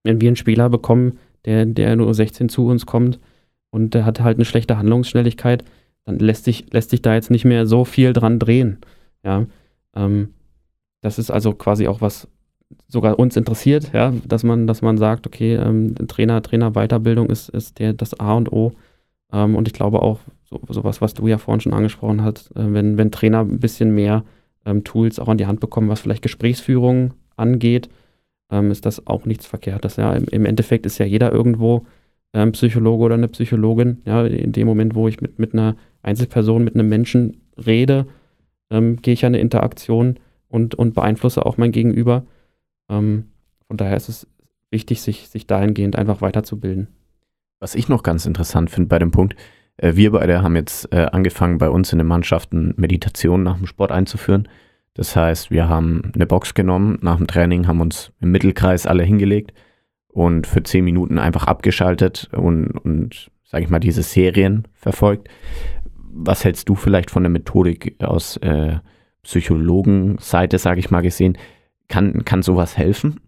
wenn 0.05 0.21
wir 0.21 0.29
einen 0.29 0.37
Spieler 0.37 0.69
bekommen, 0.69 1.19
der, 1.45 1.65
der 1.67 1.97
nur 1.97 2.13
16 2.13 2.49
zu 2.49 2.67
uns 2.67 2.87
kommt 2.87 3.19
und 3.71 3.95
der 3.95 4.05
hat 4.05 4.21
halt 4.21 4.37
eine 4.37 4.45
schlechte 4.45 4.77
Handlungsschnelligkeit, 4.77 5.65
dann 6.05 6.19
lässt 6.19 6.45
sich, 6.45 6.73
lässt 6.73 6.91
sich 6.91 7.03
da 7.03 7.15
jetzt 7.15 7.31
nicht 7.31 7.45
mehr 7.45 7.67
so 7.67 7.85
viel 7.85 8.13
dran 8.13 8.39
drehen. 8.39 8.79
Ja, 9.25 9.47
ähm, 9.95 10.31
das 11.03 11.19
ist 11.19 11.31
also 11.31 11.55
quasi 11.55 11.89
auch 11.89 12.01
was 12.01 12.29
sogar 12.89 13.19
uns 13.19 13.37
interessiert, 13.37 13.93
ja, 13.93 14.13
dass 14.27 14.43
man, 14.43 14.67
dass 14.67 14.83
man 14.83 14.99
sagt, 14.99 15.27
okay, 15.27 15.55
ähm, 15.55 15.95
Trainer, 16.09 16.43
Trainer 16.43 16.73
Weiterbildung 16.73 17.29
ist, 17.31 17.49
ist 17.49 17.79
der, 17.79 17.93
das 17.93 18.19
A 18.19 18.35
und 18.35 18.53
O. 18.53 18.73
Ähm, 19.33 19.55
und 19.57 19.69
ich 19.69 19.75
glaube 19.75 20.03
auch, 20.03 20.21
so, 20.45 20.61
sowas, 20.69 21.01
was 21.01 21.15
du 21.15 21.27
ja 21.29 21.39
vorhin 21.39 21.61
schon 21.61 21.75
angesprochen 21.75 22.23
hast, 22.23 22.51
äh, 22.57 22.73
wenn, 22.73 22.99
wenn 22.99 23.11
Trainer 23.11 23.41
ein 23.41 23.61
bisschen 23.61 23.95
mehr 23.95 24.25
ähm, 24.67 24.85
Tools 24.85 25.19
auch 25.19 25.29
an 25.29 25.39
die 25.39 25.47
Hand 25.47 25.61
bekommen, 25.61 25.89
was 25.89 26.01
vielleicht 26.01 26.23
Gesprächsführung 26.23 27.15
angeht, 27.37 27.89
ähm, 28.51 28.71
ist 28.71 28.87
das 28.87 29.07
auch 29.07 29.25
nichts 29.25 29.47
Verkehrtes. 29.47 29.97
Ja. 29.97 30.13
Im, 30.13 30.25
Im 30.27 30.45
Endeffekt 30.45 30.87
ist 30.87 30.99
ja 30.99 31.07
jeder 31.07 31.33
irgendwo 31.33 31.87
ähm, 32.33 32.53
Psychologe 32.53 33.05
oder 33.05 33.15
eine 33.15 33.29
Psychologin. 33.29 34.03
Ja, 34.05 34.27
in 34.27 34.53
dem 34.53 34.67
Moment, 34.67 34.95
wo 34.95 35.09
ich 35.09 35.21
mit, 35.21 35.39
mit 35.39 35.53
einer 35.53 35.77
Einzelperson, 36.03 36.65
mit 36.65 36.75
einem 36.75 36.89
Menschen 36.89 37.43
rede, 37.65 38.07
ähm, 38.71 38.97
gehe 39.03 39.15
ich 39.15 39.23
ja 39.23 39.29
eine 39.29 39.41
Interaktion 39.41 40.19
und, 40.49 40.75
und 40.75 40.95
beeinflusse 40.95 41.45
auch 41.47 41.57
mein 41.57 41.73
Gegenüber. 41.73 42.25
Ähm, 42.91 43.31
von 43.67 43.77
daher 43.77 43.97
ist 43.97 44.09
es 44.09 44.27
wichtig, 44.71 45.01
sich, 45.01 45.29
sich 45.29 45.47
dahingehend 45.47 45.97
einfach 45.97 46.21
weiterzubilden. 46.21 46.89
Was 47.61 47.75
ich 47.75 47.89
noch 47.89 48.03
ganz 48.03 48.27
interessant 48.27 48.71
finde 48.71 48.89
bei 48.89 48.99
dem 48.99 49.11
Punkt, 49.11 49.37
äh, 49.77 49.95
wir 49.95 50.13
beide 50.13 50.43
haben 50.43 50.57
jetzt 50.57 50.93
äh, 50.93 51.07
angefangen, 51.13 51.59
bei 51.59 51.71
uns 51.71 51.93
in 51.93 51.99
den 51.99 52.07
Mannschaften 52.07 52.75
Meditation 52.77 53.43
nach 53.43 53.57
dem 53.57 53.67
Sport 53.67 53.93
einzuführen. 53.93 54.49
Das 54.95 55.15
heißt, 55.15 55.51
wir 55.51 55.69
haben 55.69 56.13
eine 56.15 56.27
Box 56.27 56.55
genommen, 56.55 56.99
nach 57.01 57.17
dem 57.17 57.27
Training 57.27 57.67
haben 57.67 57.81
uns 57.81 58.13
im 58.21 58.33
Mittelkreis 58.33 58.87
alle 58.87 59.05
hingelegt 59.05 59.53
und 60.09 60.47
für 60.47 60.63
zehn 60.63 60.85
Minuten 60.85 61.19
einfach 61.19 61.45
abgeschaltet 61.45 62.29
und, 62.33 62.71
und 62.71 63.31
sage 63.45 63.65
ich 63.65 63.71
mal, 63.71 63.79
diese 63.79 64.03
Serien 64.03 64.67
verfolgt. 64.75 65.29
Was 66.13 66.45
hältst 66.45 66.69
du 66.69 66.75
vielleicht 66.75 67.11
von 67.11 67.23
der 67.23 67.31
Methodik 67.31 68.03
aus 68.03 68.37
äh, 68.39 68.79
Psychologenseite, 69.23 70.59
sage 70.59 70.81
ich 70.81 70.91
mal, 70.91 71.03
gesehen? 71.03 71.39
Kann, 71.91 72.25
kann 72.25 72.43
sowas 72.43 72.79
helfen? 72.79 73.21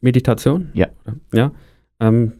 Meditation? 0.00 0.70
Ja. 0.74 0.88
Ja. 1.32 1.52
Ähm, 2.00 2.32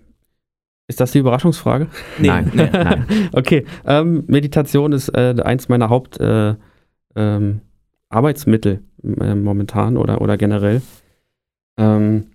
ist 0.89 1.01
das 1.01 1.12
die 1.12 1.18
Überraschungsfrage? 1.18 1.89
Nee, 2.18 2.28
nein, 2.28 2.51
nee, 2.55 2.68
nein. 2.72 3.07
okay. 3.32 3.64
Ähm, 3.84 4.24
Meditation 4.26 4.93
ist 4.93 5.09
äh, 5.11 5.34
eins 5.45 5.68
meiner 5.68 5.91
Hauptarbeitsmittel 5.91 8.72
äh, 8.72 9.09
ähm, 9.09 9.20
äh, 9.20 9.34
momentan 9.34 9.97
oder, 9.97 10.20
oder 10.20 10.37
generell. 10.37 10.82
Ähm, 11.76 12.28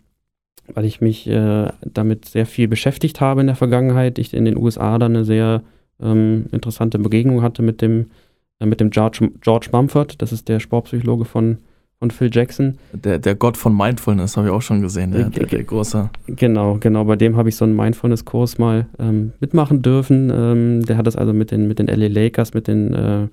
weil 0.73 0.85
ich 0.85 1.01
mich 1.01 1.27
äh, 1.27 1.69
damit 1.81 2.25
sehr 2.25 2.45
viel 2.45 2.67
beschäftigt 2.67 3.19
habe 3.19 3.41
in 3.41 3.47
der 3.47 3.55
Vergangenheit. 3.55 4.19
Ich 4.19 4.33
in 4.33 4.45
den 4.45 4.57
USA 4.57 4.97
dann 4.99 5.15
eine 5.15 5.25
sehr 5.25 5.63
ähm, 5.99 6.45
interessante 6.51 6.99
Begegnung 6.99 7.41
hatte 7.41 7.61
mit 7.61 7.81
dem, 7.81 8.11
äh, 8.59 8.65
mit 8.65 8.79
dem 8.79 8.91
George, 8.91 9.29
George 9.41 9.69
Mumford, 9.71 10.21
das 10.21 10.31
ist 10.31 10.49
der 10.49 10.59
Sportpsychologe 10.59 11.25
von, 11.25 11.57
von 12.01 12.09
Phil 12.09 12.31
Jackson. 12.33 12.79
Der, 12.93 13.19
der 13.19 13.35
Gott 13.35 13.57
von 13.57 13.77
Mindfulness 13.77 14.35
habe 14.35 14.47
ich 14.47 14.53
auch 14.53 14.63
schon 14.63 14.81
gesehen, 14.81 15.11
der, 15.11 15.29
der, 15.29 15.45
der 15.45 15.63
große. 15.63 16.09
Genau, 16.25 16.77
genau, 16.79 17.05
bei 17.05 17.15
dem 17.15 17.37
habe 17.37 17.49
ich 17.49 17.55
so 17.55 17.63
einen 17.63 17.75
Mindfulness-Kurs 17.75 18.57
mal 18.57 18.87
ähm, 18.97 19.33
mitmachen 19.39 19.83
dürfen. 19.83 20.31
Ähm, 20.33 20.83
der 20.83 20.97
hat 20.97 21.05
das 21.05 21.15
also 21.15 21.31
mit 21.31 21.51
den, 21.51 21.67
mit 21.67 21.77
den 21.77 21.85
LA 21.85 22.07
Lakers, 22.07 22.55
mit 22.55 22.67
den, 22.67 22.91
äh, 22.95 23.27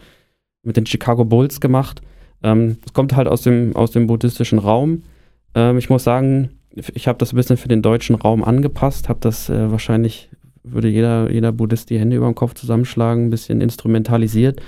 mit 0.63 0.77
den 0.77 0.85
Chicago 0.85 1.25
Bulls 1.25 1.63
gemacht. 1.63 2.03
Es 2.43 2.51
ähm, 2.51 2.77
kommt 2.93 3.17
halt 3.17 3.27
aus 3.27 3.41
dem, 3.41 3.75
aus 3.75 3.91
dem 3.93 4.07
buddhistischen 4.07 4.59
Raum. 4.59 5.03
Ähm, 5.55 5.79
ich 5.79 5.89
muss 5.89 6.05
sagen, 6.05 6.51
ich 6.75 7.09
habe 7.09 7.17
das 7.17 7.33
ein 7.33 7.37
bisschen 7.37 7.57
für 7.57 7.69
den 7.69 7.81
deutschen 7.81 8.17
Raum 8.17 8.45
angepasst, 8.45 9.09
habe 9.09 9.21
das 9.23 9.49
äh, 9.49 9.71
wahrscheinlich, 9.71 10.29
würde 10.63 10.89
jeder, 10.89 11.33
jeder 11.33 11.53
Buddhist 11.53 11.89
die 11.89 11.99
Hände 11.99 12.17
über 12.17 12.27
den 12.27 12.35
Kopf 12.35 12.53
zusammenschlagen, 12.53 13.29
ein 13.29 13.31
bisschen 13.31 13.63
instrumentalisiert. 13.63 14.61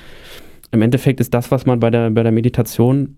Im 0.72 0.80
Endeffekt 0.80 1.20
ist 1.20 1.34
das, 1.34 1.50
was 1.50 1.66
man 1.66 1.80
bei 1.80 1.90
der, 1.90 2.08
bei 2.10 2.22
der 2.22 2.32
Meditation 2.32 3.16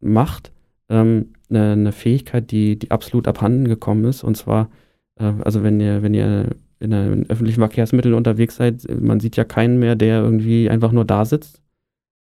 macht, 0.00 0.52
ähm, 0.88 1.32
eine, 1.48 1.92
Fähigkeit, 1.92 2.50
die, 2.50 2.78
die 2.78 2.90
absolut 2.90 3.28
abhanden 3.28 3.68
gekommen 3.68 4.04
ist. 4.04 4.24
Und 4.24 4.36
zwar, 4.36 4.70
äh, 5.18 5.32
also 5.44 5.62
wenn 5.62 5.80
ihr, 5.80 6.02
wenn 6.02 6.14
ihr 6.14 6.50
in, 6.80 6.92
in 6.92 7.30
öffentlichen 7.30 7.60
Verkehrsmitteln 7.60 8.14
unterwegs 8.14 8.56
seid, 8.56 8.86
man 9.00 9.20
sieht 9.20 9.36
ja 9.36 9.44
keinen 9.44 9.78
mehr, 9.78 9.96
der 9.96 10.20
irgendwie 10.20 10.68
einfach 10.68 10.92
nur 10.92 11.04
da 11.04 11.24
sitzt 11.24 11.62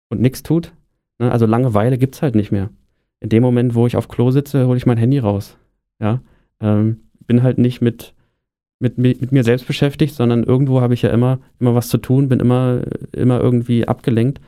und 0.09 0.21
nichts 0.21 0.43
tut. 0.43 0.73
Ne? 1.19 1.31
Also 1.31 1.45
Langeweile 1.45 1.97
gibt 1.97 2.15
es 2.15 2.21
halt 2.21 2.35
nicht 2.35 2.51
mehr. 2.51 2.69
In 3.19 3.29
dem 3.29 3.43
Moment, 3.43 3.75
wo 3.75 3.87
ich 3.87 3.95
auf 3.95 4.07
Klo 4.07 4.31
sitze, 4.31 4.67
hole 4.67 4.77
ich 4.77 4.85
mein 4.85 4.97
Handy 4.97 5.19
raus. 5.19 5.57
Ja, 5.99 6.21
ähm, 6.59 6.99
bin 7.25 7.43
halt 7.43 7.57
nicht 7.57 7.81
mit, 7.81 8.13
mit, 8.79 8.97
mit 8.97 9.31
mir 9.31 9.43
selbst 9.43 9.67
beschäftigt, 9.67 10.13
sondern 10.13 10.43
irgendwo 10.43 10.81
habe 10.81 10.93
ich 10.93 11.01
ja 11.01 11.09
immer, 11.09 11.39
immer 11.59 11.73
was 11.73 11.89
zu 11.89 11.97
tun, 11.97 12.29
bin 12.29 12.39
immer, 12.39 12.81
immer 13.13 13.39
irgendwie 13.39 13.87
abgelenkt. 13.87 14.41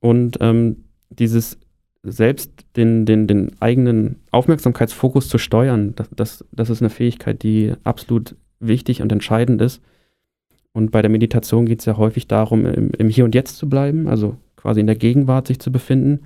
Und 0.00 0.38
ähm, 0.40 0.84
dieses 1.08 1.58
selbst 2.04 2.52
den, 2.76 3.06
den, 3.06 3.26
den 3.26 3.52
eigenen 3.60 4.16
Aufmerksamkeitsfokus 4.30 5.28
zu 5.28 5.38
steuern, 5.38 5.94
das, 5.96 6.08
das, 6.14 6.44
das 6.52 6.70
ist 6.70 6.82
eine 6.82 6.90
Fähigkeit, 6.90 7.42
die 7.42 7.72
absolut 7.82 8.36
wichtig 8.60 9.02
und 9.02 9.10
entscheidend 9.10 9.60
ist. 9.62 9.82
Und 10.72 10.90
bei 10.90 11.02
der 11.02 11.10
Meditation 11.10 11.66
geht 11.66 11.80
es 11.80 11.86
ja 11.86 11.96
häufig 11.96 12.28
darum, 12.28 12.66
im, 12.66 12.90
im 12.90 13.08
Hier 13.08 13.24
und 13.24 13.34
Jetzt 13.34 13.56
zu 13.56 13.68
bleiben, 13.68 14.06
also 14.08 14.36
quasi 14.56 14.80
in 14.80 14.86
der 14.86 14.96
Gegenwart 14.96 15.46
sich 15.46 15.58
zu 15.58 15.72
befinden 15.72 16.20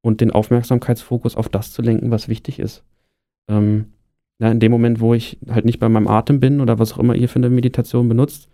und 0.00 0.20
den 0.20 0.32
Aufmerksamkeitsfokus 0.32 1.36
auf 1.36 1.48
das 1.48 1.72
zu 1.72 1.82
lenken, 1.82 2.10
was 2.10 2.28
wichtig 2.28 2.58
ist. 2.58 2.82
Ähm, 3.48 3.86
ja, 4.40 4.50
in 4.50 4.60
dem 4.60 4.72
Moment, 4.72 5.00
wo 5.00 5.14
ich 5.14 5.38
halt 5.48 5.64
nicht 5.64 5.78
bei 5.78 5.88
meinem 5.88 6.08
Atem 6.08 6.40
bin 6.40 6.60
oder 6.60 6.78
was 6.78 6.94
auch 6.94 6.98
immer 6.98 7.14
ihr 7.14 7.28
für 7.28 7.38
eine 7.38 7.50
Meditation 7.50 8.08
benutzt, 8.08 8.48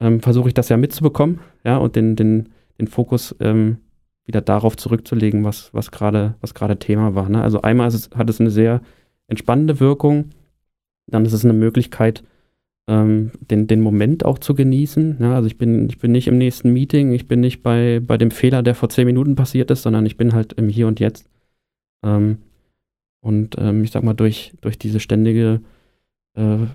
ähm, 0.00 0.20
versuche 0.20 0.48
ich 0.48 0.54
das 0.54 0.68
ja 0.68 0.76
mitzubekommen, 0.76 1.40
ja, 1.64 1.78
und 1.78 1.96
den, 1.96 2.16
den, 2.16 2.50
den 2.78 2.88
Fokus 2.88 3.34
ähm, 3.40 3.78
wieder 4.26 4.40
darauf 4.40 4.76
zurückzulegen, 4.76 5.44
was, 5.44 5.72
was 5.74 5.90
gerade 5.90 6.34
was 6.40 6.54
Thema 6.78 7.14
war. 7.14 7.28
Ne? 7.28 7.42
Also 7.42 7.62
einmal 7.62 7.88
es, 7.88 8.10
hat 8.14 8.30
es 8.30 8.40
eine 8.40 8.50
sehr 8.50 8.80
entspannende 9.28 9.80
Wirkung, 9.80 10.30
dann 11.06 11.24
ist 11.24 11.32
es 11.32 11.44
eine 11.44 11.54
Möglichkeit, 11.54 12.22
ähm, 12.88 13.32
den, 13.40 13.66
den 13.66 13.80
Moment 13.80 14.24
auch 14.24 14.38
zu 14.38 14.54
genießen. 14.54 15.18
Ja? 15.20 15.34
Also 15.34 15.46
ich 15.46 15.58
bin, 15.58 15.88
ich 15.88 15.98
bin 15.98 16.12
nicht 16.12 16.28
im 16.28 16.38
nächsten 16.38 16.72
Meeting, 16.72 17.12
ich 17.12 17.26
bin 17.28 17.40
nicht 17.40 17.62
bei, 17.62 18.00
bei 18.00 18.18
dem 18.18 18.30
Fehler, 18.30 18.62
der 18.62 18.74
vor 18.74 18.88
zehn 18.88 19.06
Minuten 19.06 19.34
passiert 19.34 19.70
ist, 19.70 19.82
sondern 19.82 20.06
ich 20.06 20.16
bin 20.16 20.32
halt 20.32 20.52
im 20.54 20.68
Hier 20.68 20.86
und 20.86 21.00
Jetzt. 21.00 21.28
Ähm, 22.04 22.38
Und 23.22 23.56
ähm, 23.58 23.84
ich 23.84 23.90
sag 23.90 24.02
mal, 24.02 24.14
durch, 24.14 24.54
durch 24.62 24.78
diese 24.78 24.98
ständige 24.98 25.60
äh, 26.34 26.66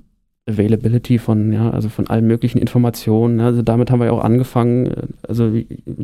Availability 0.47 1.17
von, 1.17 1.51
ja, 1.51 1.71
also 1.71 1.89
von 1.89 2.07
allen 2.07 2.27
möglichen 2.27 2.59
Informationen. 2.59 3.39
Also 3.39 3.63
damit 3.63 3.89
haben 3.89 3.99
wir 3.99 4.07
ja 4.07 4.11
auch 4.11 4.23
angefangen. 4.23 4.91
Also 5.27 5.51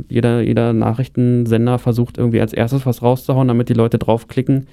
jeder, 0.10 0.42
jeder 0.42 0.74
Nachrichtensender 0.74 1.78
versucht 1.78 2.18
irgendwie 2.18 2.42
als 2.42 2.54
erstes 2.54 2.86
was 2.86 3.04
rauszuhauen, 3.04 3.48
damit 3.48 3.70
die 3.70 3.74
Leute 3.74 4.00
draufklicken, 4.00 4.68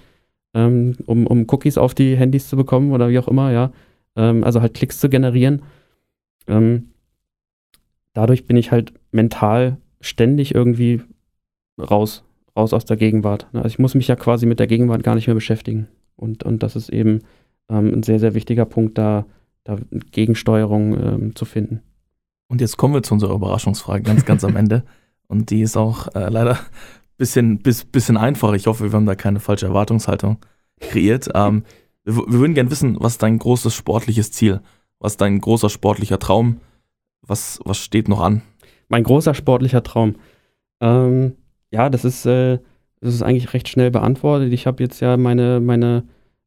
ähm, 0.54 0.96
um, 1.04 1.26
um 1.26 1.46
Cookies 1.50 1.76
auf 1.76 1.94
die 1.94 2.16
Handys 2.16 2.48
zu 2.48 2.56
bekommen 2.56 2.92
oder 2.92 3.10
wie 3.10 3.18
auch 3.18 3.28
immer, 3.28 3.52
ja. 3.52 3.70
Ähm, 4.16 4.42
also 4.42 4.62
halt 4.62 4.72
Klicks 4.72 5.00
zu 5.00 5.10
generieren. 5.10 5.62
Ähm, 6.46 6.88
dadurch 8.14 8.46
bin 8.46 8.56
ich 8.56 8.72
halt 8.72 8.94
mental 9.12 9.76
ständig 10.00 10.54
irgendwie 10.54 11.02
raus, 11.78 12.24
raus 12.56 12.72
aus 12.72 12.86
der 12.86 12.96
Gegenwart. 12.96 13.48
ne? 13.52 13.60
Also 13.60 13.68
ich 13.68 13.78
muss 13.78 13.94
mich 13.94 14.08
ja 14.08 14.16
quasi 14.16 14.46
mit 14.46 14.60
der 14.60 14.66
Gegenwart 14.66 15.02
gar 15.02 15.14
nicht 15.14 15.26
mehr 15.26 15.34
beschäftigen. 15.34 15.88
Und, 16.16 16.42
und 16.42 16.62
das 16.62 16.74
ist 16.74 16.88
eben 16.88 17.20
ähm, 17.68 17.92
ein 17.94 18.02
sehr, 18.02 18.18
sehr 18.18 18.34
wichtiger 18.34 18.64
Punkt, 18.64 18.96
da, 18.96 19.26
da 19.68 19.78
Gegensteuerung 20.12 20.94
ähm, 20.94 21.36
zu 21.36 21.44
finden. 21.44 21.82
Und 22.48 22.60
jetzt 22.62 22.78
kommen 22.78 22.94
wir 22.94 23.02
zu 23.02 23.12
unserer 23.14 23.34
Überraschungsfrage 23.34 24.02
ganz, 24.02 24.24
ganz 24.24 24.42
am 24.44 24.56
Ende. 24.56 24.84
Und 25.28 25.50
die 25.50 25.60
ist 25.60 25.76
auch 25.76 26.08
äh, 26.14 26.30
leider 26.30 26.54
ein 26.54 26.66
bisschen, 27.18 27.58
bis, 27.58 27.84
bisschen 27.84 28.16
einfach. 28.16 28.54
Ich 28.54 28.66
hoffe, 28.66 28.84
wir 28.84 28.92
haben 28.92 29.04
da 29.04 29.14
keine 29.14 29.40
falsche 29.40 29.66
Erwartungshaltung 29.66 30.38
kreiert. 30.80 31.28
Ähm, 31.34 31.64
wir, 32.04 32.16
wir 32.16 32.40
würden 32.40 32.54
gerne 32.54 32.70
wissen, 32.70 32.96
was 32.98 33.18
dein 33.18 33.38
großes 33.38 33.74
sportliches 33.74 34.32
Ziel? 34.32 34.62
Was 35.00 35.18
dein 35.18 35.38
großer 35.38 35.68
sportlicher 35.68 36.18
Traum? 36.18 36.60
Was, 37.20 37.60
was 37.64 37.76
steht 37.76 38.08
noch 38.08 38.22
an? 38.22 38.40
Mein 38.88 39.02
großer 39.02 39.34
sportlicher 39.34 39.82
Traum. 39.82 40.16
Ähm, 40.80 41.34
ja, 41.70 41.90
das 41.90 42.06
ist, 42.06 42.24
äh, 42.24 42.58
das 43.00 43.12
ist 43.12 43.22
eigentlich 43.22 43.52
recht 43.52 43.68
schnell 43.68 43.90
beantwortet. 43.90 44.50
Ich 44.54 44.66
habe 44.66 44.82
jetzt 44.82 45.00
ja 45.00 45.18
meine, 45.18 45.60
meine, 45.60 46.04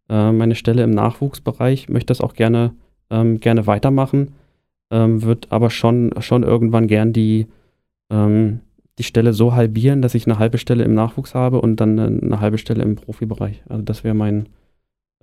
äh, 0.10 0.32
meine 0.32 0.56
Stelle 0.56 0.82
im 0.82 0.90
Nachwuchsbereich, 0.90 1.88
möchte 1.88 2.08
das 2.08 2.22
auch 2.22 2.34
gerne, 2.34 2.74
ähm, 3.12 3.40
gerne 3.40 3.68
weitermachen, 3.68 4.34
ähm, 4.90 5.22
wird 5.22 5.52
aber 5.52 5.70
schon, 5.70 6.12
schon 6.20 6.42
irgendwann 6.44 6.88
gern 6.88 7.14
die, 7.14 7.48
ähm, 8.10 8.62
die 8.98 9.04
Stelle 9.04 9.34
so 9.34 9.54
halbieren, 9.54 10.02
dass 10.02 10.16
ich 10.16 10.26
eine 10.26 10.40
halbe 10.40 10.58
Stelle 10.58 10.84
im 10.84 10.96
Nachwuchs 10.96 11.36
habe 11.36 11.62
und 11.62 11.80
dann 11.80 12.00
eine, 12.00 12.22
eine 12.22 12.40
halbe 12.40 12.58
Stelle 12.58 12.84
im 12.84 12.96
Profibereich. 12.96 13.62
Also 13.70 13.84
das 13.84 14.04
wäre 14.04 14.16
mein, 14.16 14.50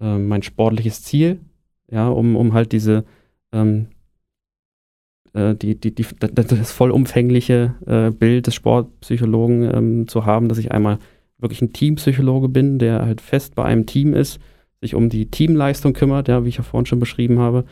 äh, 0.01 0.19
mein 0.19 0.43
sportliches 0.43 1.03
Ziel, 1.03 1.41
ja, 1.91 2.09
um, 2.09 2.37
um 2.37 2.53
halt 2.53 2.73
diese 2.73 3.05
ähm, 3.53 3.89
äh, 5.33 5.55
die, 5.55 5.75
die, 5.75 5.95
die, 5.95 6.07
das, 6.19 6.73
vollumfängliche 6.73 7.75
äh, 7.87 8.11
Bild 8.11 8.47
des 8.47 8.55
Sportpsychologen 8.55 9.75
ähm, 9.75 10.09
zu 10.09 10.27
haben, 10.27 10.49
dass 10.49 10.59
ich 10.59 10.73
einmal 10.73 10.99
wirklich 11.39 11.63
ein 11.63 11.73
Teampsychologe 11.73 12.49
bin, 12.49 12.79
der 12.79 13.05
halt 13.05 13.21
fest 13.21 13.55
bei 13.55 13.65
einem 13.65 13.87
Team 13.87 14.15
ist, 14.15 14.41
sich 14.81 14.95
um 14.95 15.09
die 15.09 15.31
Teamleistung 15.31 15.93
kümmert, 15.93 16.29
ja, 16.29 16.45
wie 16.45 16.49
ich 16.49 16.57
ja 16.59 16.63
vorhin 16.63 16.87
schon 16.87 17.01
beschrieben 17.01 17.39
habe, 17.39 17.65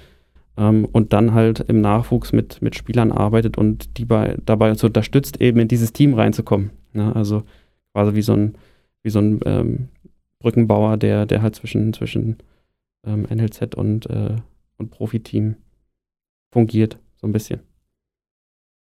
ähm, 0.56 0.86
und 0.86 1.12
dann 1.12 1.34
halt 1.34 1.60
im 1.60 1.80
Nachwuchs 1.80 2.32
mit, 2.32 2.62
mit 2.62 2.74
Spielern 2.74 3.12
arbeitet 3.12 3.58
und 3.58 3.98
die 3.98 4.04
bei, 4.04 4.36
dabei 4.44 4.70
uns 4.70 4.82
unterstützt, 4.82 5.40
eben 5.40 5.60
in 5.60 5.68
dieses 5.68 5.92
Team 5.92 6.14
reinzukommen. 6.14 6.70
Ja, 6.94 7.12
also 7.12 7.44
quasi 7.92 8.14
wie 8.14 8.22
so 8.22 8.32
ein, 8.32 8.54
wie 9.02 9.10
so 9.10 9.18
ein 9.18 9.40
ähm, 9.44 9.88
Brückenbauer, 10.38 10.96
der, 10.96 11.26
der 11.26 11.42
halt 11.42 11.54
zwischen, 11.54 11.92
zwischen 11.92 12.38
ähm, 13.06 13.26
NLZ 13.30 13.74
und, 13.74 14.06
äh, 14.06 14.36
und 14.78 14.90
Profiteam 14.90 15.56
fungiert, 16.50 16.98
so 17.20 17.26
ein 17.26 17.32
bisschen. 17.32 17.60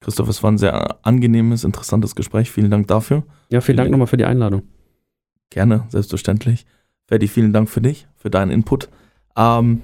Christoph, 0.01 0.29
es 0.29 0.43
war 0.43 0.53
ein 0.53 0.59
sehr 0.59 1.05
angenehmes, 1.05 1.65
interessantes 1.65 2.15
Gespräch. 2.15 2.51
Vielen 2.51 2.71
Dank 2.71 2.89
dafür. 2.89 3.25
Ja, 3.51 3.61
vielen 3.61 3.79
Dank 3.79 3.91
nochmal 3.91 4.07
für 4.07 4.19
die 4.19 4.27
Einladung. 4.27 4.63
Gerne, 5.51 5.87
selbstverständlich. 5.89 6.67
Ferdi, 7.07 7.29
vielen 7.29 7.53
Dank 7.53 7.69
für 7.69 7.81
dich, 7.81 8.07
für 8.17 8.31
deinen 8.31 8.51
Input. 8.51 8.89
Ähm, 9.37 9.83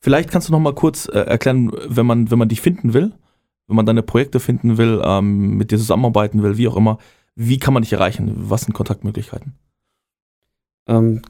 vielleicht 0.00 0.30
kannst 0.30 0.48
du 0.48 0.52
noch 0.52 0.60
mal 0.60 0.74
kurz 0.74 1.06
äh, 1.08 1.18
erklären, 1.18 1.70
wenn 1.88 2.06
man, 2.06 2.30
wenn 2.30 2.38
man 2.38 2.48
dich 2.48 2.60
finden 2.60 2.94
will, 2.94 3.12
wenn 3.66 3.76
man 3.76 3.86
deine 3.86 4.02
Projekte 4.02 4.40
finden 4.40 4.78
will, 4.78 5.00
ähm, 5.04 5.56
mit 5.56 5.70
dir 5.70 5.78
zusammenarbeiten 5.78 6.42
will, 6.42 6.56
wie 6.56 6.68
auch 6.68 6.76
immer, 6.76 6.98
wie 7.34 7.58
kann 7.58 7.74
man 7.74 7.82
dich 7.82 7.92
erreichen? 7.92 8.32
Was 8.36 8.62
sind 8.62 8.74
Kontaktmöglichkeiten? 8.74 9.54
Ähm, 10.88 11.22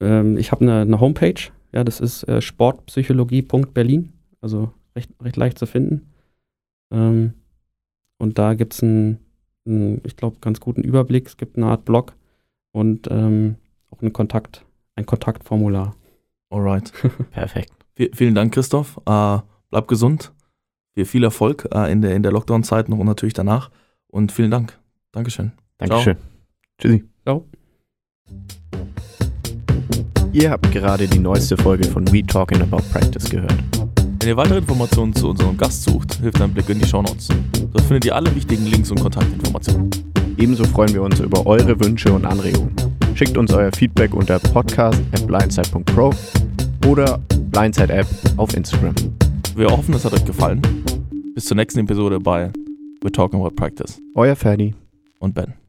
ähm, 0.00 0.36
ich 0.36 0.52
habe 0.52 0.62
eine, 0.62 0.80
eine 0.80 1.00
Homepage, 1.00 1.50
ja, 1.72 1.84
das 1.84 2.00
ist 2.00 2.24
äh, 2.24 2.40
sportpsychologie.berlin, 2.40 4.12
also 4.40 4.72
recht, 4.94 5.10
recht 5.20 5.36
leicht 5.36 5.58
zu 5.58 5.66
finden. 5.66 6.12
Ähm, 6.92 7.34
und 8.18 8.38
da 8.38 8.54
gibt 8.54 8.74
es 8.74 8.82
einen, 8.82 9.18
einen, 9.66 10.00
ich 10.04 10.16
glaube, 10.16 10.36
ganz 10.40 10.60
guten 10.60 10.82
Überblick. 10.82 11.26
Es 11.26 11.36
gibt 11.36 11.56
eine 11.56 11.66
Art 11.66 11.84
Blog 11.84 12.14
und 12.72 13.08
ähm, 13.10 13.56
auch 13.90 14.00
einen 14.00 14.12
Kontakt, 14.12 14.64
ein 15.02 15.06
Kontaktformular. 15.06 15.94
Alright. 16.50 16.92
Perfekt. 17.30 17.72
V 17.96 18.04
vielen 18.14 18.34
Dank, 18.34 18.54
Christoph. 18.54 18.98
Äh, 19.06 19.38
bleib 19.70 19.88
gesund. 19.88 20.32
Viel, 20.94 21.04
viel 21.04 21.24
Erfolg 21.24 21.68
äh, 21.72 21.90
in 21.90 22.02
der, 22.02 22.14
in 22.14 22.22
der 22.22 22.32
Lockdown-Zeit 22.32 22.88
noch 22.88 22.98
und 22.98 23.06
natürlich 23.06 23.34
danach. 23.34 23.70
Und 24.08 24.32
vielen 24.32 24.50
Dank. 24.50 24.78
Dankeschön. 25.12 25.52
Dankeschön. 25.78 26.16
Tschüssi. 26.78 27.04
Ciao. 27.22 27.46
Ihr 30.32 30.50
habt 30.50 30.70
gerade 30.72 31.06
die 31.06 31.18
neueste 31.18 31.56
Folge 31.56 31.84
von 31.84 32.10
We 32.10 32.24
Talking 32.24 32.62
About 32.62 32.82
Practice 32.90 33.28
gehört. 33.28 33.54
Wenn 34.20 34.28
ihr 34.28 34.36
weitere 34.36 34.58
Informationen 34.58 35.14
zu 35.14 35.30
unserem 35.30 35.56
Gast 35.56 35.82
sucht, 35.82 36.14
hilft 36.20 36.40
ein 36.40 36.54
Blick 36.54 36.68
in 36.68 36.78
die 36.78 36.86
Shownotes. 36.86 37.28
Dort 37.72 37.84
findet 37.84 38.04
ihr 38.06 38.14
alle 38.14 38.34
wichtigen 38.34 38.66
Links 38.66 38.90
und 38.90 39.00
Kontaktinformationen. 39.00 39.90
Ebenso 40.38 40.64
freuen 40.64 40.94
wir 40.94 41.02
uns 41.02 41.20
über 41.20 41.46
eure 41.46 41.78
Wünsche 41.80 42.12
und 42.12 42.24
Anregungen. 42.24 42.91
Schickt 43.14 43.36
uns 43.36 43.52
euer 43.52 43.70
Feedback 43.72 44.14
unter 44.14 44.38
podcast.blindside.pro 44.38 46.10
oder 46.86 47.18
Blindside 47.50 47.92
App 47.92 48.06
auf 48.36 48.54
Instagram. 48.56 48.94
Wir 49.54 49.68
hoffen, 49.68 49.94
es 49.94 50.04
hat 50.04 50.12
euch 50.14 50.24
gefallen. 50.24 50.60
Bis 51.34 51.44
zur 51.44 51.56
nächsten 51.56 51.80
Episode 51.80 52.18
bei 52.18 52.50
We're 53.02 53.12
Talking 53.12 53.40
About 53.40 53.54
Practice 53.54 54.00
Euer 54.14 54.36
Ferdi. 54.36 54.74
und 55.18 55.34
Ben. 55.34 55.61